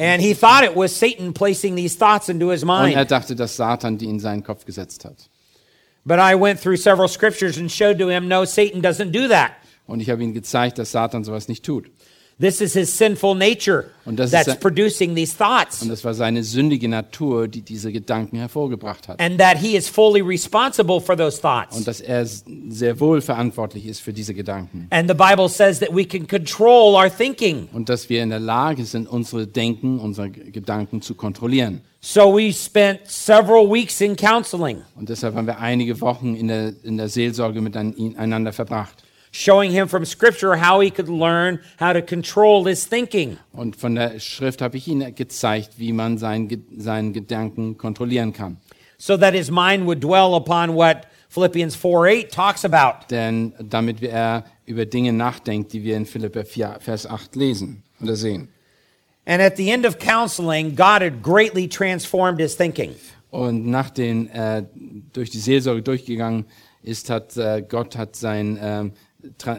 And 0.00 0.22
he 0.22 0.32
thought 0.32 0.62
it 0.64 0.76
was 0.76 0.94
Satan 0.94 1.32
placing 1.32 1.74
these 1.74 1.96
thoughts 1.96 2.28
into 2.28 2.48
his 2.50 2.62
Und 2.62 2.70
er 2.70 2.96
mind. 2.96 3.10
dachte, 3.10 3.34
dass 3.34 3.56
Satan 3.56 3.98
die 3.98 4.08
in 4.08 4.20
seinen 4.20 4.44
Kopf 4.44 4.64
gesetzt 4.64 5.04
hat. 5.04 5.28
But 6.04 6.18
I 6.20 6.34
went 6.36 6.60
through 6.60 6.76
several 6.76 7.08
scriptures 7.08 7.58
and 7.58 7.70
showed 7.70 7.98
to 7.98 8.08
him 8.08 8.28
no, 8.28 8.44
Satan 8.44 8.80
doesn't 8.80 9.10
do 9.10 9.28
that. 9.28 9.52
Und 9.86 10.00
ich 10.00 10.08
habe 10.10 10.22
ihm 10.22 10.32
gezeigt, 10.34 10.78
dass 10.78 10.92
Satan 10.92 11.24
sowas 11.24 11.48
nicht 11.48 11.64
tut. 11.64 11.90
This 12.40 12.60
is 12.60 12.72
his 12.74 12.96
sinful 12.96 13.34
nature 13.34 13.86
Und 14.04 14.16
das 14.16 14.26
ist 14.26 14.32
that's 14.32 14.48
ein- 14.50 14.60
producing 14.60 15.16
these 15.16 15.36
thoughts. 15.36 15.82
Und 15.82 15.88
das 15.88 16.04
war 16.04 16.14
seine 16.14 16.44
sündige 16.44 16.88
Natur, 16.88 17.48
die 17.48 17.62
diese 17.62 17.90
Gedanken 17.90 18.36
hervorgebracht 18.38 19.08
hat. 19.08 19.20
And 19.20 19.38
that 19.40 19.58
he 19.58 19.76
is 19.76 19.88
fully 19.88 20.20
responsible 20.20 21.00
for 21.00 21.16
those 21.16 21.40
thoughts. 21.40 21.76
Und 21.76 21.88
dass 21.88 22.00
er 22.00 22.24
sehr 22.26 23.00
wohl 23.00 23.20
verantwortlich 23.20 23.86
ist 23.86 24.00
für 24.00 24.12
diese 24.12 24.34
Gedanken. 24.34 24.86
And 24.90 25.08
the 25.10 25.16
Bible 25.16 25.48
says 25.48 25.80
that 25.80 25.88
we 25.92 26.04
can 26.04 26.28
control 26.28 26.94
our 26.94 27.10
thinking. 27.10 27.68
Und 27.72 27.88
dass 27.88 28.08
wir 28.08 28.22
in 28.22 28.30
der 28.30 28.38
Lage 28.38 28.84
sind, 28.84 29.08
unsere 29.08 29.48
Denken, 29.48 29.98
unsere 29.98 30.30
Gedanken 30.30 31.02
zu 31.02 31.16
kontrollieren. 31.16 31.80
So 32.00 32.36
we 32.36 32.52
spent 32.52 33.00
several 33.06 33.68
weeks 33.68 34.00
in 34.00 34.14
counseling, 34.14 34.82
Und 34.94 35.08
deshalb 35.08 35.34
haben 35.34 35.48
wir 35.48 35.58
einige 35.58 36.00
Wochen 36.00 36.36
in 36.36 36.46
der, 36.46 36.72
in 36.84 36.96
der 36.98 37.08
Seelsorge 37.08 37.60
miteinander 37.60 38.52
verbracht. 38.52 39.02
Showing 39.32 39.70
him 39.72 39.88
from 39.88 40.04
Scripture 40.04 40.56
how 40.56 40.80
he 40.80 40.90
could 40.90 41.08
learn 41.08 41.60
how 41.78 41.92
to 41.92 42.02
control 42.02 42.64
his 42.66 42.86
thinking. 42.86 43.38
Und 43.52 43.76
von 43.76 43.94
der 43.94 44.18
Schrift 44.20 44.60
habe 44.62 44.76
ich 44.76 44.88
ihnen 44.88 45.14
gezeigt, 45.14 45.70
wie 45.78 45.92
man 45.92 46.18
seinen, 46.18 46.64
seinen 46.76 47.12
Gedanken 47.12 47.76
kontrollieren 47.78 48.32
kann. 48.32 48.58
so 49.00 49.16
that 49.16 49.32
his 49.32 49.50
mind 49.50 49.86
would 49.86 50.00
dwell 50.00 50.34
upon 50.34 50.74
what 50.74 51.06
Philippians 51.28 51.76
4 51.76 52.06
8 52.06 52.30
talks 52.32 52.64
about. 52.64 53.06
Denn 53.10 53.52
damit 53.60 54.02
er 54.02 54.44
über 54.66 54.86
Dinge 54.86 55.12
nachdenkt, 55.12 55.72
die 55.72 55.84
wir 55.84 55.96
in 55.96 56.04
Philipper 56.06 56.44
4, 56.44 56.78
Vers 56.80 57.06
8 57.06 57.36
lesen 57.36 57.82
oder 58.02 58.16
sehen. 58.16 58.48
And 59.24 59.42
at 59.42 59.56
the 59.56 59.70
end 59.70 59.86
of 59.86 59.98
counseling, 59.98 60.74
God 60.74 61.02
had 61.02 61.22
greatly 61.22 61.68
transformed 61.68 62.40
his 62.40 62.56
thinking. 62.56 62.94
Und 63.30 63.66
nach 63.66 63.90
den 63.90 64.30
äh, 64.30 64.64
durch 65.12 65.28
die 65.30 65.38
Seelsorge 65.38 65.82
durchgegangen 65.82 66.46
ist, 66.82 67.10
hat 67.10 67.36
äh, 67.36 67.62
Gott 67.68 67.94
hat 67.96 68.16
sein, 68.16 68.58
tra- 68.58 68.90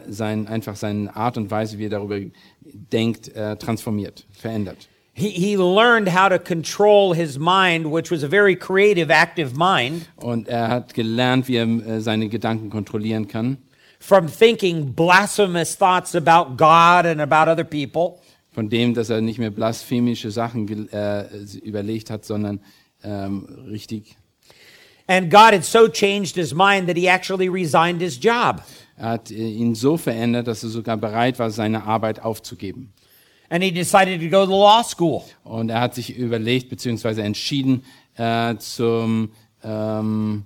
sein 0.07 0.47
einfach 0.47 0.75
seine 0.75 1.15
Art 1.15 1.37
und 1.37 1.51
Weise, 1.51 1.77
wie 1.77 1.85
er 1.85 1.89
darüber 1.89 2.19
denkt, 2.61 3.29
äh, 3.35 3.55
transformiert, 3.57 4.25
verändert. 4.31 4.87
He, 5.13 5.29
he 5.29 5.57
learned 5.57 6.07
how 6.07 6.29
to 6.29 6.39
control 6.39 7.13
his 7.13 7.37
mind, 7.37 7.91
which 7.91 8.09
was 8.09 8.23
a 8.23 8.29
very 8.29 8.55
creative, 8.55 9.11
active 9.11 9.57
mind, 9.57 10.07
Und 10.15 10.47
er 10.47 10.69
hat 10.69 10.93
gelernt, 10.93 11.49
wie 11.49 11.57
er 11.57 11.67
äh, 11.67 11.99
seine 11.99 12.29
Gedanken 12.29 12.69
kontrollieren 12.69 13.27
kann, 13.27 13.57
from 13.99 14.27
thinking 14.27 14.93
blasphemous 14.93 15.75
thoughts 15.77 16.15
about 16.15 16.55
God 16.55 17.05
and 17.05 17.19
about 17.19 17.51
other 17.51 17.65
people, 17.65 18.21
von 18.51 18.69
dem, 18.69 18.93
dass 18.93 19.09
er 19.09 19.19
nicht 19.19 19.39
mehr 19.39 19.51
blasphemische 19.51 20.31
Sachen 20.31 20.89
äh, 20.89 21.25
überlegt 21.63 22.09
hat, 22.09 22.23
sondern 22.23 22.61
ähm, 23.03 23.45
richtig. 23.69 24.15
and 25.09 25.31
God 25.31 25.53
had 25.53 25.65
so 25.65 25.87
changed 25.87 26.35
his 26.35 26.53
mind 26.53 26.87
that 26.87 26.95
he 26.95 27.09
actually 27.09 27.49
resigned 27.49 27.99
his 27.99 28.15
job. 28.17 28.61
Er 28.99 29.09
hat 29.09 29.31
äh, 29.31 29.35
ihn 29.35 29.75
so 29.75 29.95
verändert, 29.95 30.47
dass 30.47 30.61
er 30.61 30.69
sogar 30.69 30.97
bereit 30.97 31.39
war, 31.39 31.49
seine 31.51 31.85
Arbeit 31.85 32.21
aufzugeben. 32.21 32.93
And 33.49 33.63
he 33.63 33.71
decided 33.71 34.21
to 34.21 34.29
go 34.29 34.45
to 34.45 34.51
law 34.51 34.83
school. 34.83 35.23
Und 35.43 35.69
er 35.69 35.81
hat 35.81 35.95
sich 35.95 36.15
überlegt 36.15 36.69
bzw. 36.69 37.21
entschieden 37.21 37.83
äh, 38.17 38.55
zum 38.57 39.31
ähm, 39.63 40.43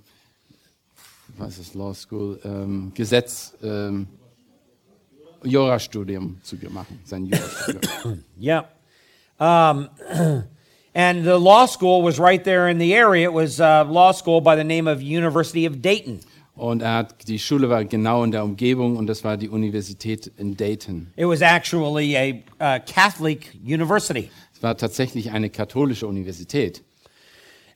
was 1.36 1.58
ist 1.58 1.74
Law 1.74 1.92
School 1.94 2.40
ähm, 2.44 2.92
Gesetz 2.94 3.54
ähm, 3.62 4.06
Jurastudium 5.42 6.40
zu 6.42 6.56
machen, 6.70 7.00
sein 7.04 7.26
Jurastudium. 7.26 8.24
Yep. 8.40 8.68
Um, 9.38 9.88
and 10.94 11.24
the 11.24 11.38
law 11.38 11.66
school 11.66 12.02
was 12.04 12.18
right 12.20 12.42
there 12.44 12.68
in 12.70 12.78
the 12.78 12.94
area. 12.94 13.28
It 13.28 13.34
was 13.34 13.60
a 13.60 13.82
law 13.82 14.12
school 14.12 14.40
by 14.40 14.56
the 14.56 14.64
name 14.64 14.86
of 14.86 15.02
University 15.02 15.66
of 15.66 15.82
Dayton. 15.82 16.20
Und 16.56 16.82
er 16.82 16.94
hat 16.94 17.28
die 17.28 17.38
Schule 17.38 17.68
war 17.68 17.84
genau 17.84 18.22
in 18.22 18.30
der 18.30 18.44
Umgebung 18.44 18.96
und 18.96 19.08
das 19.08 19.24
war 19.24 19.36
die 19.36 19.48
Universität 19.48 20.30
in 20.36 20.56
Dayton. 20.56 21.08
It 21.16 21.26
was 21.26 21.40
actually 21.40 22.16
a, 22.16 22.76
uh 22.76 22.80
Catholic 22.86 23.54
university. 23.64 24.30
Es 24.54 24.62
war 24.62 24.76
tatsächlich 24.76 25.32
eine 25.32 25.50
katholische 25.50 26.06
Universität. 26.06 26.82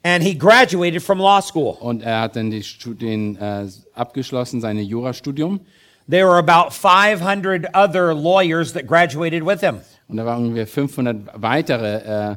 And 0.04 0.22
he 0.22 0.32
graduated 0.32 1.02
from 1.02 1.18
law 1.18 1.40
school. 1.42 1.76
Und 1.80 2.02
er 2.02 2.20
hat 2.20 2.36
dann 2.36 2.50
die 2.50 2.62
Studien 2.62 3.36
äh, 3.36 3.66
abgeschlossen, 3.94 4.60
sein 4.60 4.78
Jurastudium. 4.78 5.60
There 6.08 6.26
were 6.26 6.38
about 6.38 6.72
500 6.72 7.66
other 7.74 8.14
lawyers 8.14 8.72
that 8.74 8.86
graduated 8.86 9.44
with 9.44 9.60
him. 9.60 9.80
Und 10.06 10.16
da 10.16 10.24
waren 10.24 10.46
ungefähr 10.46 10.66
500 10.66 11.30
weitere 11.34 11.96
äh, 11.96 12.32
äh, 12.32 12.36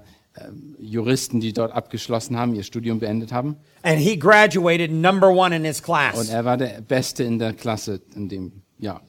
Juristen, 0.79 1.39
die 1.39 1.53
dort 1.53 1.73
abgeschlossen 1.73 2.37
haben, 2.37 2.55
ihr 2.55 2.63
Studium 2.63 2.99
beendet 2.99 3.31
haben. 3.31 3.57
And 3.83 3.99
he 3.99 4.17
graduated 4.17 4.91
number 4.91 5.29
one 5.29 5.55
in 5.55 5.65
his 5.65 5.79
Und 5.79 5.85
class. 5.85 6.29
er 6.29 6.45
war 6.45 6.57
der 6.57 6.81
Beste 6.81 7.23
in 7.23 7.37
der 7.39 7.53
Klasse 7.53 8.01
in 8.15 8.29
dem 8.29 8.51
Jahr. 8.77 9.01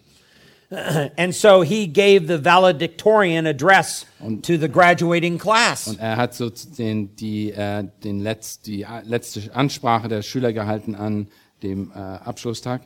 And 1.16 1.34
so 1.34 1.62
he 1.62 1.86
gave 1.86 2.26
the 2.26 2.42
valedictorian 2.42 3.46
address 3.46 4.06
to 4.42 4.56
the 4.56 4.68
graduating 4.68 5.38
class. 5.38 5.86
Und 5.86 6.00
er 6.00 6.16
hat 6.16 6.34
so 6.34 6.50
den, 6.50 7.14
die, 7.16 7.52
äh, 7.52 7.84
den 8.02 8.20
Letz, 8.20 8.60
die 8.60 8.82
äh, 8.82 9.02
letzte 9.04 9.54
Ansprache 9.54 10.08
der 10.08 10.22
Schüler 10.22 10.52
gehalten 10.52 10.94
an 10.94 11.28
dem 11.62 11.92
äh, 11.94 11.98
Abschlusstag. 11.98 12.82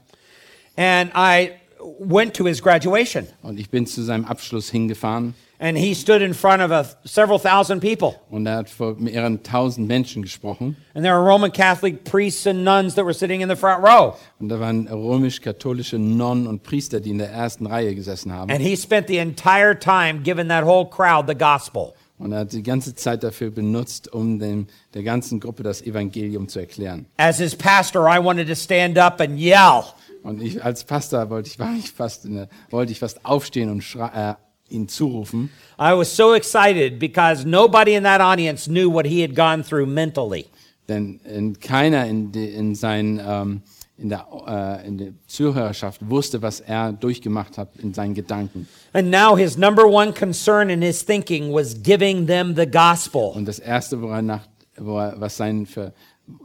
And 0.76 1.10
I 1.14 1.52
went 2.00 2.34
to 2.34 2.46
his 2.46 2.60
graduation. 2.60 3.28
Und 3.42 3.58
ich 3.58 3.70
bin 3.70 3.86
zu 3.86 4.02
seinem 4.02 4.24
Abschluss 4.24 4.68
hingefahren 4.68 5.34
And 5.58 5.78
he 5.78 5.94
stood 5.94 6.20
in 6.20 6.34
front 6.34 6.60
of 6.62 6.70
a, 6.70 6.84
several 7.04 7.38
thousand 7.38 7.80
people. 7.80 8.14
und 8.30 8.46
er 8.46 8.56
hat 8.56 8.68
vor 8.70 8.94
mehreren 8.98 9.42
tausend 9.42 9.88
Menschen 9.88 10.22
gesprochen. 10.22 10.76
And 10.94 11.02
there 11.04 11.14
were 11.18 11.24
Roman 11.26 11.50
Catholic 11.50 12.04
priests 12.04 12.46
and 12.46 12.62
nuns 12.64 12.94
that 12.96 13.04
were 13.04 13.14
sitting 13.14 13.40
in 13.40 13.48
the 13.48 13.56
front 13.56 13.82
row. 13.82 14.16
Und 14.38 14.50
da 14.50 14.60
waren 14.60 14.86
römisch-katholische 14.86 15.98
Nonnen 15.98 16.46
und 16.46 16.62
Priester, 16.62 17.00
die 17.00 17.10
in 17.10 17.18
der 17.18 17.30
ersten 17.30 17.66
Reihe 17.66 17.94
gesessen 17.94 18.32
haben. 18.32 18.50
And 18.50 18.60
he 18.60 18.76
spent 18.76 19.08
the 19.08 19.18
entire 19.18 19.78
time 19.78 20.20
giving 20.22 20.48
that 20.48 20.64
whole 20.64 20.86
crowd 20.88 21.26
the 21.28 21.34
gospel. 21.34 21.94
Und 22.18 22.32
er 22.32 22.40
hat 22.40 22.52
die 22.52 22.62
ganze 22.62 22.94
Zeit 22.94 23.22
dafür 23.22 23.50
benutzt, 23.50 24.10
um 24.12 24.38
dem, 24.38 24.68
der 24.94 25.02
ganzen 25.02 25.38
Gruppe 25.38 25.62
das 25.62 25.82
Evangelium 25.82 26.48
zu 26.48 26.58
erklären. 26.60 27.06
As 27.18 27.38
his 27.38 27.54
pastor, 27.54 28.06
I 28.08 28.22
wanted 28.22 28.48
to 28.48 28.54
stand 28.54 28.98
up 28.98 29.20
and 29.20 29.38
yell. 29.38 29.84
Und 30.22 30.42
ich 30.42 30.64
als 30.64 30.82
Pastor 30.84 31.28
wollte 31.30 31.48
ich, 31.50 31.58
war 31.58 31.74
ich 31.78 31.92
fast 31.92 32.24
der, 32.24 32.48
wollte 32.70 32.92
ich 32.92 32.98
fast 33.00 33.24
aufstehen 33.24 33.70
und 33.70 33.82
schrei- 33.82 34.30
äh, 34.30 34.34
ihn 34.68 34.88
zurufen. 34.88 35.50
I 35.78 35.94
was 35.94 36.14
so 36.14 36.34
excited 36.34 36.98
because 36.98 37.44
nobody 37.44 37.94
in 37.94 38.04
that 38.04 38.20
audience 38.20 38.68
knew 38.70 38.90
what 38.90 39.06
he 39.06 39.22
had 39.22 39.34
gone 39.34 39.62
through 39.62 39.86
mentally. 39.86 40.46
Denn 40.88 41.20
in, 41.24 41.58
keiner 41.58 42.06
in, 42.06 42.32
de, 42.32 42.54
in, 42.54 42.74
seinen, 42.74 43.18
ähm, 43.18 43.62
in, 43.98 44.08
der, 44.08 44.26
äh, 44.46 44.86
in 44.86 44.98
der 44.98 45.12
Zuhörerschaft 45.26 46.08
wusste, 46.08 46.42
was 46.42 46.60
er 46.60 46.92
durchgemacht 46.92 47.58
hat 47.58 47.76
in 47.82 47.92
seinen 47.92 48.14
Gedanken. 48.14 48.68
And 48.92 49.10
now 49.10 49.36
his 49.36 49.56
number 49.56 49.86
one 49.86 50.12
concern 50.12 50.70
in 50.70 50.82
his 50.82 51.04
thinking 51.04 51.52
was 51.52 51.82
giving 51.82 52.26
them 52.26 52.54
the 52.54 52.66
gospel. 52.66 53.32
Und 53.34 53.46
das 53.46 53.58
Erste, 53.58 54.00
woran 54.00 54.26
nach, 54.26 54.46
was 54.76 55.36
sein 55.36 55.66
für 55.66 55.92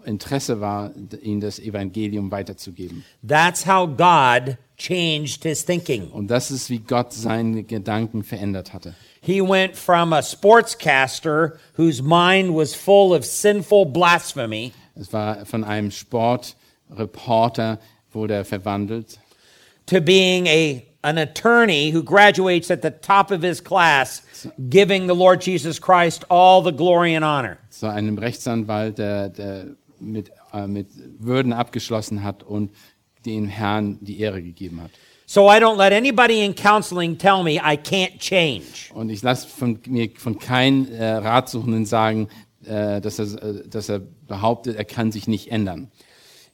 Interesse 0.06 0.60
war, 0.60 0.92
ihnen 1.22 1.42
das 1.42 1.60
Evangelium 1.60 2.32
weiterzugeben. 2.32 3.04
That's 3.28 3.66
how 3.66 3.88
God 3.88 4.58
changed 4.82 5.44
his 5.44 5.64
thinking. 5.64 6.10
Und 6.12 6.28
das 6.28 6.52
ist, 6.52 6.70
wie 6.70 6.80
Gott 6.80 7.14
seine 7.14 7.64
Gedanken 7.64 8.24
verändert 8.24 8.74
hatte. 8.74 8.96
He 9.22 9.42
went 9.42 9.76
from 9.76 10.14
a 10.14 10.22
sportscaster 10.22 11.60
whose 11.78 12.02
mind 12.02 12.56
was 12.56 12.74
full 12.74 13.14
of 13.14 13.24
sinful 13.24 13.86
blasphemy 13.86 14.74
Es 14.96 15.14
war 15.14 15.46
von 15.46 15.64
einem 15.64 15.92
Sportreporter, 15.92 17.80
wurde 18.12 18.34
er 18.34 18.46
verwandelt, 18.46 19.20
to 19.86 20.02
being 20.02 20.48
a 20.48 20.84
an 21.04 21.18
attorney 21.18 21.92
who 21.92 22.04
graduates 22.04 22.70
at 22.70 22.82
the 22.82 22.92
top 22.92 23.32
of 23.32 23.42
his 23.42 23.62
class, 23.62 24.22
giving 24.70 25.08
the 25.08 25.16
Lord 25.16 25.42
Jesus 25.42 25.80
Christ 25.80 26.24
all 26.30 26.62
the 26.62 26.72
glory 26.72 27.16
and 27.16 27.24
honor. 27.24 27.58
zu 27.70 27.88
einem 27.88 28.18
Rechtsanwalt, 28.18 28.98
der, 28.98 29.30
der 29.30 29.66
mit, 30.00 30.32
äh, 30.54 30.68
mit 30.68 30.90
Würden 31.20 31.54
abgeschlossen 31.54 32.24
hat 32.24 32.44
und 32.44 32.72
dem 33.26 33.48
Herrn 33.48 33.98
die 34.02 34.20
Ehre 34.20 34.42
gegeben 34.42 34.82
hat. 34.82 34.92
So 35.26 35.50
I 35.50 35.60
don't 35.60 35.78
let 35.78 35.94
anybody 35.94 36.44
in 36.44 36.54
counseling 36.54 37.18
tell 37.18 37.42
me 37.42 37.56
I 37.56 37.78
can't 37.78 38.20
change. 38.20 38.92
Und 38.94 39.10
ich 39.10 39.22
lasse 39.22 39.48
von 39.48 39.80
mir 39.88 40.10
von 40.18 40.38
keinem 40.38 40.92
äh, 40.92 41.06
Ratsuchenden 41.06 41.86
sagen, 41.86 42.28
äh, 42.66 43.00
dass, 43.00 43.18
er, 43.18 43.42
äh, 43.42 43.68
dass 43.68 43.88
er 43.88 44.02
behauptet, 44.28 44.76
er 44.76 44.84
kann 44.86 45.12
sich 45.12 45.28
nicht 45.28 45.50
ändern. 45.50 45.90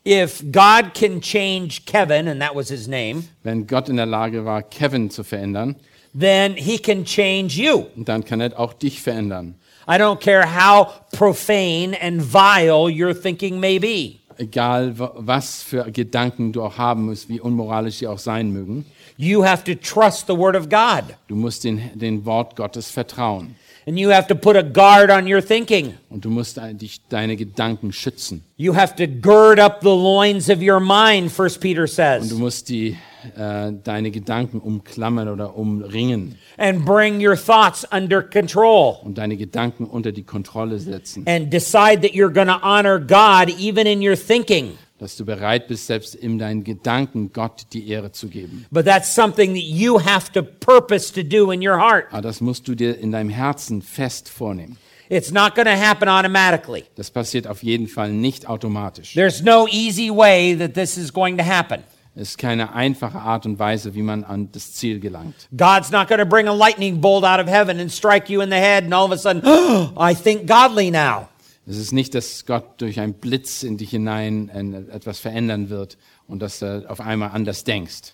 If 0.06 0.44
God 0.52 0.94
can 0.94 1.22
change 1.22 1.82
Kevin, 1.86 2.28
and 2.28 2.40
that 2.40 2.56
was 2.56 2.70
his 2.70 2.88
name, 2.88 3.24
Wenn 3.44 3.68
Gott 3.68 3.90
in 3.90 3.98
der 3.98 4.06
Lage 4.06 4.46
war, 4.46 4.62
Kevin 4.62 5.10
zu 5.10 5.24
verändern, 5.24 5.76
then 6.18 6.56
he 6.56 6.78
can 6.78 7.04
change 7.04 7.56
you. 7.60 7.86
dann 7.96 8.24
kann 8.24 8.40
er 8.40 8.58
auch 8.60 8.74
dich 8.74 9.02
verändern. 9.02 9.56
I 9.88 9.98
don't 9.98 10.20
care 10.20 10.46
how 10.46 10.88
profane 11.12 11.96
and 12.00 12.22
vile 12.22 12.90
your 12.90 13.14
thinking 13.14 13.60
may 13.60 13.80
be. 13.80 14.20
Egal, 14.38 14.98
wa- 15.00 15.14
was 15.16 15.64
für 15.64 15.92
Gedanken 15.92 16.52
du 16.54 16.62
auch 16.64 16.78
haben 16.78 17.06
musst, 17.06 17.30
wie 17.30 17.40
unmoralisch 17.40 17.96
sie 17.96 18.08
auch 18.08 18.20
sein 18.20 18.52
mögen. 18.52 18.86
You 19.18 19.44
have 19.44 19.64
to 19.64 19.74
trust 19.74 20.28
the 20.28 20.38
Word 20.38 20.56
of 20.56 20.70
God. 20.70 21.16
Du 21.28 21.36
musst 21.36 21.64
den, 21.64 21.82
den 21.96 22.24
Wort 22.26 22.56
Gottes 22.56 22.90
vertrauen. 22.92 23.56
And 23.88 23.98
you 23.98 24.12
have 24.12 24.28
to 24.28 24.36
put 24.36 24.56
a 24.58 24.62
guard 24.62 25.10
on 25.10 25.32
your 25.32 25.42
thinking. 25.42 25.94
Und 26.10 26.26
du 26.26 26.30
musst 26.30 26.60
dich, 26.74 27.00
deine 27.08 27.38
Gedanken 27.38 27.94
schützen. 27.94 28.44
You 28.58 28.76
have 28.76 28.96
to 28.98 29.08
gird 29.08 29.60
up 29.60 29.80
the 29.82 29.88
loins 29.88 30.50
of 30.50 30.60
your 30.62 30.80
mind, 30.82 31.32
First 31.32 31.62
Peter 31.62 31.84
Und 31.84 31.90
du 31.90 31.94
says, 31.94 32.34
musst 32.34 32.68
die, 32.70 32.98
äh, 33.36 33.74
deine 33.84 34.12
Gedanken 34.12 34.60
umklammern 34.60 35.28
oder 35.28 35.56
umringen 35.58 36.38
and 36.58 36.86
bring 36.86 37.20
your 37.26 37.36
thoughts 37.36 37.86
under 37.92 38.22
control 38.22 38.98
und 39.04 39.18
deine 39.18 39.38
Gedanken 39.38 39.86
unter 39.86 40.12
die 40.12 40.24
Kontrolle 40.24 40.80
setzen. 40.80 41.24
and 41.28 41.52
decide 41.52 42.02
that 42.02 42.14
you're 42.14 42.32
going 42.34 42.48
to 42.48 42.60
honor 42.62 43.00
God 43.00 43.50
even 43.60 43.86
in 43.88 44.02
your 44.02 44.16
thinking. 44.16 44.78
Dass 45.00 45.16
du 45.16 45.26
bereit 45.26 45.68
bist, 45.68 45.86
selbst 45.86 46.16
in 46.16 46.40
deinen 46.40 46.64
Gedanken 46.64 47.32
Gott 47.32 47.68
die 47.72 47.88
Ehre 47.88 48.12
zu 48.12 48.30
geben. 48.30 48.66
But 48.72 48.86
that's 48.86 49.14
something 49.14 49.54
that 49.54 49.64
you 49.64 50.00
have 50.00 50.32
to 50.32 50.42
purpose 50.42 51.14
to 51.14 51.22
do 51.22 51.52
in 51.52 51.62
your 51.62 51.78
heart. 51.78 52.06
Aber 52.12 52.22
das 52.24 52.42
musst 52.42 52.68
du 52.68 52.74
dir 52.74 52.98
in 52.98 53.12
deinem 53.12 53.30
Herzen 53.30 53.84
fest 53.84 54.28
vornehmen. 54.28 54.78
It's 55.10 55.32
not 55.32 55.54
going 55.56 55.68
to 55.68 55.80
happen 55.80 56.10
automatically. 56.10 56.84
Das 56.96 57.12
passiert 57.12 57.46
auf 57.48 57.62
jeden 57.64 57.88
Fall 57.88 58.12
nicht 58.12 58.50
automatisch. 58.50 59.14
There's 59.14 59.42
no 59.44 59.68
easy 59.70 60.10
way 60.10 60.56
that 60.58 60.74
this 60.74 60.98
is 60.98 61.14
going 61.14 61.38
to 61.38 61.46
happen. 61.46 61.84
Es 62.20 62.30
ist 62.30 62.38
keine 62.40 62.74
einfache 62.74 63.20
Art 63.20 63.46
und 63.46 63.60
Weise, 63.60 63.94
wie 63.94 64.02
man 64.02 64.24
an 64.24 64.50
das 64.52 64.74
Ziel 64.74 65.00
gelangt. 65.00 65.36
God's 65.56 65.92
not 65.92 66.08
going 66.08 66.20
to 66.20 66.26
bring 66.26 66.48
a 66.48 66.54
lightning 66.54 67.00
bolt 67.00 67.24
out 67.24 67.40
of 67.40 67.48
heaven 67.48 67.80
and 67.80 67.92
strike 67.92 68.28
you 68.28 68.42
in 68.42 68.50
the 68.50 68.56
head, 68.56 68.84
and 68.84 68.94
all 68.94 69.06
of 69.06 69.12
a 69.12 69.18
sudden, 69.18 69.44
I 69.96 70.16
think 70.16 70.48
godly 70.48 70.90
now. 70.90 71.30
Es 71.68 71.78
ist 71.78 71.92
nicht, 71.92 72.16
dass 72.16 72.48
Gott 72.48 72.82
durch 72.82 73.00
einen 73.00 73.14
Blitz 73.14 73.62
in 73.62 73.78
dich 73.78 73.92
hinein 73.92 74.50
etwas 74.90 75.20
verändern 75.20 75.70
wird 75.70 76.00
und 76.28 76.42
dass 76.42 76.58
du 76.60 76.90
auf 76.90 77.02
einmal 77.02 77.30
anders 77.34 77.64
denkst. 77.66 78.14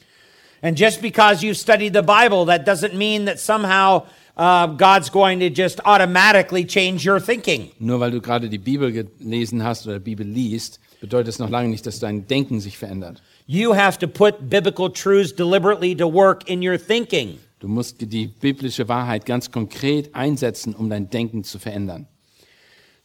And 0.62 0.78
just 0.78 1.01
because 1.01 1.41
you've 1.41 1.56
studied 1.56 1.93
the 1.93 2.01
Bible, 2.01 2.45
that 2.47 2.68
doesn't 2.68 2.95
mean 2.95 3.26
that 3.26 3.39
somehow 3.39 4.04
uh, 4.38 4.68
God's 4.68 5.10
going 5.10 5.39
to 5.39 5.47
just 5.47 5.80
automatically 5.86 6.66
change 6.66 7.08
your 7.08 7.22
thinking. 7.22 7.70
Nur 7.80 8.01
weil 8.01 8.12
du 8.12 8.20
gerade 8.20 8.49
die 8.49 8.58
Bibel 8.58 8.91
gelesen 8.91 9.64
hast 9.64 9.86
oder 9.88 9.99
die 9.99 10.04
Bibel 10.04 10.28
liest, 10.28 10.82
bedeutet 10.99 11.30
es 11.30 11.39
noch 11.39 11.49
lange 11.49 11.70
nicht, 11.70 11.86
dass 11.86 11.99
dein 11.99 12.28
Denken 12.28 12.60
sich 12.60 12.78
verändert. 12.78 13.22
You 13.46 13.74
have 13.74 14.00
to 14.00 14.08
put 14.08 14.50
biblical 14.50 14.89
truths 14.89 15.34
deliberately 15.34 15.96
to 15.96 16.08
work 16.08 16.50
in 16.50 16.62
your 16.62 16.78
thinking. 16.78 17.39
Du 17.60 17.68
musst 17.68 18.02
die 18.02 18.28
biblische 18.28 18.88
Wahrheit 18.88 19.26
ganz 19.26 19.52
konkret 19.52 20.14
einsetzen, 20.14 20.76
um 20.76 20.89
dein 20.89 21.10
Denken 21.10 21.44
zu 21.44 21.60
verändern. 21.60 22.08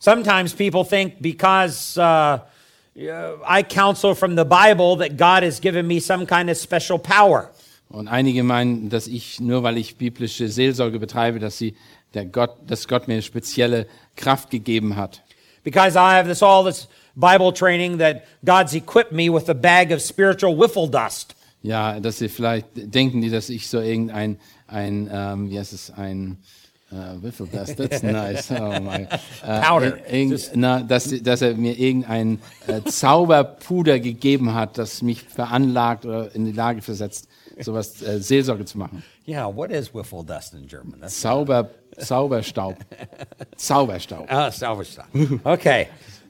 Sometimes 0.00 0.52
people 0.52 0.84
think 0.84 1.20
because 1.20 1.96
uh, 1.96 2.38
uh, 2.96 3.36
I 3.44 3.62
counsel 3.62 4.14
from 4.14 4.36
the 4.36 4.44
Bible 4.44 4.96
that 4.98 5.16
God 5.16 5.42
has 5.42 5.60
given 5.60 5.86
me 5.86 6.00
some 6.00 6.24
kind 6.24 6.48
of 6.50 6.56
special 6.56 6.98
power. 6.98 7.50
Und 7.88 8.06
einige 8.06 8.42
meinen, 8.42 8.90
dass 8.90 9.06
ich, 9.06 9.40
nur 9.40 9.62
weil 9.62 9.76
ich 9.78 9.96
biblische 9.96 10.48
Seelsorge 10.48 10.98
betreibe, 10.98 11.38
dass, 11.38 11.58
sie, 11.58 11.74
der 12.14 12.26
Gott, 12.26 12.56
dass 12.66 12.86
Gott 12.86 13.08
mir 13.08 13.14
eine 13.14 13.22
spezielle 13.22 13.86
Kraft 14.14 14.50
gegeben 14.50 14.96
hat. 14.96 15.22
Because 15.64 15.96
I 15.96 16.14
have 16.16 16.28
this 16.28 16.42
all 16.42 16.64
this 16.64 16.86
Bible 17.18 17.52
training 17.52 17.98
that 17.98 18.24
God's 18.44 18.74
equipped 18.74 19.12
me 19.12 19.28
with 19.28 19.48
a 19.48 19.54
bag 19.54 19.92
of 19.92 20.00
spiritual 20.00 20.56
wiffle 20.56 20.86
dust. 20.86 21.34
Ja, 21.62 21.98
dass 21.98 22.18
sie 22.18 22.28
vielleicht 22.28 22.68
denken, 22.74 23.20
die, 23.20 23.30
dass 23.30 23.48
ich 23.48 23.68
so 23.68 23.80
irgendein, 23.80 24.38
ein, 24.68 25.10
ähm, 25.12 25.50
wie 25.50 25.58
heißt 25.58 25.72
es, 25.72 25.90
ein, 25.90 26.38
äh, 26.92 27.22
Wiffle 27.22 27.48
das, 27.52 27.74
that's 27.74 28.02
nice. 28.02 28.50
Oh 28.50 28.80
my. 28.80 29.08
Äh, 29.44 29.60
Powder. 29.60 30.10
Irgend, 30.10 30.50
na, 30.54 30.80
dass, 30.82 31.12
dass 31.22 31.42
er 31.42 31.54
mir 31.54 31.78
irgendein 31.78 32.38
äh, 32.66 32.82
Zauberpuder 32.82 33.98
gegeben 33.98 34.54
hat, 34.54 34.78
das 34.78 35.02
mich 35.02 35.24
veranlagt 35.24 36.06
oder 36.06 36.34
in 36.34 36.44
die 36.44 36.52
Lage 36.52 36.80
versetzt, 36.80 37.28
sowas 37.60 38.00
äh, 38.02 38.20
Seelsorge 38.20 38.64
zu 38.64 38.78
machen. 38.78 39.02
Yeah, 39.26 39.54
what 39.54 39.70
is 39.70 39.92
wiffle 39.92 40.24
dust 40.24 40.54
in 40.54 40.66
German? 40.66 41.00
That's 41.00 41.20
Zauber, 41.20 41.68
Zauberstaub. 41.98 42.76
Zauberstaub. 43.56 44.26
salvage 44.52 44.88
stuff. 44.88 45.06
Okay. 45.44 45.88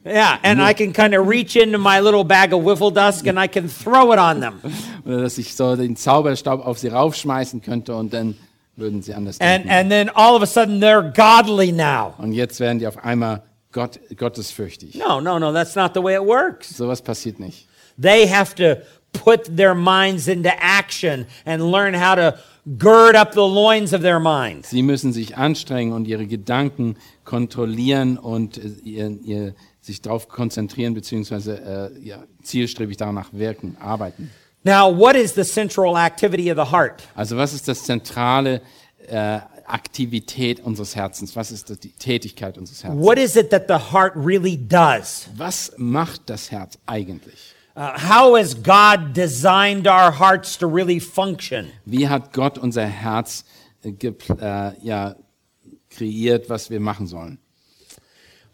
Yeah, 0.08 0.38
and 0.42 0.60
I 0.60 0.72
can 0.74 0.92
kind 0.92 1.14
of 1.14 1.28
reach 1.28 1.54
into 1.56 1.78
my 1.78 2.00
little 2.00 2.24
bag 2.24 2.52
of 2.52 2.62
wiffle 2.62 2.92
dust 2.92 3.26
and 3.26 3.38
I 3.38 3.46
can 3.48 3.68
throw 3.68 4.12
it 4.12 4.18
on 4.18 4.40
them. 4.40 4.60
Oder 5.06 5.22
dass 5.22 5.38
ich 5.38 5.54
so 5.54 5.76
den 5.76 5.96
Zauberstaub 5.96 6.64
auf 6.66 6.78
sie 6.78 6.88
raufschmeißen 6.88 7.60
könnte 7.62 7.94
und 7.94 8.12
dann 8.12 8.36
würden 8.76 9.02
sie 9.02 9.12
anders 9.14 9.40
And 9.40 9.64
denken. 9.64 9.70
and 9.70 9.90
then 9.90 10.08
all 10.14 10.34
of 10.34 10.42
a 10.42 10.46
sudden 10.46 10.80
they're 10.80 11.12
godly 11.12 11.72
now. 11.72 12.14
Und 12.18 12.32
jetzt 12.32 12.58
werden 12.60 12.78
die 12.78 12.86
auf 12.86 13.04
einmal 13.04 13.42
Gott, 13.72 14.00
gottesfürchtig. 14.16 14.94
No, 14.94 15.20
no, 15.20 15.38
no, 15.38 15.52
that's 15.52 15.76
not 15.76 15.92
the 15.94 16.02
way 16.02 16.14
it 16.14 16.22
works. 16.26 16.76
Sowas 16.76 17.02
passiert 17.02 17.38
nicht. 17.38 17.66
They 18.00 18.26
have 18.26 18.54
to 18.54 18.80
put 19.12 19.56
their 19.56 19.74
minds 19.74 20.28
into 20.28 20.50
action 20.60 21.26
and 21.44 21.62
learn 21.70 21.94
how 21.94 22.14
to 22.14 22.38
gird 22.78 23.14
up 23.16 23.32
the 23.32 23.40
loins 23.40 23.92
of 23.92 24.02
their 24.02 24.20
minds. 24.20 24.70
Sie 24.70 24.82
müssen 24.82 25.12
sich 25.12 25.36
anstrengen 25.36 25.92
und 25.92 26.06
ihre 26.06 26.26
Gedanken 26.26 26.96
kontrollieren 27.24 28.16
und 28.18 28.58
äh, 28.58 28.68
ihr, 28.84 29.18
ihr, 29.24 29.54
sich 29.88 30.00
darauf 30.00 30.28
konzentrieren, 30.28 30.94
beziehungsweise 30.94 31.92
äh, 31.96 32.06
ja, 32.06 32.22
zielstrebig 32.42 32.96
danach 32.96 33.32
wirken, 33.32 33.76
arbeiten. 33.80 34.30
Now, 34.64 34.96
what 34.96 35.16
is 35.16 35.34
the 35.34 35.44
central 35.44 35.96
activity 35.96 36.50
of 36.50 36.56
the 36.56 36.70
heart? 36.70 37.02
Also 37.14 37.36
was 37.36 37.52
ist 37.52 37.68
das 37.68 37.84
zentrale 37.84 38.60
äh, 39.06 39.40
Aktivität 39.66 40.60
unseres 40.60 40.96
Herzens? 40.96 41.36
Was 41.36 41.50
ist 41.50 41.82
die 41.84 41.90
Tätigkeit 41.90 42.58
unseres 42.58 42.84
Herzens? 42.84 43.04
What 43.04 43.18
is 43.18 43.36
it 43.36 43.50
that 43.50 43.64
the 43.68 43.92
heart 43.92 44.12
really 44.16 44.56
does? 44.56 45.28
Was 45.36 45.72
macht 45.76 46.22
das 46.26 46.50
Herz 46.50 46.78
eigentlich? 46.86 47.54
Uh, 47.76 47.92
how 47.96 48.36
has 48.36 48.54
God 48.54 49.14
designed 49.14 49.86
our 49.86 50.10
hearts 50.10 50.58
to 50.58 50.66
really 50.66 50.98
function? 50.98 51.70
Wie 51.84 52.08
hat 52.08 52.32
Gott 52.32 52.58
unser 52.58 52.84
Herz 52.84 53.44
äh, 53.84 53.90
äh, 53.90 54.72
ja, 54.82 55.14
kreiert, 55.90 56.50
was 56.50 56.70
wir 56.70 56.80
machen 56.80 57.06
sollen? 57.06 57.38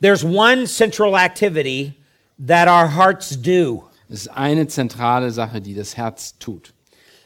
There's 0.04 0.22
one 0.22 0.66
central 0.66 1.16
activity 1.16 1.94
that 2.38 2.68
our 2.68 2.88
hearts 2.88 3.38
do. 3.40 3.84
Es 4.10 4.26
ist 4.26 4.28
eine 4.28 4.66
zentrale 4.66 5.30
Sache, 5.30 5.62
die 5.62 5.72
das 5.74 5.96
Herz 5.96 6.34
tut, 6.38 6.74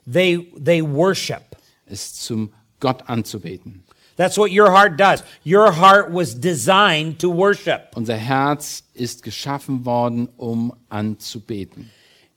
They 0.07 0.47
they 0.57 0.81
worship. 0.81 1.57
ist 1.87 2.23
zum 2.23 2.53
Gott 2.79 3.03
anzubeten. 3.09 3.83
That's 4.17 4.39
what 4.39 4.53
your 4.53 4.71
heart 4.71 4.97
does. 4.97 5.25
Your 5.45 5.73
heart 5.73 6.13
was 6.13 6.39
designed 6.39 7.19
to 7.19 7.37
worship. 7.37 7.97
Unser 7.97 8.15
Herz 8.17 8.85
ist 8.95 9.25
geschaffen 9.25 9.85
worden, 9.85 10.29
um 10.37 10.73
anzubeten. 10.89 11.91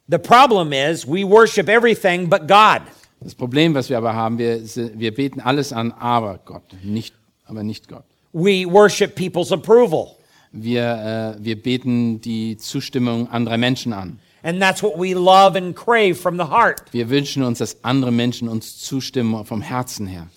The 0.08 0.18
problem 0.18 0.74
is 0.74 1.06
we 1.06 1.24
worship 1.24 1.70
everything 1.70 2.28
but 2.28 2.48
God. 2.48 2.82
Das 3.20 3.36
Problem, 3.36 3.76
was 3.76 3.92
wir 3.92 3.98
aber 4.00 4.16
haben, 4.16 4.40
wir, 4.40 4.60
wir 4.98 5.14
beten 5.14 5.40
alles 5.40 5.72
an, 5.72 5.92
aber 5.92 6.40
Gott, 6.44 6.64
nicht, 6.82 7.14
aber 7.46 7.62
nicht 7.62 7.88
Gott. 7.88 8.06
We 8.34 8.66
worship 8.66 9.14
people's 9.14 9.52
approval. 9.52 10.16
Wir, 10.52 11.38
äh, 11.40 11.44
wir 11.44 11.62
beten 11.62 12.20
die 12.22 12.58
Zustimmung 12.58 13.30
anderer 13.30 13.58
Menschen 13.58 13.94
an. 13.94 14.20
And 14.44 14.60
that's 14.60 14.82
what 14.82 14.98
we 14.98 15.14
love 15.14 15.56
and 15.56 15.76
crave 15.76 16.16
from 16.16 16.38
the 16.38 16.46
heart. 16.46 16.82
Wir 16.92 17.10
wünschen 17.10 17.44
uns, 17.44 17.60
dass 17.60 17.84
andere 17.84 18.12
Menschen 18.12 18.50
uns 18.50 18.80
zustimmen 18.80 19.46
vom 19.46 19.62
Herzen 19.62 20.08
her. 20.08 20.28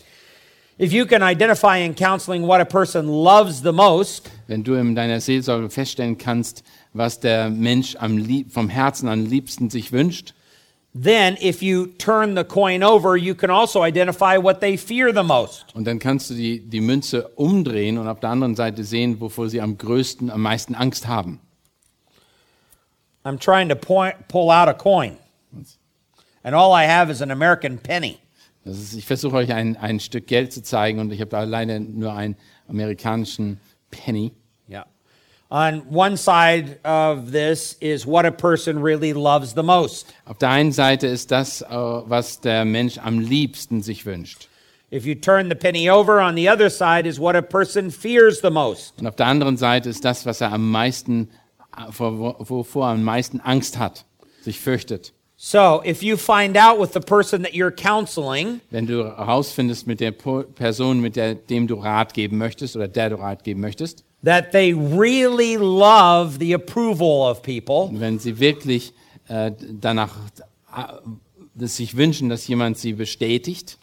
If 0.76 0.92
you 0.92 1.06
can 1.06 1.22
identify 1.22 1.78
in 1.78 1.94
counseling 1.94 2.46
what 2.46 2.60
a 2.60 2.64
person 2.64 3.06
loves 3.06 3.62
the 3.62 3.72
most, 3.72 4.28
Wenn 4.48 4.64
du 4.64 4.74
in 4.74 4.94
deiner 4.94 5.20
Seelsorge 5.20 5.70
feststellen 5.70 6.18
kannst, 6.18 6.64
was 6.92 7.20
der 7.20 7.48
Mensch 7.48 7.96
am 7.96 8.18
lieb, 8.18 8.52
vom 8.52 8.68
Herzen 8.68 9.08
am 9.08 9.24
liebsten 9.24 9.70
sich 9.70 9.92
wünscht, 9.92 10.34
then 10.95 11.36
if 11.42 11.61
you 11.61 11.88
turn 11.99 12.36
the 12.36 12.45
coin 12.45 12.82
over, 12.82 13.16
you 13.16 13.34
can 13.34 13.51
also 13.51 13.82
identify 13.82 14.38
what 14.38 14.61
they 14.61 14.76
fear 14.76 15.12
the 15.12 15.24
most. 15.24 15.74
und 15.74 15.84
dann 15.84 15.99
kannst 15.99 16.30
du 16.30 16.34
die, 16.34 16.61
die 16.61 16.80
Münze 16.80 17.28
umdrehen 17.36 17.99
und 17.99 18.09
auf 18.09 18.20
der 18.20 18.30
anderen 18.30 18.55
Seite 18.55 18.84
sehen, 18.84 19.20
wovor 19.20 19.49
sie 19.49 19.61
am 19.61 19.76
größten, 19.76 20.30
am 20.30 20.40
meisten 20.40 20.74
Angst 20.74 21.09
haben. 21.09 21.40
I'm 23.24 23.38
trying 23.38 23.68
to 23.70 23.74
point, 23.74 24.28
pull 24.28 24.51
out 24.51 24.68
a 24.68 24.74
coin, 24.74 25.16
and 26.42 26.55
all 26.55 26.72
I 26.72 26.86
have 26.86 27.11
is 27.11 27.20
an 27.22 27.30
American 27.30 27.78
penny. 27.78 28.18
Das 28.64 28.78
ist, 28.78 28.95
ich 28.95 29.05
versuche 29.05 29.36
euch 29.36 29.53
ein, 29.53 29.76
ein 29.76 30.01
Stück 30.01 30.26
Geld 30.26 30.53
zu 30.53 30.62
zeigen 30.62 30.99
und 30.99 31.12
ich 31.12 31.20
habe 31.20 31.30
da 31.30 31.45
leider 31.45 31.78
nur 31.80 32.14
einen 32.14 32.36
amerikanischen 32.68 33.61
Penny. 33.90 34.32
On 35.51 35.82
one 35.90 36.16
side 36.16 36.78
of 36.84 37.30
this 37.30 37.76
is 37.80 38.07
what 38.07 38.24
a 38.26 38.32
person 38.32 38.82
really 38.82 39.12
loves 39.12 39.55
the 39.55 39.62
most. 39.62 40.07
Auf 40.24 40.38
der 40.38 40.49
einen 40.51 40.72
Seite 40.72 41.07
ist 41.07 41.30
das, 41.30 41.61
äh, 41.62 41.66
was 41.68 42.40
der 42.40 42.64
Mensch 42.64 42.99
am 42.99 43.20
liebsten 43.20 43.82
sich 43.82 44.05
wünscht. 44.07 44.49
If 44.92 45.05
you 45.07 45.14
turn 45.14 45.49
the 45.49 45.55
penny 45.55 45.90
over, 45.90 46.20
on 46.20 46.34
the 46.36 46.49
other 46.49 46.70
side 46.70 47.07
is 47.07 47.18
what 47.20 47.36
a 47.36 47.42
person 47.42 47.90
fears 47.90 48.40
the 48.40 48.51
most. 48.51 48.95
Und 49.01 49.07
auf 49.07 49.16
der 49.16 49.26
anderen 49.26 49.57
Seite 49.57 49.88
ist 49.90 50.05
das, 50.05 50.24
was 50.26 50.40
er 50.40 50.53
am 50.53 50.70
meisten, 50.70 51.28
äh, 51.76 51.90
vor- 51.92 52.36
wovor 52.49 52.86
er 52.86 52.92
am 52.92 53.03
meisten 53.03 53.40
Angst 53.40 53.78
hat, 53.78 54.05
sich 54.42 54.61
fürchtet. 54.61 55.12
So, 55.36 55.82
if 55.84 56.03
you 56.03 56.16
find 56.16 56.57
out 56.57 56.80
with 56.80 56.92
the 56.95 57.01
person 57.01 57.42
that 57.42 57.53
you're 57.53 57.70
counseling 57.74 58.61
Wenn 58.70 58.86
du 58.86 59.05
herausfindest 59.05 59.86
mit 59.86 60.01
der 60.01 60.12
Person, 60.12 61.01
mit 61.01 61.16
der, 61.16 61.34
dem 61.34 61.66
du 61.66 61.74
Rat 61.74 62.14
geben 62.14 62.38
möchtest 62.38 62.76
oder 62.76 62.88
der 62.88 63.11
du 63.11 63.16
Rat 63.16 63.45
geben 63.45 63.61
möchtest, 63.61 64.05
that 64.24 64.52
they 64.52 64.72
really 64.74 65.56
love 65.56 66.38
the 66.38 66.52
approval 66.54 67.22
of 67.30 67.42
people, 67.42 67.90
wenn 67.92 68.18
sie 68.18 68.38
wirklich 68.38 68.92
äh, 69.28 69.52
danach 69.80 70.16
äh, 70.76 71.66
sich 71.66 71.96
wünschen, 71.96 72.28
dass 72.28 72.46
jemand 72.48 72.78
sie 72.78 72.94
bestätigt, 72.94 73.78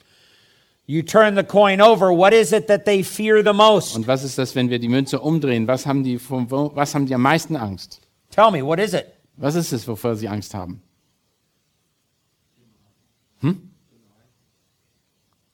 you 0.87 1.01
turn 1.01 1.35
the 1.35 1.43
coin 1.43 1.79
over, 1.81 2.09
what 2.09 2.33
is 2.33 2.51
it 2.51 2.67
that 2.67 2.85
they 2.85 3.03
fear 3.03 3.43
the 3.43 3.53
most? 3.53 3.95
und 3.95 4.07
was 4.07 4.23
ist 4.23 4.37
das, 4.37 4.55
wenn 4.55 4.69
wir 4.69 4.79
die 4.79 4.89
Münze 4.89 5.19
umdrehen? 5.19 5.67
Was 5.67 5.85
haben 5.85 6.03
die, 6.03 6.19
wo- 6.29 6.71
was 6.75 6.93
haben 6.95 7.05
die 7.05 7.15
am 7.15 7.21
meisten 7.21 7.55
Angst? 7.55 8.01
Tell 8.29 8.51
me, 8.51 8.65
what 8.65 8.79
is 8.79 8.93
it? 8.93 9.05
Was 9.37 9.55
ist 9.55 9.71
es, 9.71 9.87
wovor 9.87 10.15
sie 10.15 10.27
Angst 10.27 10.53
haben? 10.53 10.81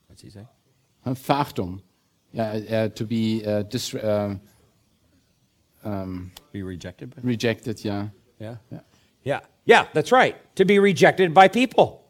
What's 0.08 0.22
he 0.22 0.30
say? 0.30 0.46
Verachtung. 1.14 1.80
Ja, 2.32 2.52
äh, 2.52 2.90
to 2.90 3.06
be 3.06 3.42
äh, 3.42 3.64
dis, 3.64 3.94
äh, 3.94 4.36
ähm, 5.88 6.30
Be 6.52 6.62
rejected? 6.62 7.14
rejected, 7.22 7.82
ja. 7.84 8.10
Yeah. 8.40 8.56
Ja. 8.70 8.82
Yeah. 9.24 9.40
Yeah, 9.66 9.84
that's 9.92 10.12
right. 10.12 10.36
To 10.56 10.64
be 10.64 10.78
rejected 10.78 11.34
by 11.34 11.48
people. 11.48 12.04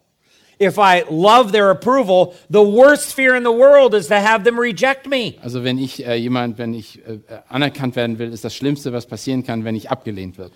If 0.59 0.77
I 0.77 1.03
love 1.09 1.51
their 1.53 1.71
approval, 1.71 2.35
the 2.49 2.61
worst 2.61 3.13
fear 3.13 3.35
in 3.35 3.43
the 3.43 3.51
world 3.51 3.93
is 3.93 4.07
to 4.07 4.15
have 4.15 4.43
them 4.43 4.59
reject 4.59 5.07
me. 5.07 5.35
Also 5.41 5.63
wenn 5.63 5.77
ich 5.77 6.05
äh, 6.05 6.15
jemand, 6.15 6.57
wenn 6.57 6.73
ich 6.73 6.99
äh, 7.05 7.13
äh 7.13 7.39
anerkannt 7.47 7.95
werden 7.95 8.19
will, 8.19 8.33
ist 8.33 8.43
das 8.43 8.53
Schlimmste, 8.53 8.91
was 8.91 9.05
passieren 9.05 9.43
kann, 9.43 9.63
wenn 9.63 9.75
ich 9.75 9.89
abgelehnt 9.89 10.37
wird. 10.37 10.51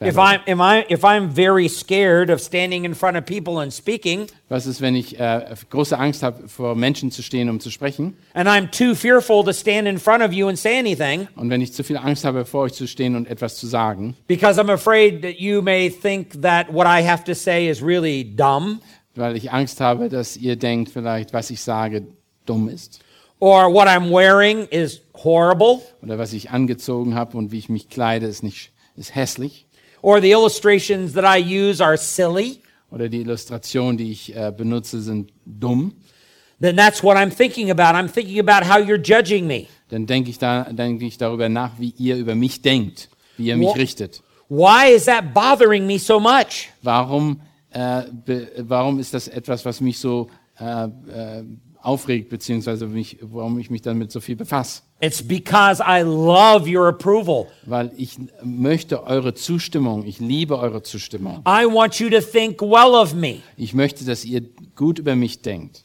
If 0.00 0.16
I'm, 0.16 0.38
am 0.46 0.60
I, 0.60 0.86
if 0.88 1.04
I'm 1.04 1.28
very 1.28 1.66
scared 1.66 2.30
of 2.30 2.40
standing 2.40 2.84
in 2.84 2.94
front 2.94 3.16
of 3.16 3.26
people 3.26 3.58
and 3.60 3.72
speaking, 3.72 4.28
Was 4.48 4.64
ist, 4.66 4.80
wenn 4.80 4.94
ich 4.94 5.18
äh, 5.18 5.44
große 5.70 5.98
Angst 5.98 6.22
habe, 6.22 6.46
vor 6.48 6.76
Menschen 6.76 7.10
zu 7.10 7.20
stehen, 7.20 7.50
um 7.50 7.58
zu 7.58 7.68
sprechen? 7.70 8.16
and 8.32 8.48
I'm 8.48 8.70
too 8.70 8.94
fearful 8.94 9.42
to 9.44 9.52
stand 9.52 9.88
in 9.88 9.98
front 9.98 10.22
of 10.22 10.32
you 10.32 10.46
and 10.46 10.56
say 10.56 10.78
anything 10.78 11.26
Und 11.34 11.50
wenn 11.50 11.60
ich 11.60 11.72
zu 11.72 11.82
viel 11.82 11.96
Angst 11.96 12.24
habe, 12.24 12.44
vor 12.44 12.62
euch 12.62 12.74
zu 12.74 12.86
stehen 12.86 13.16
und 13.16 13.26
etwas 13.26 13.56
zu 13.56 13.66
sagen, 13.66 14.14
because 14.28 14.60
I'm 14.60 14.70
afraid 14.72 15.20
that 15.22 15.40
you 15.40 15.62
may 15.62 15.90
think 15.90 16.42
that 16.42 16.72
what 16.72 16.86
I 16.86 17.02
have 17.04 17.24
to 17.24 17.34
say 17.34 17.68
is 17.68 17.82
really 17.82 18.22
dumb 18.22 18.80
weil 19.16 19.36
ich 19.36 19.50
Angst 19.50 19.80
habe, 19.80 20.08
dass 20.08 20.36
ihr 20.36 20.54
denkt 20.54 20.90
vielleicht, 20.92 21.32
was 21.32 21.50
ich 21.50 21.60
sage, 21.60 22.06
dumm 22.46 22.68
ist. 22.68 23.00
or 23.40 23.72
what 23.74 23.88
I'm 23.88 24.10
wearing 24.12 24.68
is 24.70 25.00
horrible 25.24 25.80
Oder 26.04 26.18
was 26.18 26.32
ich 26.32 26.50
angezogen 26.50 27.16
habe 27.16 27.36
und 27.36 27.50
wie 27.50 27.58
ich 27.58 27.68
mich 27.68 27.88
kleide, 27.88 28.26
ist, 28.26 28.44
nicht, 28.44 28.70
ist 28.96 29.16
hässlich. 29.16 29.64
Or 30.02 30.20
the 30.20 30.30
illustrations 30.32 31.12
that 31.14 31.24
I 31.24 31.38
use 31.38 31.80
are 31.82 31.96
silly, 31.96 32.60
Oder 32.90 33.08
die 33.10 33.20
Illustrationen, 33.20 33.98
die 33.98 34.12
ich 34.12 34.34
äh, 34.34 34.50
benutze, 34.56 35.00
sind 35.02 35.30
dumm. 35.44 35.92
then 36.60 36.74
that's 36.76 37.02
what 37.02 37.16
I'm 37.16 37.30
thinking 37.30 37.70
about. 37.70 37.94
I'm 37.94 38.08
thinking 38.08 38.38
about 38.40 38.64
how 38.66 38.78
you're 38.78 38.96
judging 39.02 39.46
me. 39.46 39.66
Dann 39.90 40.06
denke 40.06 40.30
ich, 40.30 40.38
da, 40.38 40.64
denke 40.64 41.04
ich 41.06 41.18
darüber 41.18 41.48
nach, 41.48 41.72
wie 41.78 41.94
ihr 41.98 42.16
über 42.16 42.34
mich 42.34 42.62
denkt, 42.62 43.08
wie 43.36 43.48
ihr 43.48 43.56
mich 43.56 43.68
Wo- 43.68 43.72
richtet. 43.72 44.22
Why 44.48 44.90
is 44.94 45.04
that 45.04 45.34
bothering 45.34 45.86
me 45.86 45.98
so 45.98 46.18
much? 46.18 46.70
Warum, 46.82 47.40
äh, 47.70 48.02
warum 48.58 48.98
ist 48.98 49.12
das 49.12 49.28
etwas, 49.28 49.64
was 49.66 49.80
mich 49.82 49.98
so 49.98 50.28
äh, 50.58 50.84
äh, 50.84 51.44
aufregt, 51.82 52.30
beziehungsweise 52.30 52.86
mich, 52.86 53.18
warum 53.20 53.58
ich 53.58 53.68
mich 53.70 53.82
damit 53.82 54.10
so 54.10 54.20
viel 54.20 54.36
befasse? 54.36 54.80
It's 55.00 55.22
because 55.22 55.80
I 55.80 56.02
love 56.02 56.66
your 56.66 56.88
approval. 56.88 57.46
Weil 57.66 57.92
ich 57.96 58.18
möchte 58.42 59.04
eure 59.04 59.32
Zustimmung, 59.34 60.04
ich 60.04 60.18
liebe 60.18 60.58
eure 60.58 60.82
Zustimmung. 60.82 61.42
I 61.46 61.66
want 61.66 62.00
you 62.00 62.10
to 62.10 62.20
think 62.20 62.60
well 62.60 62.94
of 62.94 63.14
me. 63.14 63.40
Ich 63.56 63.74
möchte, 63.74 64.04
dass 64.04 64.24
ihr 64.24 64.42
gut 64.74 64.98
über 64.98 65.14
mich 65.14 65.42
denkt. 65.42 65.84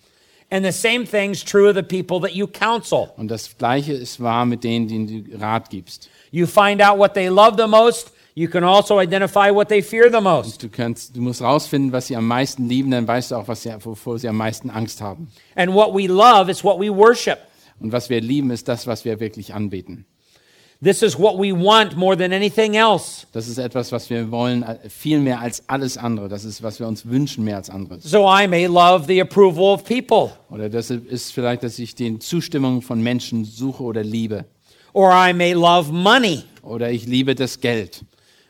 And 0.50 0.66
the 0.66 0.72
same 0.72 1.06
thing's 1.06 1.44
true 1.44 1.70
of 1.70 1.76
the 1.76 1.84
people 1.84 2.20
that 2.22 2.36
you 2.36 2.48
counsel. 2.48 3.10
Und 3.18 3.30
das 3.30 3.56
Gleiche 3.58 3.94
ist 3.94 4.20
wahr 4.20 4.46
mit 4.46 4.64
denen, 4.64 4.88
denen 4.88 5.08
du 5.08 5.38
Rat 5.40 5.70
gibst. 5.70 6.10
You 6.32 6.48
find 6.48 6.82
out 6.82 6.98
what 6.98 7.14
they 7.14 7.28
love 7.28 7.56
the 7.58 7.68
most. 7.68 8.12
You 8.36 8.48
can 8.48 8.64
also 8.64 9.00
identify 9.00 9.52
what 9.52 9.70
they 9.70 9.84
fear 9.84 10.10
the 10.12 10.22
most. 10.22 10.64
Du, 10.64 10.70
kannst, 10.70 11.16
du 11.16 11.22
musst 11.22 11.44
rausfinden, 11.44 11.92
was 11.92 12.08
sie 12.08 12.16
am 12.16 12.28
meisten 12.28 12.68
lieben, 12.68 12.90
dann 12.90 13.08
weißt 13.08 13.30
du 13.30 13.36
auch, 13.36 13.48
was 13.48 13.62
sie, 13.62 13.72
wovor 13.80 14.18
sie 14.18 14.28
am 14.28 14.38
meisten 14.38 14.72
Angst 14.72 15.02
haben. 15.02 15.28
And 15.56 15.72
what 15.72 15.94
we 15.94 16.08
love 16.08 16.50
is 16.50 16.64
what 16.64 16.80
we 16.80 16.90
worship. 16.90 17.38
Und 17.84 17.92
was 17.92 18.10
wir 18.10 18.22
lieben, 18.22 18.50
ist 18.50 18.68
das, 18.70 18.88
was 18.88 19.04
wir 19.04 19.20
wirklich 19.20 19.54
anbeten. 19.54 20.06
This 20.82 21.02
is 21.02 21.18
what 21.20 21.38
we 21.38 21.54
want 21.54 21.96
more 21.96 22.18
than 22.18 22.34
anything 22.34 22.74
else. 22.76 23.28
Das 23.32 23.48
ist 23.48 23.58
etwas, 23.58 23.92
was 23.92 24.10
wir 24.10 24.32
wollen, 24.32 24.64
äh, 24.64 24.90
viel 24.90 25.20
mehr 25.20 25.40
als 25.40 25.64
alles 25.68 25.98
andere. 25.98 26.28
Das 26.30 26.44
ist, 26.46 26.64
was 26.64 26.80
wir 26.80 26.88
uns 26.88 27.06
wünschen, 27.06 27.44
mehr 27.44 27.58
als 27.58 27.70
anderes. 27.70 28.04
So 28.04 28.26
I 28.28 28.48
may 28.48 28.66
love 28.66 29.06
the 29.08 29.22
approval 29.22 29.74
of 29.74 29.84
people, 29.86 30.32
Oder 30.50 30.70
das 30.70 30.90
ist 30.90 31.32
vielleicht, 31.34 31.64
dass 31.64 31.78
ich 31.78 31.94
die 31.96 32.20
Zustimmung 32.20 32.82
von 32.82 33.02
Menschen 33.02 33.46
suche 33.46 33.84
oder 33.84 34.04
liebe. 34.04 34.46
or 34.94 35.12
I 35.14 35.34
may 35.34 35.54
love 35.54 35.92
money. 35.92 36.44
Oder 36.64 36.90
ich 36.92 37.06
liebe 37.06 37.36
das 37.36 37.60
Geld. 37.60 38.04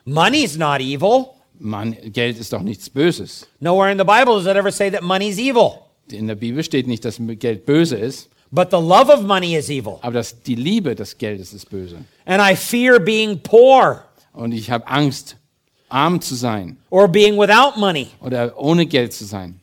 Money's 0.05 0.57
not 0.57 0.79
evil. 0.79 1.27
Mann, 1.59 1.95
Geld 2.11 2.37
ist 2.39 2.51
doch 2.53 2.61
nichts 2.61 2.89
Böses. 2.89 3.47
Nowhere 3.59 3.91
in 3.91 3.97
the 3.97 4.03
Bible 4.03 4.33
does 4.35 4.45
it 4.45 4.55
ever 4.55 4.71
say 4.71 4.91
that 4.91 5.01
money's 5.01 5.37
evil. 5.39 5.79
In 6.11 6.27
der 6.27 6.35
Bibel 6.35 6.63
steht 6.63 6.87
nicht, 6.87 7.05
dass 7.05 7.17
Geld 7.19 7.65
böse 7.65 7.95
ist, 7.95 8.29
But 8.55 8.69
the 8.69 8.79
love 8.79 9.09
of 9.09 9.23
money 9.23 9.55
is 9.55 9.69
evil. 9.71 9.97
aber 10.01 10.13
dass 10.13 10.43
die 10.43 10.53
Liebe 10.53 10.93
des 10.93 11.17
Geldes 11.17 11.53
ist 11.53 11.71
böse. 11.71 11.97
And 12.25 12.39
I 12.39 12.55
fear 12.55 12.99
being 12.99 13.39
poor 13.41 14.05
Und 14.31 14.51
ich 14.51 14.69
habe 14.69 14.87
Angst, 14.87 15.37
arm 15.89 16.21
zu 16.21 16.35
sein 16.35 16.77
or 16.91 17.07
being 17.07 17.35
without 17.37 17.79
money 17.79 18.09
oder 18.21 18.53
ohne 18.57 18.85
Geld 18.85 19.11
zu 19.11 19.25
sein 19.25 19.59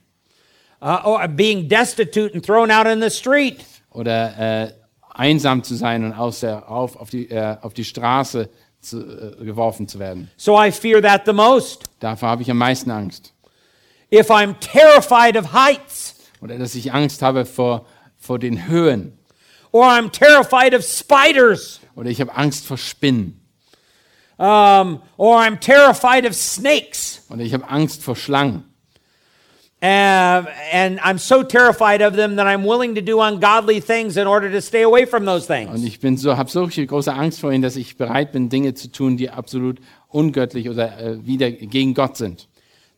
uh, 0.82 0.98
or 1.04 1.28
being 1.28 1.68
destitute 1.68 2.34
and 2.34 2.44
thrown 2.44 2.70
out 2.70 2.86
in 2.86 3.00
the 3.00 3.10
street. 3.10 3.64
oder 3.92 4.66
äh, 4.66 4.72
einsam 5.14 5.62
zu 5.62 5.76
sein 5.76 6.04
und 6.04 6.12
aus 6.12 6.40
der, 6.40 6.68
auf, 6.68 6.96
auf, 6.96 7.10
die, 7.10 7.30
äh, 7.30 7.56
auf 7.62 7.74
die 7.74 7.84
Straße 7.84 8.48
zu, 8.80 8.98
äh, 9.00 9.44
geworfen 9.44 9.86
zu 9.86 9.98
werden. 10.00 10.30
So 10.36 10.60
I 10.60 10.72
fear 10.72 11.00
that 11.02 11.22
the 11.26 11.32
most. 11.32 11.84
Davor 12.00 12.30
habe 12.30 12.42
ich 12.42 12.50
am 12.50 12.58
meisten 12.58 12.90
Angst. 12.90 13.32
If 14.12 14.30
I'm 14.30 14.54
terrified 14.58 15.36
of 15.36 15.52
heights 15.52 16.16
Oder 16.40 16.58
dass 16.58 16.74
ich 16.74 16.92
Angst 16.92 17.22
habe 17.22 17.44
vor, 17.44 17.86
vor 18.20 18.38
den 18.38 18.68
Höhen. 18.68 19.18
or 19.72 19.84
I'm 19.84 20.10
terrified 20.12 20.74
of 20.74 20.82
spiders 20.84 21.80
Oder 21.96 22.10
ich 22.10 22.20
habe 22.20 22.34
Angst 22.36 22.66
vor 22.66 22.76
Spinnen. 22.78 23.40
um, 24.38 25.00
or 25.16 25.36
I'm 25.38 25.58
terrified 25.58 26.24
of 26.26 26.34
snakes, 26.34 27.22
Oder 27.30 27.42
ich 27.42 27.52
habe 27.54 27.68
Angst 27.68 28.02
vor 28.04 28.14
Schlangen. 28.16 28.64
Um, 29.82 30.46
and 30.74 31.00
I'm 31.00 31.16
so 31.18 31.42
terrified 31.42 32.02
of 32.02 32.14
them 32.14 32.36
that 32.36 32.46
I'm 32.46 32.64
willing 32.66 32.94
to 32.96 33.00
do 33.00 33.18
ungodly 33.22 33.80
things 33.80 34.18
in 34.18 34.26
order 34.26 34.50
to 34.50 34.60
stay 34.60 34.82
away 34.82 35.06
from 35.06 35.24
those 35.24 35.48
Und 35.50 35.68
things. 35.70 35.84
ich 35.84 36.00
bin 36.00 36.18
so, 36.18 36.36
habe 36.36 36.50
solche 36.50 36.86
große 36.86 37.10
Angst 37.14 37.40
vor 37.40 37.50
ihnen, 37.50 37.62
dass 37.62 37.76
ich 37.76 37.96
bereit 37.96 38.32
bin, 38.32 38.50
Dinge 38.50 38.74
zu 38.74 38.92
tun, 38.92 39.16
die 39.16 39.30
absolut 39.30 39.78
ungöttlich 40.08 40.68
oder 40.68 40.98
äh, 40.98 41.26
wieder 41.26 41.50
gegen 41.50 41.94
Gott 41.94 42.18
sind. 42.18 42.49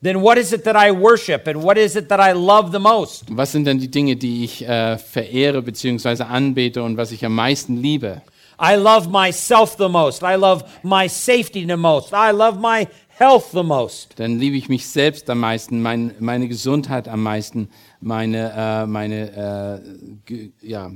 Then 0.03 0.21
what 0.21 0.37
is 0.37 0.51
it 0.51 0.65
that 0.65 0.75
I 0.75 0.91
worship 0.91 1.47
and 1.47 1.63
what 1.63 1.77
is 1.77 1.95
it 1.95 2.09
that 2.09 2.19
I 2.19 2.33
love 2.33 2.73
the 2.73 2.79
most? 2.79 3.23
Was 3.29 3.53
sind 3.53 3.65
denn 3.65 3.79
die 3.79 3.89
Dinge, 3.89 4.17
die 4.17 4.43
ich 4.43 4.67
äh, 4.67 4.97
verehre 4.97 5.61
bzw. 5.61 6.23
anbete 6.23 6.83
und 6.83 6.97
was 6.97 7.13
ich 7.13 7.23
am 7.23 7.35
meisten 7.35 7.77
liebe? 7.77 8.21
I 8.59 8.75
love 8.75 9.09
myself 9.09 9.77
the 9.77 9.87
most. 9.87 10.21
I 10.21 10.35
love 10.35 10.65
my 10.83 11.07
safety 11.07 11.65
the 11.65 11.77
most. 11.77 12.11
I 12.11 12.31
love 12.31 12.59
my 12.59 12.85
health 13.17 13.51
the 13.53 13.63
most. 13.63 14.19
Dann 14.19 14.39
liebe 14.39 14.57
ich 14.57 14.67
mich 14.67 14.85
selbst 14.87 15.29
am 15.29 15.39
meisten, 15.39 15.81
mein, 15.81 16.13
meine 16.19 16.49
Gesundheit 16.49 17.07
am 17.07 17.23
meisten, 17.23 17.69
meine, 18.01 18.51
äh, 18.83 18.85
meine, 18.85 19.81
äh, 20.29 20.49
ja, 20.61 20.91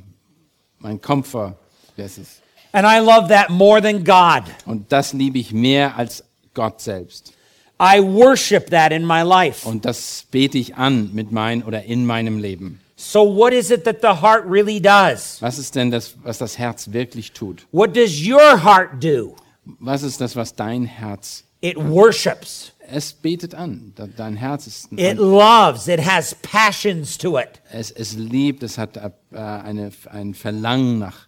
mein 0.79 0.99
Komfort. 0.99 1.55
Das 1.95 2.17
ist. 2.17 2.41
And 2.73 2.85
I 2.85 2.99
love 2.99 3.29
that 3.29 3.49
more 3.49 3.81
than 3.81 4.03
God. 4.03 4.43
Und 4.65 4.91
das 4.91 5.13
liebe 5.13 5.39
ich 5.39 5.53
mehr 5.53 5.95
als 5.95 6.25
Gott 6.53 6.81
selbst. 6.81 7.36
I 7.79 7.99
worship 8.01 8.69
that 8.71 8.91
in 8.91 9.05
my 9.05 9.21
life. 9.21 9.67
Und 9.67 9.85
das 9.85 10.25
bete 10.31 10.57
ich 10.57 10.75
an 10.75 11.11
mit 11.13 11.31
mein 11.31 11.63
oder 11.63 11.83
in 11.83 12.05
meinem 12.05 12.39
Leben. 12.39 12.79
So, 12.95 13.23
what 13.23 13.53
is 13.53 13.69
it 13.69 13.83
that 13.85 14.01
the 14.01 14.21
heart 14.21 14.43
really 14.47 14.79
does? 14.79 15.39
Was 15.41 15.59
ist 15.59 15.75
denn 15.75 15.91
das, 15.91 16.15
was 16.23 16.39
das 16.39 16.57
Herz 16.57 16.91
wirklich 16.91 17.33
tut? 17.33 17.67
What 17.71 17.95
does 17.95 18.27
your 18.27 18.63
heart 18.63 19.03
do? 19.03 19.35
Was 19.79 20.01
ist 20.01 20.19
das, 20.19 20.35
was 20.35 20.55
dein 20.55 20.85
Herz, 20.85 21.43
It 21.61 21.75
worships, 21.77 22.71
es 22.87 23.13
betet 23.13 23.53
an. 23.55 23.93
Dein 24.15 24.35
Herz 24.35 24.67
ist, 24.67 24.89
it 24.91 25.17
loves, 25.17 25.87
it 25.87 25.99
has 25.99 26.35
passions 26.41 27.17
to 27.17 27.37
it. 27.37 27.61
es, 27.71 27.91
es 27.91 28.13
liebt, 28.15 28.63
es 28.63 28.77
hat 28.77 28.95
äh, 28.97 29.09
eine, 29.35 29.91
ein 30.11 30.33
Verlangen 30.33 30.99
nach, 30.99 31.27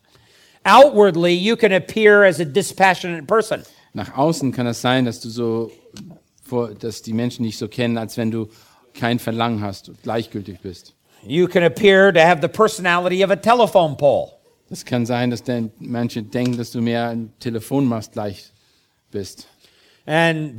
Outwardly, 0.64 1.34
you 1.34 1.56
can 1.56 1.72
appear 1.72 2.24
as 2.24 2.40
a 2.40 2.46
dispassionate 2.46 3.24
person. 3.26 3.64
nach 3.94 4.16
außen 4.16 4.52
kann 4.52 4.68
es 4.68 4.82
sein, 4.82 5.06
dass 5.06 5.20
du 5.20 5.30
so, 5.30 5.72
vor, 6.50 6.74
dass 6.74 7.02
die 7.02 7.14
Menschen 7.14 7.44
dich 7.44 7.58
so 7.58 7.68
kennen, 7.68 7.98
als 7.98 8.18
wenn 8.18 8.32
du 8.32 8.50
kein 8.94 9.20
Verlangen 9.20 9.62
hast 9.62 9.90
und 9.90 10.02
gleichgültig 10.04 10.60
bist. 10.60 10.96
You 11.26 11.48
can 11.48 11.64
appear 11.64 12.14
to 12.14 12.20
have 12.20 12.42
the 12.42 12.48
personality 12.48 13.24
of 13.24 13.32
a 13.32 13.36
telephone 13.36 13.96
pole. 13.96 14.32
Es 14.70 14.86
kann 14.86 15.06
sein, 15.06 15.32
dass 15.32 15.44
denn 15.44 15.72
manche 15.80 16.24
denken, 16.24 16.58
dass 16.58 16.72
du 16.72 16.82
mehr 16.82 17.10
ein 17.10 17.34
Telefonmast 17.40 18.14
gleich 18.14 18.52
bist. 19.12 19.48
And 20.10 20.54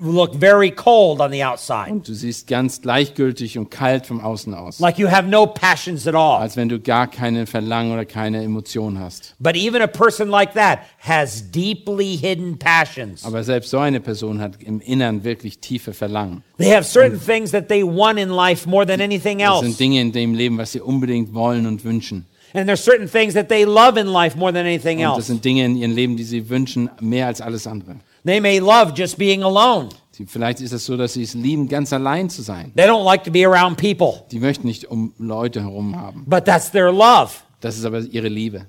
look 0.00 0.34
very 0.34 0.72
cold 0.72 1.20
on 1.20 1.30
the 1.30 1.44
outside, 1.44 1.88
Und 1.92 2.08
du 2.08 2.12
siehst 2.14 2.48
ganz 2.48 2.82
gleichgültig 2.82 3.56
und 3.56 3.70
kalt 3.70 4.06
vom 4.06 4.20
Außen 4.20 4.52
aus. 4.54 4.80
like 4.80 4.98
you 4.98 5.08
have 5.08 5.28
no 5.28 5.46
passions 5.46 6.06
at 6.08 6.16
all. 6.16 6.40
Als 6.40 6.56
wenn 6.56 6.68
du 6.68 6.80
gar 6.80 7.06
keine 7.06 7.46
Verlangen 7.46 7.92
oder 7.92 8.04
keine 8.04 8.42
Emotion 8.42 8.98
hast. 8.98 9.36
But 9.38 9.54
even 9.54 9.80
a 9.82 9.86
person 9.86 10.28
like 10.28 10.54
that 10.54 10.80
has 10.98 11.48
deeply 11.52 12.16
hidden 12.16 12.58
passions. 12.58 13.24
Aber 13.24 13.44
selbst 13.44 13.70
so 13.70 13.78
eine 13.78 14.00
Person 14.00 14.40
hat 14.40 14.60
im 14.62 14.80
Innern 14.80 15.22
wirklich 15.22 15.60
tiefe 15.60 15.92
Verlangen. 15.92 16.42
They 16.58 16.74
have 16.74 16.82
certain 16.82 17.20
things 17.24 17.52
that 17.52 17.68
they 17.68 17.84
want 17.84 18.18
in 18.18 18.30
life 18.30 18.68
more 18.68 18.84
than 18.84 19.00
anything 19.00 19.38
Das 19.38 19.60
sind 19.60 19.68
else. 19.68 19.78
Dinge 19.78 20.00
in 20.00 20.10
dem 20.10 20.34
Leben, 20.34 20.58
was 20.58 20.72
sie 20.72 20.80
unbedingt 20.80 21.32
wollen 21.34 21.66
und 21.66 21.84
wünschen. 21.84 22.26
And 22.52 22.66
there's 22.66 22.82
certain 22.82 23.08
things 23.08 23.34
that 23.34 23.48
they 23.48 23.62
love 23.64 23.96
in 24.00 24.06
life 24.08 24.36
more 24.36 24.52
than 24.52 24.66
anything 24.66 24.98
Und 24.98 25.04
das 25.04 25.16
else. 25.18 25.26
sind 25.28 25.44
Dinge 25.44 25.64
in 25.66 25.76
ihrem 25.76 25.92
Leben, 25.94 26.16
die 26.16 26.24
sie 26.24 26.48
wünschen, 26.48 26.90
mehr 27.00 27.26
als 27.26 27.40
alles 27.40 27.66
andere. 27.68 27.96
They 28.24 28.40
may 28.40 28.58
love 28.58 28.92
just 28.96 29.16
being 29.18 29.42
alone. 29.42 29.88
Vielleicht 30.26 30.60
ist 30.60 30.72
es 30.72 30.84
so, 30.84 30.96
dass 30.96 31.12
sie 31.12 31.22
es 31.22 31.34
lieben, 31.34 31.68
ganz 31.68 31.92
allein 31.92 32.28
zu 32.28 32.42
sein. 32.42 32.72
They 32.76 32.86
don't 32.86 33.04
like 33.04 33.22
to 33.24 33.30
be 33.30 33.46
around 33.46 33.76
people, 33.76 34.24
Die 34.32 34.40
möchten 34.40 34.66
nicht 34.66 34.86
um 34.90 35.12
Leute 35.18 35.60
herum 35.62 35.94
haben. 35.96 36.24
but 36.26 36.44
that's 36.44 36.70
their 36.72 36.90
love. 36.90 37.30
Das 37.60 37.78
ist 37.78 37.84
aber 37.84 38.00
ihre 38.00 38.26
Liebe. 38.28 38.66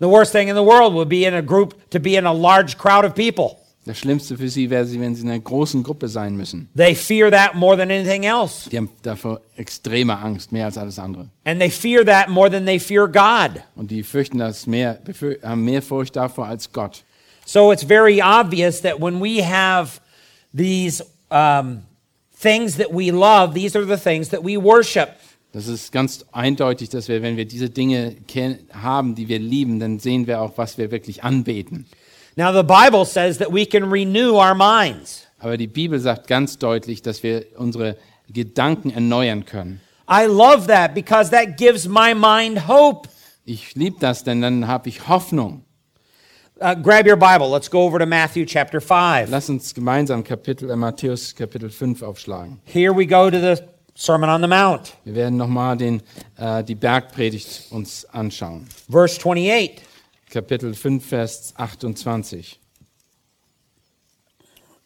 The 0.00 0.06
worst 0.06 0.32
thing 0.32 0.48
in 0.48 0.56
the 0.56 0.62
world 0.64 0.92
would 0.94 1.08
be 1.08 1.24
in 1.24 1.34
a 1.34 1.40
group 1.40 1.74
to 1.90 2.00
be 2.00 2.16
in 2.16 2.26
a 2.26 2.32
large 2.32 2.76
crowd 2.76 3.04
of 3.04 3.14
people. 3.14 3.56
Das 3.84 3.96
Schlimmste 3.98 4.36
für 4.36 4.48
sie 4.48 4.68
wäre, 4.70 4.86
wenn 5.00 5.14
sie 5.14 5.22
in 5.22 5.30
einer 5.30 5.38
großen 5.40 5.82
Gruppe 5.84 6.08
sein 6.08 6.36
müssen. 6.36 6.68
They 6.76 6.94
fear 6.94 7.30
that 7.30 7.54
more 7.54 7.76
than 7.76 7.90
anything 7.90 8.24
else. 8.24 8.68
Die 8.68 8.76
haben 8.76 8.90
davor 9.02 9.40
extreme 9.56 10.18
Angst, 10.18 10.50
mehr 10.52 10.66
als 10.66 10.76
alles 10.76 10.98
andere. 10.98 11.28
And 11.44 11.60
they 11.60 11.70
fear 11.70 12.04
that 12.04 12.28
more 12.28 12.50
than 12.50 12.66
they 12.66 12.78
fear 12.78 13.06
God. 13.06 13.62
Und 13.76 13.90
die 13.92 14.02
fürchten 14.02 14.38
das 14.38 14.66
mehr, 14.66 14.98
haben 15.44 15.64
mehr 15.64 15.80
Furcht 15.80 16.16
davor 16.16 16.46
als 16.46 16.72
Gott. 16.72 17.02
So 17.48 17.72
it's 17.72 17.82
very 17.82 18.20
obvious 18.20 18.82
that 18.82 19.00
when 19.00 19.20
we 19.20 19.38
have 19.40 20.02
these 20.52 21.00
um, 21.30 21.84
things 22.34 22.76
that 22.76 22.92
we 22.92 23.10
love, 23.10 23.54
these 23.54 23.74
are 23.74 23.86
the 23.86 23.96
things 23.96 24.28
that 24.28 24.42
we 24.44 24.58
worship. 24.58 25.16
Das 25.52 25.66
ist 25.66 25.90
ganz 25.90 26.26
eindeutig, 26.30 26.90
dass 26.90 27.08
wir, 27.08 27.22
wenn 27.22 27.38
wir 27.38 27.46
diese 27.46 27.70
Dinge 27.70 28.16
haben, 28.74 29.14
die 29.14 29.28
wir 29.28 29.38
lieben, 29.38 29.80
dann 29.80 29.98
sehen 29.98 30.26
wir 30.26 30.42
auch, 30.42 30.58
was 30.58 30.76
wir 30.76 30.90
wirklich 30.90 31.24
anbeten. 31.24 31.86
Now, 32.36 32.52
the 32.52 32.62
Bible 32.62 33.06
says 33.06 33.38
that 33.38 33.50
we 33.50 33.64
can 33.64 33.90
renew 33.90 34.34
our 34.34 34.54
minds. 34.54 35.26
Aber 35.38 35.56
die 35.56 35.68
Bibel 35.68 35.98
sagt 35.98 36.26
ganz 36.26 36.58
deutlich, 36.58 37.00
dass 37.00 37.22
wir 37.22 37.46
unsere 37.56 37.96
Gedanken 38.28 38.90
erneuern 38.90 39.46
können. 39.46 39.80
I 40.06 40.26
love 40.26 40.66
that 40.66 40.94
because 40.94 41.30
that 41.30 41.56
gives 41.56 41.88
my 41.88 42.14
mind 42.14 42.68
hope. 42.68 43.08
Ich 43.46 43.74
liebe 43.74 43.96
das, 44.00 44.22
denn 44.22 44.42
dann 44.42 44.68
habe 44.68 44.90
ich 44.90 45.08
Hoffnung. 45.08 45.64
Uh, 46.60 46.74
grab 46.74 47.06
your 47.06 47.16
Bible. 47.16 47.50
Let's 47.50 47.68
go 47.68 47.82
over 47.82 48.00
to 48.00 48.06
Matthew 48.06 48.44
chapter 48.44 48.80
5. 48.80 49.30
Lass 49.30 49.48
uns 49.48 49.72
gemeinsam 49.72 50.24
Kapitel, 50.24 50.68
äh, 50.70 50.76
Matthäus 50.76 51.32
Kapitel 51.32 51.70
5 51.70 52.02
aufschlagen. 52.02 52.60
Here 52.64 52.92
we 52.92 53.06
go 53.06 53.30
to 53.30 53.38
the 53.38 53.62
Sermon 53.94 54.28
on 54.28 54.40
the 54.42 54.48
Mount, 54.48 54.94
Wir 55.04 55.14
werden 55.14 55.36
nochmal 55.36 55.80
äh, 55.80 56.64
die 56.64 56.74
Bergpredigt 56.74 57.66
uns 57.70 58.04
anschauen. 58.06 58.66
verse 58.88 59.18
28. 59.20 59.82
Kapitel 60.30 60.74
5, 60.74 61.04
Vers 61.04 61.54
28. 61.56 62.58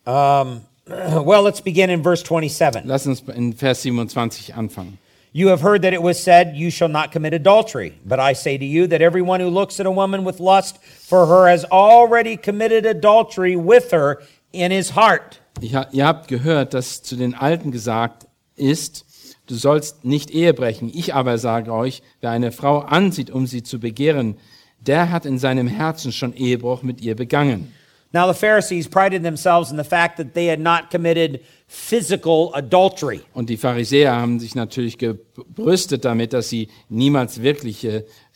Um, 0.05 0.63
well, 0.87 1.43
let's 1.43 1.61
begin 1.61 1.91
in 1.91 2.03
verse 2.03 2.23
27. 2.23 2.85
Lass 2.85 3.07
uns 3.07 3.23
in 3.35 3.55
Vers 3.55 3.83
27 3.83 4.55
anfangen. 4.55 4.99
You 5.35 5.49
have 5.49 5.63
heard 5.63 5.81
that 5.83 5.95
it 5.95 6.03
was 6.03 6.23
said, 6.23 6.57
You 6.57 6.71
shall 6.71 6.89
not 6.89 7.11
commit 7.11 7.33
adultery. 7.33 7.99
But 8.05 8.21
I 8.21 8.35
say 8.35 8.59
to 8.59 8.65
you 8.65 8.87
that 8.89 9.01
everyone 9.01 9.41
who 9.41 9.49
looks 9.49 9.81
at 9.81 9.87
a 9.87 9.91
woman 9.91 10.25
with 10.25 10.41
lust 10.41 10.79
for 10.83 11.27
her 11.27 11.49
has 11.49 11.65
already 11.65 12.37
committed 12.37 12.85
adultery 12.85 13.57
with 13.57 13.93
her 13.93 14.23
in 14.53 14.71
his 14.71 14.91
heart. 14.91 15.41
Ihr 15.61 16.07
habt 16.07 16.29
gehört, 16.29 16.75
dass 16.75 17.03
zu 17.03 17.17
den 17.17 17.35
Alten 17.35 17.71
gesagt 17.71 18.27
ist, 18.57 19.07
du 19.47 19.55
sollst 19.55 20.05
nicht 20.05 20.31
Ehe 20.31 20.53
brechen. 20.53 20.91
Ich 20.93 21.15
aber 21.15 21.39
sage 21.39 21.73
euch, 21.73 22.03
wer 22.21 22.31
eine 22.31 22.53
Frau 22.53 22.81
ansieht, 22.81 23.31
um 23.31 23.47
sie 23.47 23.63
zu 23.63 23.79
begehren, 23.79 24.37
der 24.81 25.11
hat 25.11 25.25
in 25.25 25.39
seinem 25.39 25.69
Herzen 25.69 26.13
schon 26.13 26.35
Ehebruch 26.35 26.83
mit 26.83 27.01
ihr 27.01 27.17
begangen. 27.17 27.73
Now, 28.15 28.31
the 28.31 28.39
Pharisees 28.39 28.89
prided 28.89 29.23
themselves 29.23 29.71
in 29.71 29.79
the 29.79 29.85
fact 29.85 30.19
that 30.19 30.35
they 30.35 30.49
had 30.49 30.61
not 30.61 30.91
committed 30.91 31.41
physical 31.75 32.51
adultery. 32.53 33.23
Und 33.33 33.49
die 33.49 33.57
Pharisäer 33.57 34.15
haben 34.15 34.39
sich 34.39 34.55
natürlich 34.55 34.99
gebrüstet 34.99 36.05
damit, 36.05 36.33
dass 36.35 36.51
sie 36.51 36.69
niemals 36.91 37.41
wirklich 37.43 37.87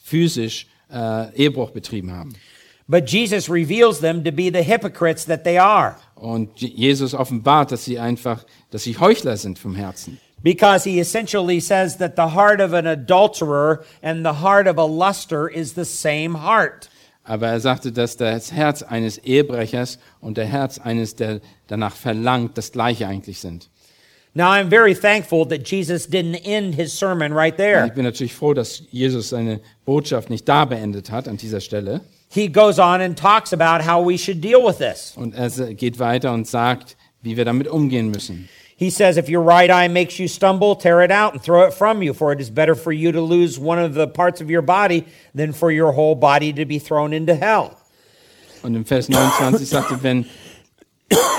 physisch 0.03 0.67
äh, 0.91 1.35
Ehebruch 1.35 1.71
betrieben 1.71 2.13
haben. 2.13 2.35
But 2.89 3.11
Jesus 3.11 3.51
reveals 3.51 4.01
them 4.01 4.25
to 4.25 4.31
be 4.33 4.51
the 4.51 4.63
hypocrites 4.65 5.27
that 5.27 5.45
they 5.45 5.59
are, 5.59 5.97
Und 6.15 6.51
Je- 6.61 6.69
Jesus 6.75 7.13
offenbart, 7.15 7.73
dass 7.73 7.85
sie 7.85 7.99
einfach, 7.99 8.45
dass 8.71 8.85
sie 8.85 8.97
Heuchler 8.99 9.37
sind 9.37 9.59
vom 9.59 9.75
Herzen. 9.75 10.19
because 10.43 10.89
he 10.89 10.99
essentially 11.01 11.61
says 11.61 11.99
that 11.99 12.15
the 12.17 12.35
heart 12.35 12.61
of 12.61 12.73
an 12.73 12.87
adulterer 12.87 13.81
and 14.03 14.25
the 14.25 14.41
heart 14.43 14.67
of 14.69 14.79
a 14.79 14.87
luster 14.87 15.49
is 15.49 15.75
the 15.75 15.85
same 15.85 16.35
heart. 16.41 16.89
Aber 17.27 17.49
er 17.49 17.61
sagte, 17.61 17.91
dass 17.93 18.17
das 18.17 18.53
Herz 18.53 18.83
eines 18.83 19.19
Ehebrechers 19.19 19.99
und 20.21 20.37
der 20.37 20.47
Herz 20.47 20.79
eines, 20.79 21.17
der 21.17 21.41
danach 21.67 21.95
verlangt, 21.95 22.57
das 22.57 22.71
gleiche 22.73 23.07
eigentlich 23.09 23.41
sind. 23.41 23.69
Now, 24.35 24.51
I'm 24.51 24.69
very 24.69 24.95
thankful 24.95 25.47
that 25.49 25.67
Jesus 25.67 26.07
didn't 26.09 26.45
end 26.45 26.75
his 26.75 26.97
sermon 26.97 27.33
right 27.33 27.55
Ich 27.55 27.57
there. 27.57 27.91
bin 27.95 28.05
natürlich 28.05 28.35
froh, 28.35 28.53
dass 28.53 28.83
Jesus 28.91 29.31
seine 29.31 29.61
Botschaft 29.87 30.29
nicht 30.29 30.47
da 30.47 30.67
beendet 30.67 31.11
hat, 31.11 31.27
an 31.27 31.39
dieser 31.39 31.61
Stelle. 31.61 32.03
He 32.29 32.49
goes 32.49 32.79
on 32.79 33.01
and 33.01 33.19
talks 33.19 33.53
about 33.55 33.83
how 33.83 34.07
we 34.07 34.19
should 34.19 34.45
deal 34.45 34.63
with 34.63 34.77
this. 34.77 35.15
Und 35.17 35.35
er 35.35 35.49
geht 35.75 35.99
weiter 35.99 36.33
und 36.35 36.47
sagt, 36.47 36.97
wie 37.23 37.37
wir 37.37 37.47
damit 37.47 37.67
umgehen 37.67 38.11
müssen. 38.11 38.49
He 38.77 38.91
says, 38.91 39.17
If 39.17 39.29
your 39.29 39.43
right 39.43 39.71
eye 39.71 39.89
makes 39.89 40.19
you 40.19 40.29
stumble, 40.29 40.77
tear 40.77 41.01
it 41.01 41.11
out 41.11 41.33
and 41.33 41.43
throw 41.43 41.65
it 41.67 41.73
from 41.73 42.03
you, 42.03 42.13
for 42.13 42.33
it 42.33 42.41
is 42.41 42.51
better 42.51 42.75
for 42.75 42.93
you 42.93 43.11
to 43.13 43.23
lose 43.23 43.59
one 43.59 43.79
of 43.79 43.95
the 43.95 44.07
parts 44.07 44.41
of 44.43 44.51
your 44.51 44.63
body 44.63 45.07
than 45.35 45.53
for 45.53 45.71
your 45.71 45.93
whole 45.93 46.15
body 46.15 46.53
to 46.53 46.67
be 46.67 46.79
thrown 46.79 47.13
into 47.13 47.35
hell. 47.35 47.77
Und 48.63 48.75
im 48.75 48.85
Vers 48.85 49.09
29 49.09 49.69
sagte, 49.69 49.95
er, 49.95 50.03
wenn, 50.03 50.27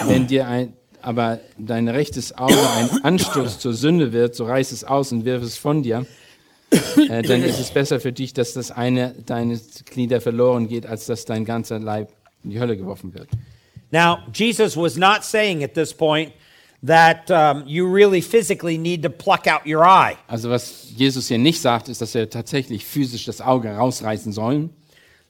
wenn 0.06 0.28
dir 0.28 0.48
ein, 0.48 0.74
aber 1.02 1.40
dein 1.58 1.88
rechtes 1.88 2.36
Auge 2.38 2.58
ein 2.76 3.04
Anstoß 3.04 3.60
zur 3.60 3.74
Sünde 3.74 4.14
wird, 4.14 4.36
so 4.36 4.46
reiß 4.46 4.72
es 4.72 4.84
aus 4.84 5.12
und 5.12 5.26
wirf 5.26 5.44
es 5.44 5.58
von 5.58 5.84
dir. 5.84 6.06
Äh, 6.72 7.22
dann 7.22 7.44
ist 7.44 7.60
es 7.60 7.72
besser 7.72 8.00
für 8.00 8.12
dich, 8.12 8.34
dass 8.34 8.54
das 8.54 8.72
eine 8.72 9.14
deines 9.26 9.86
Glieder 9.86 10.20
verloren 10.20 10.68
geht, 10.68 10.86
als 10.86 11.06
dass 11.06 11.26
dein 11.26 11.46
ganzer 11.46 11.80
Leib 11.80 12.12
in 12.44 12.50
die 12.50 12.60
Hölle 12.60 12.76
geworfen 12.76 13.14
wird. 13.14 13.30
Now, 13.92 14.20
Jesus 14.34 14.76
was 14.76 14.98
not 14.98 15.24
saying 15.24 15.64
at 15.64 15.74
this 15.76 15.94
point 15.94 16.34
that 16.84 17.30
um, 17.32 17.64
you 17.66 17.88
really 17.88 18.22
physically 18.22 18.78
need 18.78 19.02
to 19.04 19.10
pluck 19.10 19.48
out 19.48 19.66
your 19.66 19.84
eye. 19.86 20.16
Also 20.28 20.50
was 20.50 20.92
Jesus 20.96 21.28
hier 21.28 21.38
nicht 21.40 21.62
sagt, 21.62 21.90
ist, 21.90 22.02
dass 22.02 22.14
wir 22.14 22.30
tatsächlich 22.30 22.86
physisch 22.86 23.26
das 23.26 23.42
Auge 23.42 23.70
rausreißen 23.76 24.32
sollen. 24.32 24.70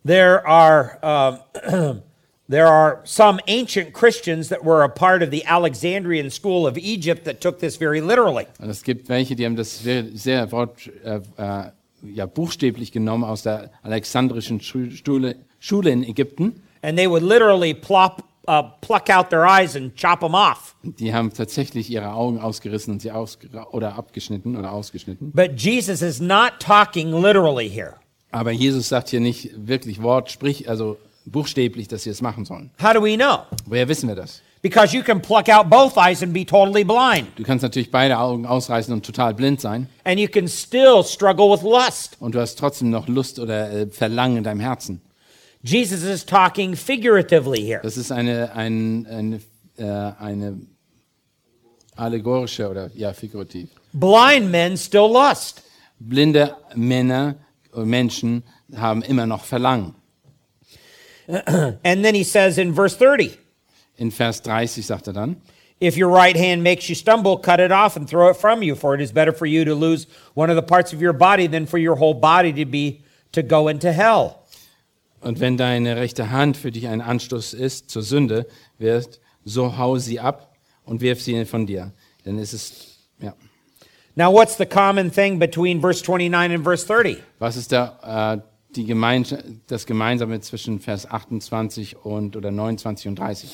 There 0.06 0.46
are 0.46 1.00
um, 1.02 2.02
there 2.50 2.68
are 2.68 3.02
some 3.06 3.40
ancient 3.48 3.94
Christians 3.94 4.50
that 4.50 4.64
were 4.64 4.84
a 4.84 4.90
part 4.90 5.22
of 5.24 5.32
the 5.32 5.46
Alexandrian 5.46 6.30
school 6.30 6.66
of 6.68 6.78
Egypt 6.78 7.26
that 7.26 7.42
took 7.42 7.60
this 7.60 7.78
very 7.78 8.02
literally. 8.02 8.48
Und 8.60 8.70
es 8.70 8.84
gibt 8.84 9.10
welche, 9.10 9.36
die 9.36 9.46
haben 9.46 9.56
das 9.56 9.80
sehr, 9.80 10.06
sehr 10.14 10.52
wort, 10.52 10.90
äh, 11.04 11.20
äh, 11.38 11.72
ja, 12.04 12.26
buchstäblich 12.26 12.92
genommen 12.92 13.24
aus 13.24 13.42
der 13.44 13.72
alexandrischen 13.84 14.62
Schu- 14.62 14.92
Schule, 14.92 15.36
Schule 15.60 15.90
in 15.92 16.04
Ägypten. 16.04 16.62
And 16.84 16.98
they 16.98 17.08
would 17.10 17.24
literally 17.24 17.74
plop, 17.74 18.24
uh, 18.48 18.64
pluck 18.82 19.10
out 19.10 19.30
their 19.30 19.46
eyes 19.46 19.76
and 19.76 19.96
chop 19.96 20.22
them 20.22 20.34
off. 20.34 20.76
Die 20.84 21.14
haben 21.14 21.32
tatsächlich 21.34 21.90
ihre 21.90 22.14
Augen 22.14 22.40
ausgerissen 22.40 22.94
und 22.94 23.02
sie 23.02 23.12
ausgera- 23.12 23.68
oder 23.72 23.96
abgeschnitten 23.98 24.56
oder 24.56 24.72
ausgeschnitten. 24.72 25.32
But 25.32 25.60
Jesus 25.62 26.02
is 26.02 26.20
not 26.20 26.60
talking 26.60 27.12
literally 27.12 27.70
here. 27.70 27.96
Aber 28.32 28.52
Jesus 28.52 28.90
sagt 28.90 29.10
hier 29.10 29.20
nicht 29.20 29.52
wirklich 29.56 30.02
Wort, 30.02 30.32
sprich, 30.32 30.70
also 30.70 30.98
buchstäblich, 31.26 31.88
dass 31.88 32.04
sie 32.04 32.10
es 32.10 32.22
machen 32.22 32.46
sollen. 32.46 32.72
How 32.82 32.94
do 32.94 33.02
we 33.02 33.16
know? 33.16 33.40
Woher 33.66 33.88
wissen 33.88 34.08
wir 34.08 34.16
das? 34.16 34.42
Because 34.62 34.96
you 34.96 35.04
can 35.04 35.22
pluck 35.22 35.50
out 35.50 35.70
both 35.70 35.98
eyes 35.98 36.24
and 36.24 36.34
be 36.34 36.46
totally 36.46 36.84
blind. 36.84 37.28
Du 37.36 37.44
kannst 37.44 37.64
natürlich 37.64 37.92
beide 37.92 38.18
Augen 38.18 38.46
ausreißen 38.46 38.92
und 38.92 39.06
total 39.06 39.34
blind 39.34 39.62
sein. 39.62 39.88
And 40.04 40.20
you 40.20 40.28
can 40.28 40.48
still 40.48 41.04
struggle 41.04 41.52
with 41.52 41.62
lust. 41.62 42.18
Und 42.20 42.34
du 42.34 42.40
hast 42.40 42.56
trotzdem 42.56 42.90
noch 42.90 43.08
Lust 43.08 43.40
oder 43.40 43.72
äh, 43.72 43.88
Verlangen 43.88 44.38
in 44.38 44.44
deinem 44.44 44.60
Herzen. 44.60 45.02
Jesus 45.68 46.04
is 46.04 46.24
talking 46.24 46.76
figuratively 46.76 47.62
here. 47.62 47.82
Das 47.84 47.98
ist 47.98 48.12
eine, 48.12 48.56
ein, 48.56 49.06
eine, 49.08 49.42
äh, 49.78 50.24
eine 50.24 50.62
allegorische 51.98 52.70
oder 52.70 52.90
ja, 52.96 53.12
figurativ. 53.12 53.70
Blind 53.94 54.50
men 54.50 54.78
still 54.78 55.12
lust. 55.12 55.64
Blinde 56.00 56.56
Männer 56.76 57.36
und 57.72 57.90
Menschen 57.90 58.44
haben 58.76 59.02
immer 59.02 59.26
noch 59.26 59.44
Verlangen. 59.44 59.96
And 61.28 62.06
then 62.06 62.16
he 62.16 62.24
says 62.24 62.58
in 62.58 62.74
verse 62.74 62.96
30 62.96 63.38
In 63.98 64.12
Vers 64.12 64.42
30 64.44 64.86
sagt 64.86 65.08
er 65.08 65.14
dann, 65.14 65.42
If 65.82 65.98
your 65.98 66.10
right 66.10 66.36
hand 66.36 66.64
makes 66.64 66.88
you 66.88 66.96
stumble, 66.96 67.38
cut 67.38 67.60
it 67.60 67.72
off 67.72 67.98
and 67.98 68.08
throw 68.08 68.30
it 68.30 68.38
from 68.38 68.64
you, 68.64 68.76
for 68.76 68.96
it 68.96 69.02
is 69.02 69.12
better 69.12 69.34
for 69.34 69.46
you 69.46 69.66
to 69.66 69.76
lose 69.76 70.08
one 70.34 70.50
of 70.50 70.56
the 70.56 70.64
parts 70.64 70.94
of 70.94 71.02
your 71.02 71.14
body 71.14 71.48
than 71.48 71.68
for 71.68 71.78
your 71.78 71.96
whole 71.96 72.14
body 72.14 72.54
to 72.54 72.66
be 72.66 73.04
to 73.34 73.44
go 73.44 73.68
into 73.68 73.92
hell. 73.92 74.47
Und 75.22 75.40
wenn 75.40 75.58
deine 75.58 75.96
rechte 75.96 76.32
Hand 76.32 76.58
für 76.58 76.72
dich 76.72 76.88
ein 76.88 77.02
Anstoß 77.02 77.54
ist 77.54 77.90
zur 77.90 78.02
Sünde, 78.02 78.48
wird, 78.78 79.20
so 79.44 79.78
hau 79.78 79.98
sie 79.98 80.20
ab 80.20 80.56
und 80.86 81.02
wirf 81.02 81.22
sie 81.22 81.46
von 81.46 81.66
dir. 81.66 81.92
Ist 82.24 82.54
es, 82.54 82.98
ja. 83.20 83.34
Now, 84.16 84.32
what's 84.32 84.58
the 84.58 84.66
common 84.66 85.12
thing 85.12 85.40
between 85.40 85.80
verse 85.80 86.02
29 86.02 86.52
and 86.52 86.64
verse 86.64 86.86
30? 86.86 87.22
Was 87.40 87.56
ist 87.56 87.72
da 87.72 88.34
äh, 88.34 88.42
die 88.76 88.86
Gemeins 88.86 89.34
das 89.68 89.86
Gemeinsame 89.86 90.42
zwischen 90.42 90.80
Vers 90.80 91.10
28 91.10 92.04
und 92.04 92.36
oder 92.36 92.52
29 92.52 93.08
und 93.10 93.20
30? 93.20 93.50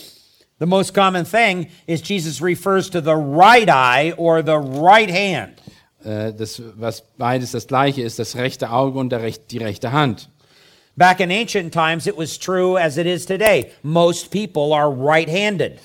The 0.60 0.66
most 0.66 0.94
common 0.94 1.26
thing 1.26 1.68
is 1.86 2.02
Jesus 2.08 2.42
refers 2.42 2.90
to 2.92 3.02
the 3.02 3.14
right 3.14 3.70
eye 3.70 4.14
or 4.16 4.42
the 4.42 4.56
right 4.56 5.12
hand. 5.12 5.62
Äh, 6.04 6.34
das, 6.34 6.62
was 6.76 7.04
beides 7.18 7.52
das 7.52 7.68
gleiche 7.68 8.02
ist, 8.02 8.20
das 8.20 8.36
rechte 8.36 8.72
Auge 8.72 9.00
und 9.00 9.10
der 9.10 9.22
recht, 9.22 9.52
die 9.52 9.58
rechte 9.58 9.92
Hand. 9.92 10.30
Back 10.96 11.22
in 11.22 11.32
ancient 11.32 11.74
times, 11.74 12.06
it 12.06 12.16
was 12.16 12.38
true 12.38 12.78
as 12.78 12.98
it 13.00 13.08
is 13.08 13.26
today. 13.26 13.72
Most 13.82 14.30
people 14.30 14.74
are 14.74 14.92
right 14.92 15.28
handed. 15.28 15.80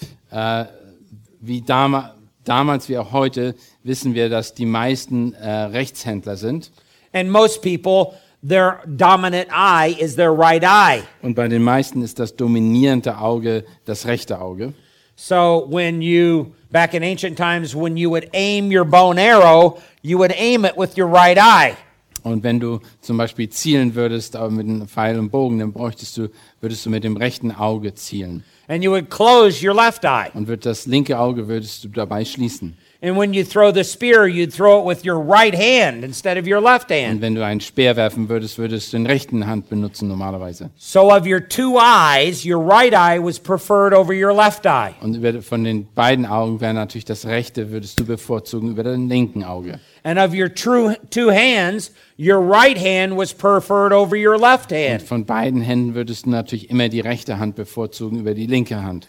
Wie 1.41 1.61
dama, 1.61 2.15
damals 2.45 2.89
wie 2.89 2.99
auch 2.99 3.13
heute 3.13 3.55
wissen 3.85 4.15
wir, 4.15 4.29
dass 4.29 4.53
die 4.53 4.67
meisten 4.67 5.33
äh, 5.35 5.49
Rechtshändler 5.49 6.37
sind. 6.37 6.71
And 7.15 7.31
most 7.31 7.63
people, 7.63 8.19
their 8.43 8.83
dominant 8.87 9.49
eye 9.51 9.97
is 9.99 10.17
their 10.17 10.33
right 10.33 10.63
eye. 10.63 11.05
Und 11.23 11.35
bei 11.35 11.49
den 11.49 11.63
meisten 11.63 12.03
ist 12.03 12.19
das 12.19 12.37
dominierende 12.37 13.19
Auge 13.19 13.65
das 13.87 14.07
rechte 14.07 14.41
Auge. 14.41 14.75
So 15.17 15.67
when 15.71 16.03
you, 16.03 16.53
back 16.71 16.93
in 16.93 17.03
ancient 17.03 17.39
times, 17.39 17.75
when 17.75 17.97
you 17.97 18.11
would 18.11 18.29
aim 18.35 18.71
your 18.71 18.85
bow 18.85 19.11
and 19.11 19.19
arrow, 19.19 19.81
you 20.03 20.19
would 20.19 20.33
aim 20.37 20.67
it 20.67 20.77
with 20.77 20.99
your 20.99 21.09
right 21.09 21.39
eye. 21.39 21.77
Und 22.25 22.43
wenn 22.43 22.61
du 22.61 22.81
zum 23.01 23.17
Beispiel 23.17 23.49
zielen 23.49 23.95
würdest, 23.95 24.37
aber 24.37 24.51
mit 24.51 24.67
einem 24.69 24.89
Pfeil 24.89 25.19
und 25.19 25.31
Bogen, 25.31 25.59
dann 25.59 25.73
bräuchtest 25.73 26.17
du, 26.17 26.29
würdest 26.61 26.85
du 26.87 26.91
mit 26.91 27.05
dem 27.05 27.17
rechten 27.17 27.53
Auge 27.53 27.95
zielen. 27.95 28.45
And 28.69 28.85
you 28.85 28.91
would 28.91 29.09
close 29.09 29.67
your 29.67 29.75
left 29.75 30.05
eye. 30.05 30.31
Und 30.35 30.47
wird 30.47 30.67
das 30.67 30.87
linke 30.87 31.19
Auge 31.19 31.49
würdest 31.49 31.85
du 31.85 31.89
dabei 31.89 32.25
schließen. 32.25 32.77
And 33.01 33.17
when 33.17 33.33
you 33.33 33.45
throw 33.45 33.73
the 33.73 33.85
spear, 33.85 34.25
you'd 34.27 34.51
throw 34.53 34.81
it 34.81 34.85
with 34.85 35.07
your 35.07 35.21
right 35.21 35.55
hand 35.55 36.03
instead 36.03 36.37
of 36.37 36.49
your 36.49 36.61
left 36.61 36.91
Und 36.91 36.97
hand. 36.97 37.21
wenn 37.21 37.37
du 37.37 37.45
einen 37.45 37.61
Speer 37.61 37.95
werfen 37.95 38.29
würdest, 38.29 38.59
würdest 38.59 38.93
du 38.93 38.97
den 38.97 39.07
rechten 39.07 39.47
Hand 39.47 39.69
benutzen 39.69 40.09
normalerweise. 40.09 40.71
So 40.77 41.13
of 41.15 41.25
your 41.25 41.41
two 41.49 41.79
eyes, 41.79 42.45
your 42.45 42.59
right 42.61 42.93
eye 42.93 43.23
was 43.23 43.39
preferred 43.39 43.95
over 43.95 44.13
your 44.13 44.35
left 44.35 44.67
eye. 44.67 44.95
Und 45.01 45.45
von 45.45 45.63
den 45.63 45.87
beiden 45.95 46.27
Augen 46.27 46.61
wäre 46.61 46.75
natürlich 46.75 47.05
das 47.05 47.25
rechte, 47.25 47.71
würdest 47.71 48.01
du 48.01 48.05
bevorzugen 48.05 48.73
über 48.73 48.83
den 48.83 49.09
linken 49.09 49.45
Auge. 49.45 49.79
And 50.03 50.19
of 50.19 50.33
your 50.35 50.49
true 50.49 50.95
two 51.11 51.31
hands, 51.31 51.93
your 52.19 52.41
right 52.41 52.79
hand 52.79 53.17
was 53.17 53.33
preferred 53.33 53.93
over 53.93 54.17
your 54.17 54.39
left 54.39 54.71
Und 54.71 54.79
hand. 54.79 55.03
von 55.03 55.25
beiden 55.25 55.61
Händen 55.61 55.95
würdest 55.95 56.27
du 56.27 56.31
natürlich 56.31 56.71
immer 56.71 56.89
die 56.89 57.01
rechte 57.01 57.39
Hand 57.39 57.57
bevorzugen 57.57 58.21
über 58.21 58.35
die 58.35 58.47
linke 58.47 58.83
Hand. 58.83 59.09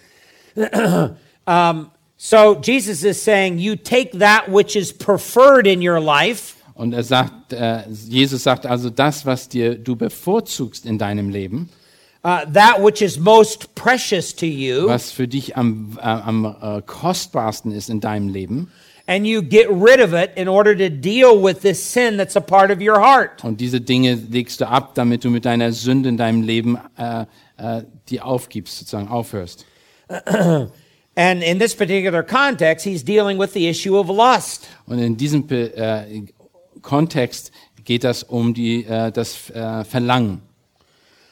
So 2.22 2.60
Jesus 2.62 3.06
is 3.06 3.24
saying, 3.24 3.60
you 3.60 3.78
take 3.78 4.20
that 4.20 4.50
which 4.50 4.76
is 4.76 4.92
preferred 4.92 5.66
in 5.66 5.82
your 5.82 6.02
life 6.02 6.56
Und 6.74 6.94
er 6.94 7.04
sagt, 7.04 7.54
äh, 7.54 7.84
Jesus 7.90 8.44
sagt 8.44 8.66
also, 8.66 8.90
das, 8.90 9.26
was 9.26 9.48
dir 9.48 9.76
du 9.76 9.96
bevorzugst 9.96 10.86
in 10.86 10.98
deinem 10.98 11.30
Leben, 11.30 11.70
uh, 12.24 12.40
that 12.54 12.84
which 12.84 13.02
is 13.02 13.18
most 13.18 13.74
precious 13.76 14.36
to 14.36 14.46
you, 14.46 14.88
was 14.88 15.12
für 15.12 15.28
dich 15.30 15.56
am, 15.56 15.98
äh, 15.98 16.02
am 16.02 16.46
äh, 16.46 16.82
kostbarsten 16.86 17.72
ist 17.72 17.90
in 17.90 18.02
deinem 18.02 18.28
Leben, 18.30 18.70
and 19.10 19.26
you 19.26 19.42
get 19.42 19.68
rid 19.72 20.00
of 20.00 20.14
it 20.14 20.32
in 20.36 20.48
order 20.48 20.76
to 20.76 20.88
deal 20.88 21.42
with 21.42 21.62
this 21.62 21.84
sin 21.84 22.16
that's 22.16 22.36
a 22.36 22.42
part 22.42 22.70
of 22.70 22.80
your 22.80 23.00
heart. 23.00 23.44
und 23.44 23.60
diese 23.60 23.82
Dinge 23.82 24.14
legst 24.14 24.62
du 24.62 24.68
ab, 24.68 24.94
damit 24.94 25.24
du 25.24 25.32
mit 25.32 25.46
deiner 25.46 25.74
Sünde 25.74 26.10
in 26.10 26.18
deinem 26.18 26.44
Leben 26.44 26.78
äh, 26.96 27.26
äh, 27.58 27.84
die 28.10 28.22
aufgibst, 28.22 28.78
sozusagen 28.78 29.08
aufhörst. 29.08 29.66
And 31.16 31.44
in 31.44 31.60
this 31.60 31.76
particular 31.76 32.24
context, 32.24 32.86
he's 32.86 33.04
dealing 33.04 33.38
with 33.40 33.52
the 33.54 33.68
issue 33.68 33.98
of 33.98 34.08
lust. 34.08 34.68
Und 34.86 35.00
in 35.00 35.18
diesem 35.18 35.46
äh, 35.50 36.24
Kontext 36.82 37.52
geht 37.84 38.04
das 38.04 38.24
um 38.24 38.54
die, 38.54 38.86
äh, 38.86 39.12
das 39.12 39.50
äh, 39.50 39.84
Verlangen. 39.84 40.42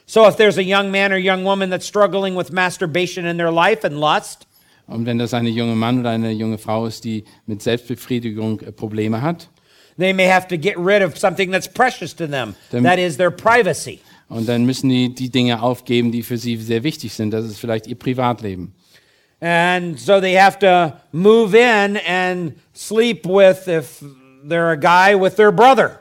So 0.07 0.27
if 0.27 0.35
there's 0.35 0.57
a 0.57 0.63
young 0.63 0.89
man 0.89 1.11
or 1.11 1.17
young 1.17 1.43
woman 1.43 1.69
that's 1.69 1.85
struggling 1.85 2.35
with 2.35 2.51
masturbation 2.51 3.25
in 3.25 3.37
their 3.37 3.51
life 3.51 3.85
and 3.85 3.99
lust, 3.99 4.46
Und 4.87 5.05
wenn 5.05 5.17
das 5.17 5.33
eine 5.33 5.49
junge 5.49 5.75
Mann 5.75 5.99
oder 5.99 6.11
eine 6.11 6.31
junge 6.31 6.57
Frau 6.57 6.85
ist, 6.85 7.03
die 7.03 7.25
mit 7.45 7.61
Selbstbefriedigung 7.61 8.61
äh, 8.61 8.71
Probleme 8.71 9.21
hat, 9.21 9.49
they 9.97 10.13
may 10.13 10.27
have 10.29 10.47
to 10.47 10.57
get 10.57 10.75
rid 10.77 11.01
of 11.03 11.17
something 11.17 11.51
that's 11.51 11.67
precious 11.67 12.15
to 12.15 12.27
them. 12.27 12.55
Then- 12.71 12.83
that 12.83 12.97
is 12.97 13.17
their 13.17 13.31
privacy. 13.31 13.99
und 14.29 14.47
dann 14.47 14.65
müssen 14.65 14.89
die 14.89 15.13
die 15.13 15.29
Dinge 15.29 15.61
aufgeben, 15.61 16.11
die 16.11 16.23
für 16.23 16.37
sie 16.37 16.57
sehr 16.57 16.83
wichtig 16.83 17.13
sind. 17.13 17.31
Das 17.31 17.45
ist 17.45 17.59
vielleicht 17.59 17.87
ihr 17.87 17.95
Privatleben. 17.95 18.73
And 19.39 19.99
so 19.99 20.19
they 20.19 20.35
have 20.35 20.57
to 20.59 20.93
move 21.11 21.55
in 21.55 21.97
and 22.07 22.53
sleep 22.73 23.25
with, 23.25 23.67
if 23.67 24.03
they're 24.47 24.71
a 24.71 24.75
guy, 24.75 25.19
with 25.19 25.35
their 25.35 25.51
brother. 25.51 25.99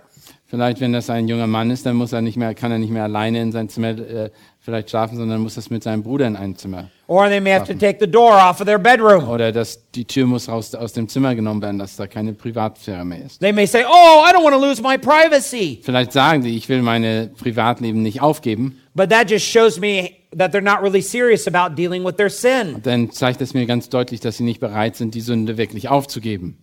Vielleicht, 0.48 0.80
wenn 0.80 0.92
das 0.92 1.10
ein 1.10 1.26
junger 1.26 1.48
Mann 1.48 1.70
ist, 1.70 1.84
dann 1.84 1.96
muss 1.96 2.12
er 2.12 2.22
nicht 2.22 2.36
mehr, 2.36 2.54
kann 2.54 2.70
er 2.70 2.78
nicht 2.78 2.90
mehr 2.92 3.02
alleine 3.02 3.42
in 3.42 3.50
sein 3.52 3.68
Zimmer 3.68 3.98
äh, 3.98 4.30
vielleicht 4.66 4.90
schlafen, 4.90 5.16
sondern 5.16 5.40
muss 5.40 5.54
das 5.54 5.70
mit 5.70 5.84
seinem 5.84 6.02
Bruder 6.02 6.26
in 6.26 6.34
ein 6.34 6.56
Zimmer. 6.56 6.90
Or 7.06 7.28
they 7.28 7.40
may 7.40 7.52
have 7.52 7.72
to 7.72 7.78
take 7.78 7.98
the 8.00 8.10
door 8.10 8.32
off 8.32 8.60
of 8.60 8.66
their 8.66 8.80
bedroom. 8.80 9.28
Oder 9.28 9.52
dass 9.52 9.80
die 9.92 10.04
Tür 10.04 10.26
muss 10.26 10.48
raus 10.48 10.74
aus 10.74 10.92
dem 10.92 11.08
Zimmer 11.08 11.36
genommen 11.36 11.62
werden, 11.62 11.78
dass 11.78 11.94
da 11.94 12.08
keine 12.08 12.32
Privatsphäre 12.32 13.04
mehr 13.04 13.24
ist. 13.24 13.38
They 13.38 13.52
may 13.52 13.64
say, 13.64 13.84
Oh, 13.88 14.24
I 14.28 14.32
don't 14.34 14.42
want 14.42 14.54
to 14.54 14.60
lose 14.60 14.82
my 14.82 14.98
privacy. 14.98 15.80
Vielleicht 15.82 16.12
sagen 16.12 16.42
die, 16.42 16.56
ich 16.56 16.68
will 16.68 16.82
meine 16.82 17.30
Privatleben 17.38 18.02
nicht 18.02 18.20
aufgeben. 18.20 18.80
But 18.94 19.10
that 19.10 19.30
just 19.30 19.46
shows 19.46 19.78
me 19.78 20.10
that 20.36 20.52
they're 20.52 20.60
not 20.60 20.82
really 20.82 21.00
serious 21.00 21.46
about 21.46 21.76
dealing 21.76 22.04
with 22.04 22.16
their 22.16 22.28
sin. 22.28 22.82
Dann 22.82 23.12
zeigt 23.12 23.40
es 23.40 23.54
mir 23.54 23.66
ganz 23.66 23.88
deutlich, 23.88 24.18
dass 24.18 24.36
sie 24.38 24.44
nicht 24.44 24.58
bereit 24.58 24.96
sind, 24.96 25.14
die 25.14 25.20
Sünde 25.20 25.58
wirklich 25.58 25.88
aufzugeben. 25.88 26.58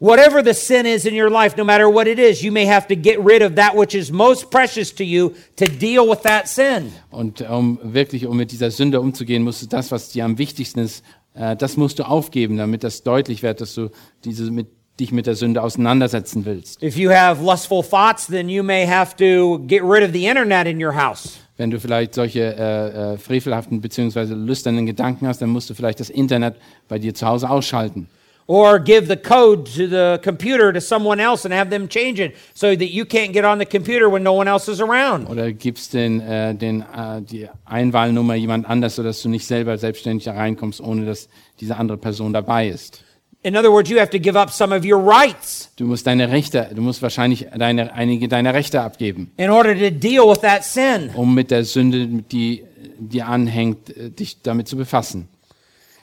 Whatever 0.00 0.44
the 0.44 0.54
sin 0.54 0.86
is 0.86 1.06
in 1.06 1.14
your 1.14 1.28
life, 1.28 1.56
no 1.56 1.64
matter 1.64 1.88
what 1.90 2.06
it 2.06 2.20
is, 2.20 2.40
you 2.40 2.52
may 2.52 2.66
have 2.66 2.86
to 2.86 2.94
get 2.94 3.18
rid 3.18 3.42
of 3.42 3.56
that 3.56 3.74
which 3.74 3.96
is 3.96 4.12
most 4.12 4.48
precious 4.48 4.94
to 4.94 5.04
you 5.04 5.34
to 5.56 5.66
deal 5.66 6.08
with 6.08 6.22
that 6.22 6.46
sin. 6.46 6.92
Und 7.10 7.40
um 7.40 7.80
wirklich, 7.82 8.24
um 8.26 8.36
mit 8.36 8.52
dieser 8.52 8.70
Sünde 8.70 9.00
umzugehen, 9.00 9.42
musst 9.42 9.62
du 9.62 9.66
das, 9.66 9.90
was 9.90 10.10
dir 10.10 10.24
am 10.24 10.38
wichtigsten 10.38 10.78
ist, 10.78 11.02
äh, 11.34 11.56
das 11.56 11.76
musst 11.76 11.98
du 11.98 12.04
aufgeben, 12.04 12.58
damit 12.58 12.84
das 12.84 13.02
deutlich 13.02 13.42
wird, 13.42 13.60
dass 13.60 13.74
du 13.74 13.90
diese 14.24 14.48
mit, 14.52 14.68
dich 15.00 15.10
mit 15.10 15.26
der 15.26 15.34
Sünde 15.34 15.64
auseinandersetzen 15.64 16.44
willst. 16.44 16.80
If 16.80 16.96
you 16.96 17.10
have 17.10 17.42
lustful 17.42 17.82
thoughts, 17.82 18.28
then 18.28 18.48
you 18.48 18.62
may 18.62 18.86
have 18.86 19.16
to 19.16 19.58
get 19.66 19.82
rid 19.82 20.04
of 20.04 20.12
the 20.12 20.26
internet 20.28 20.68
in 20.68 20.80
your 20.80 20.94
house. 20.94 21.40
Wenn 21.56 21.72
du 21.72 21.80
vielleicht 21.80 22.14
solche 22.14 22.54
äh, 22.56 23.14
äh, 23.14 23.18
frevelhaften 23.18 23.80
bzw. 23.80 24.32
lüsternen 24.32 24.86
Gedanken 24.86 25.26
hast, 25.26 25.42
dann 25.42 25.50
musst 25.50 25.68
du 25.68 25.74
vielleicht 25.74 25.98
das 25.98 26.08
Internet 26.08 26.54
bei 26.86 27.00
dir 27.00 27.14
zu 27.14 27.26
Hause 27.26 27.50
ausschalten. 27.50 28.08
Or 28.48 28.78
give 28.80 29.06
the 29.08 29.16
code 29.16 29.66
to 29.66 29.86
the 29.86 30.18
computer 30.22 30.72
to 30.72 30.80
someone 30.80 31.20
else 31.20 31.44
and 31.44 31.52
have 31.52 31.68
them 31.70 31.86
change 31.86 32.18
it 32.18 32.34
so 32.54 32.74
that 32.74 32.90
you 32.90 33.04
can't 33.04 33.32
get 33.34 33.44
on 33.44 33.58
the 33.58 33.66
computer 33.66 34.08
when 34.08 34.22
no 34.24 34.32
one 34.32 34.48
else 34.48 34.68
is 34.72 34.80
around. 34.80 35.28
Oder 35.28 35.52
gibst 35.52 35.92
den, 35.92 36.20
äh, 36.20 36.54
den, 36.54 36.80
äh, 36.80 37.20
die 37.20 37.46
Einwahlnummer 37.66 38.34
jemand 38.34 38.68
anders, 38.68 38.96
sodass 38.96 39.22
du 39.22 39.28
nicht 39.28 39.46
selber 39.46 39.76
selbstständig 39.76 40.26
reinkommst, 40.28 40.80
ohne 40.80 41.04
dass 41.04 41.28
diese 41.60 41.76
andere 41.76 41.98
Person 41.98 42.32
dabei 42.32 42.68
ist. 42.68 43.04
In 43.42 43.54
other 43.56 43.70
words, 43.70 43.88
you 43.88 44.00
have 44.00 44.10
to 44.10 44.18
give 44.18 44.36
up 44.36 44.50
some 44.50 44.74
of 44.74 44.84
your 44.84 44.98
rights 44.98 45.70
Du 45.76 45.84
musst 45.84 46.06
deine 46.08 46.28
Rechte, 46.30 46.70
du 46.74 46.82
musst 46.82 47.02
wahrscheinlich 47.02 47.46
deine, 47.56 47.92
einige 47.92 48.26
deiner 48.28 48.52
Rechte 48.52 48.80
abgeben, 48.80 49.30
in 49.36 49.48
order 49.50 49.74
to 49.74 49.90
deal 49.90 50.26
with 50.28 50.40
that 50.40 50.64
sin. 50.64 51.10
um 51.14 51.34
mit 51.34 51.50
der 51.52 51.64
Sünde, 51.64 52.06
die 52.08 52.64
dir 52.98 53.28
anhängt, 53.28 53.96
äh, 53.96 54.10
dich 54.10 54.42
damit 54.42 54.66
zu 54.68 54.76
befassen. 54.76 55.28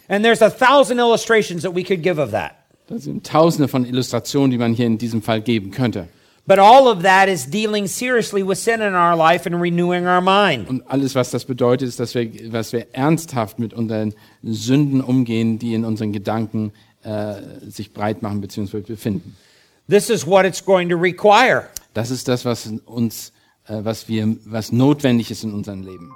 And 0.07 0.23
there's 0.23 0.41
a 0.41 0.49
thousand 0.49 0.99
illustrations 0.99 1.63
that 1.63 1.73
we 1.73 1.83
could 1.83 2.03
give 2.03 2.19
of 2.19 2.31
that. 2.31 2.55
Das 2.87 3.03
sind 3.03 3.25
tausende 3.25 3.67
von 3.67 3.85
Illustrationen, 3.85 4.51
die 4.51 4.57
man 4.57 4.73
hier 4.73 4.85
in 4.85 4.97
diesem 4.97 5.21
Fall 5.21 5.41
geben 5.41 5.71
könnte. 5.71 6.07
But 6.47 6.59
all 6.59 6.87
of 6.87 7.01
that 7.01 7.27
is 7.27 7.49
dealing 7.49 7.87
seriously 7.87 8.43
with 8.43 8.59
sin 8.59 8.79
in 8.79 8.93
our 8.93 9.15
life 9.15 9.47
and 9.47 9.59
renewing 9.59 10.05
our 10.05 10.21
mind. 10.21 10.69
Und 10.69 10.83
alles, 10.87 11.15
was 11.15 11.31
das 11.31 11.45
bedeutet, 11.45 11.89
ist, 11.89 11.99
dass 11.99 12.13
wir, 12.13 12.29
dass 12.51 12.71
wir 12.71 12.93
ernsthaft 12.93 13.57
mit 13.57 13.73
unseren 13.73 14.13
Sünden 14.43 15.01
umgehen, 15.01 15.57
die 15.57 15.73
in 15.73 15.83
unseren 15.83 16.11
Gedanken 16.11 16.71
äh, 17.01 17.35
sich 17.67 17.93
breit 17.93 18.21
machen 18.21 18.41
bzw. 18.41 18.81
befinden. 18.81 19.35
This 19.89 20.11
is 20.11 20.27
what 20.27 20.45
it's 20.45 20.63
going 20.63 20.87
to 20.89 20.95
require. 20.95 21.67
Das 21.95 22.11
ist 22.11 22.27
das, 22.27 22.45
was 22.45 22.71
uns, 22.85 23.31
äh, 23.67 23.79
was 23.81 24.07
wir, 24.07 24.35
was 24.45 24.71
notwendig 24.71 25.31
ist 25.31 25.43
in 25.43 25.51
unserem 25.51 25.81
Leben. 25.81 26.15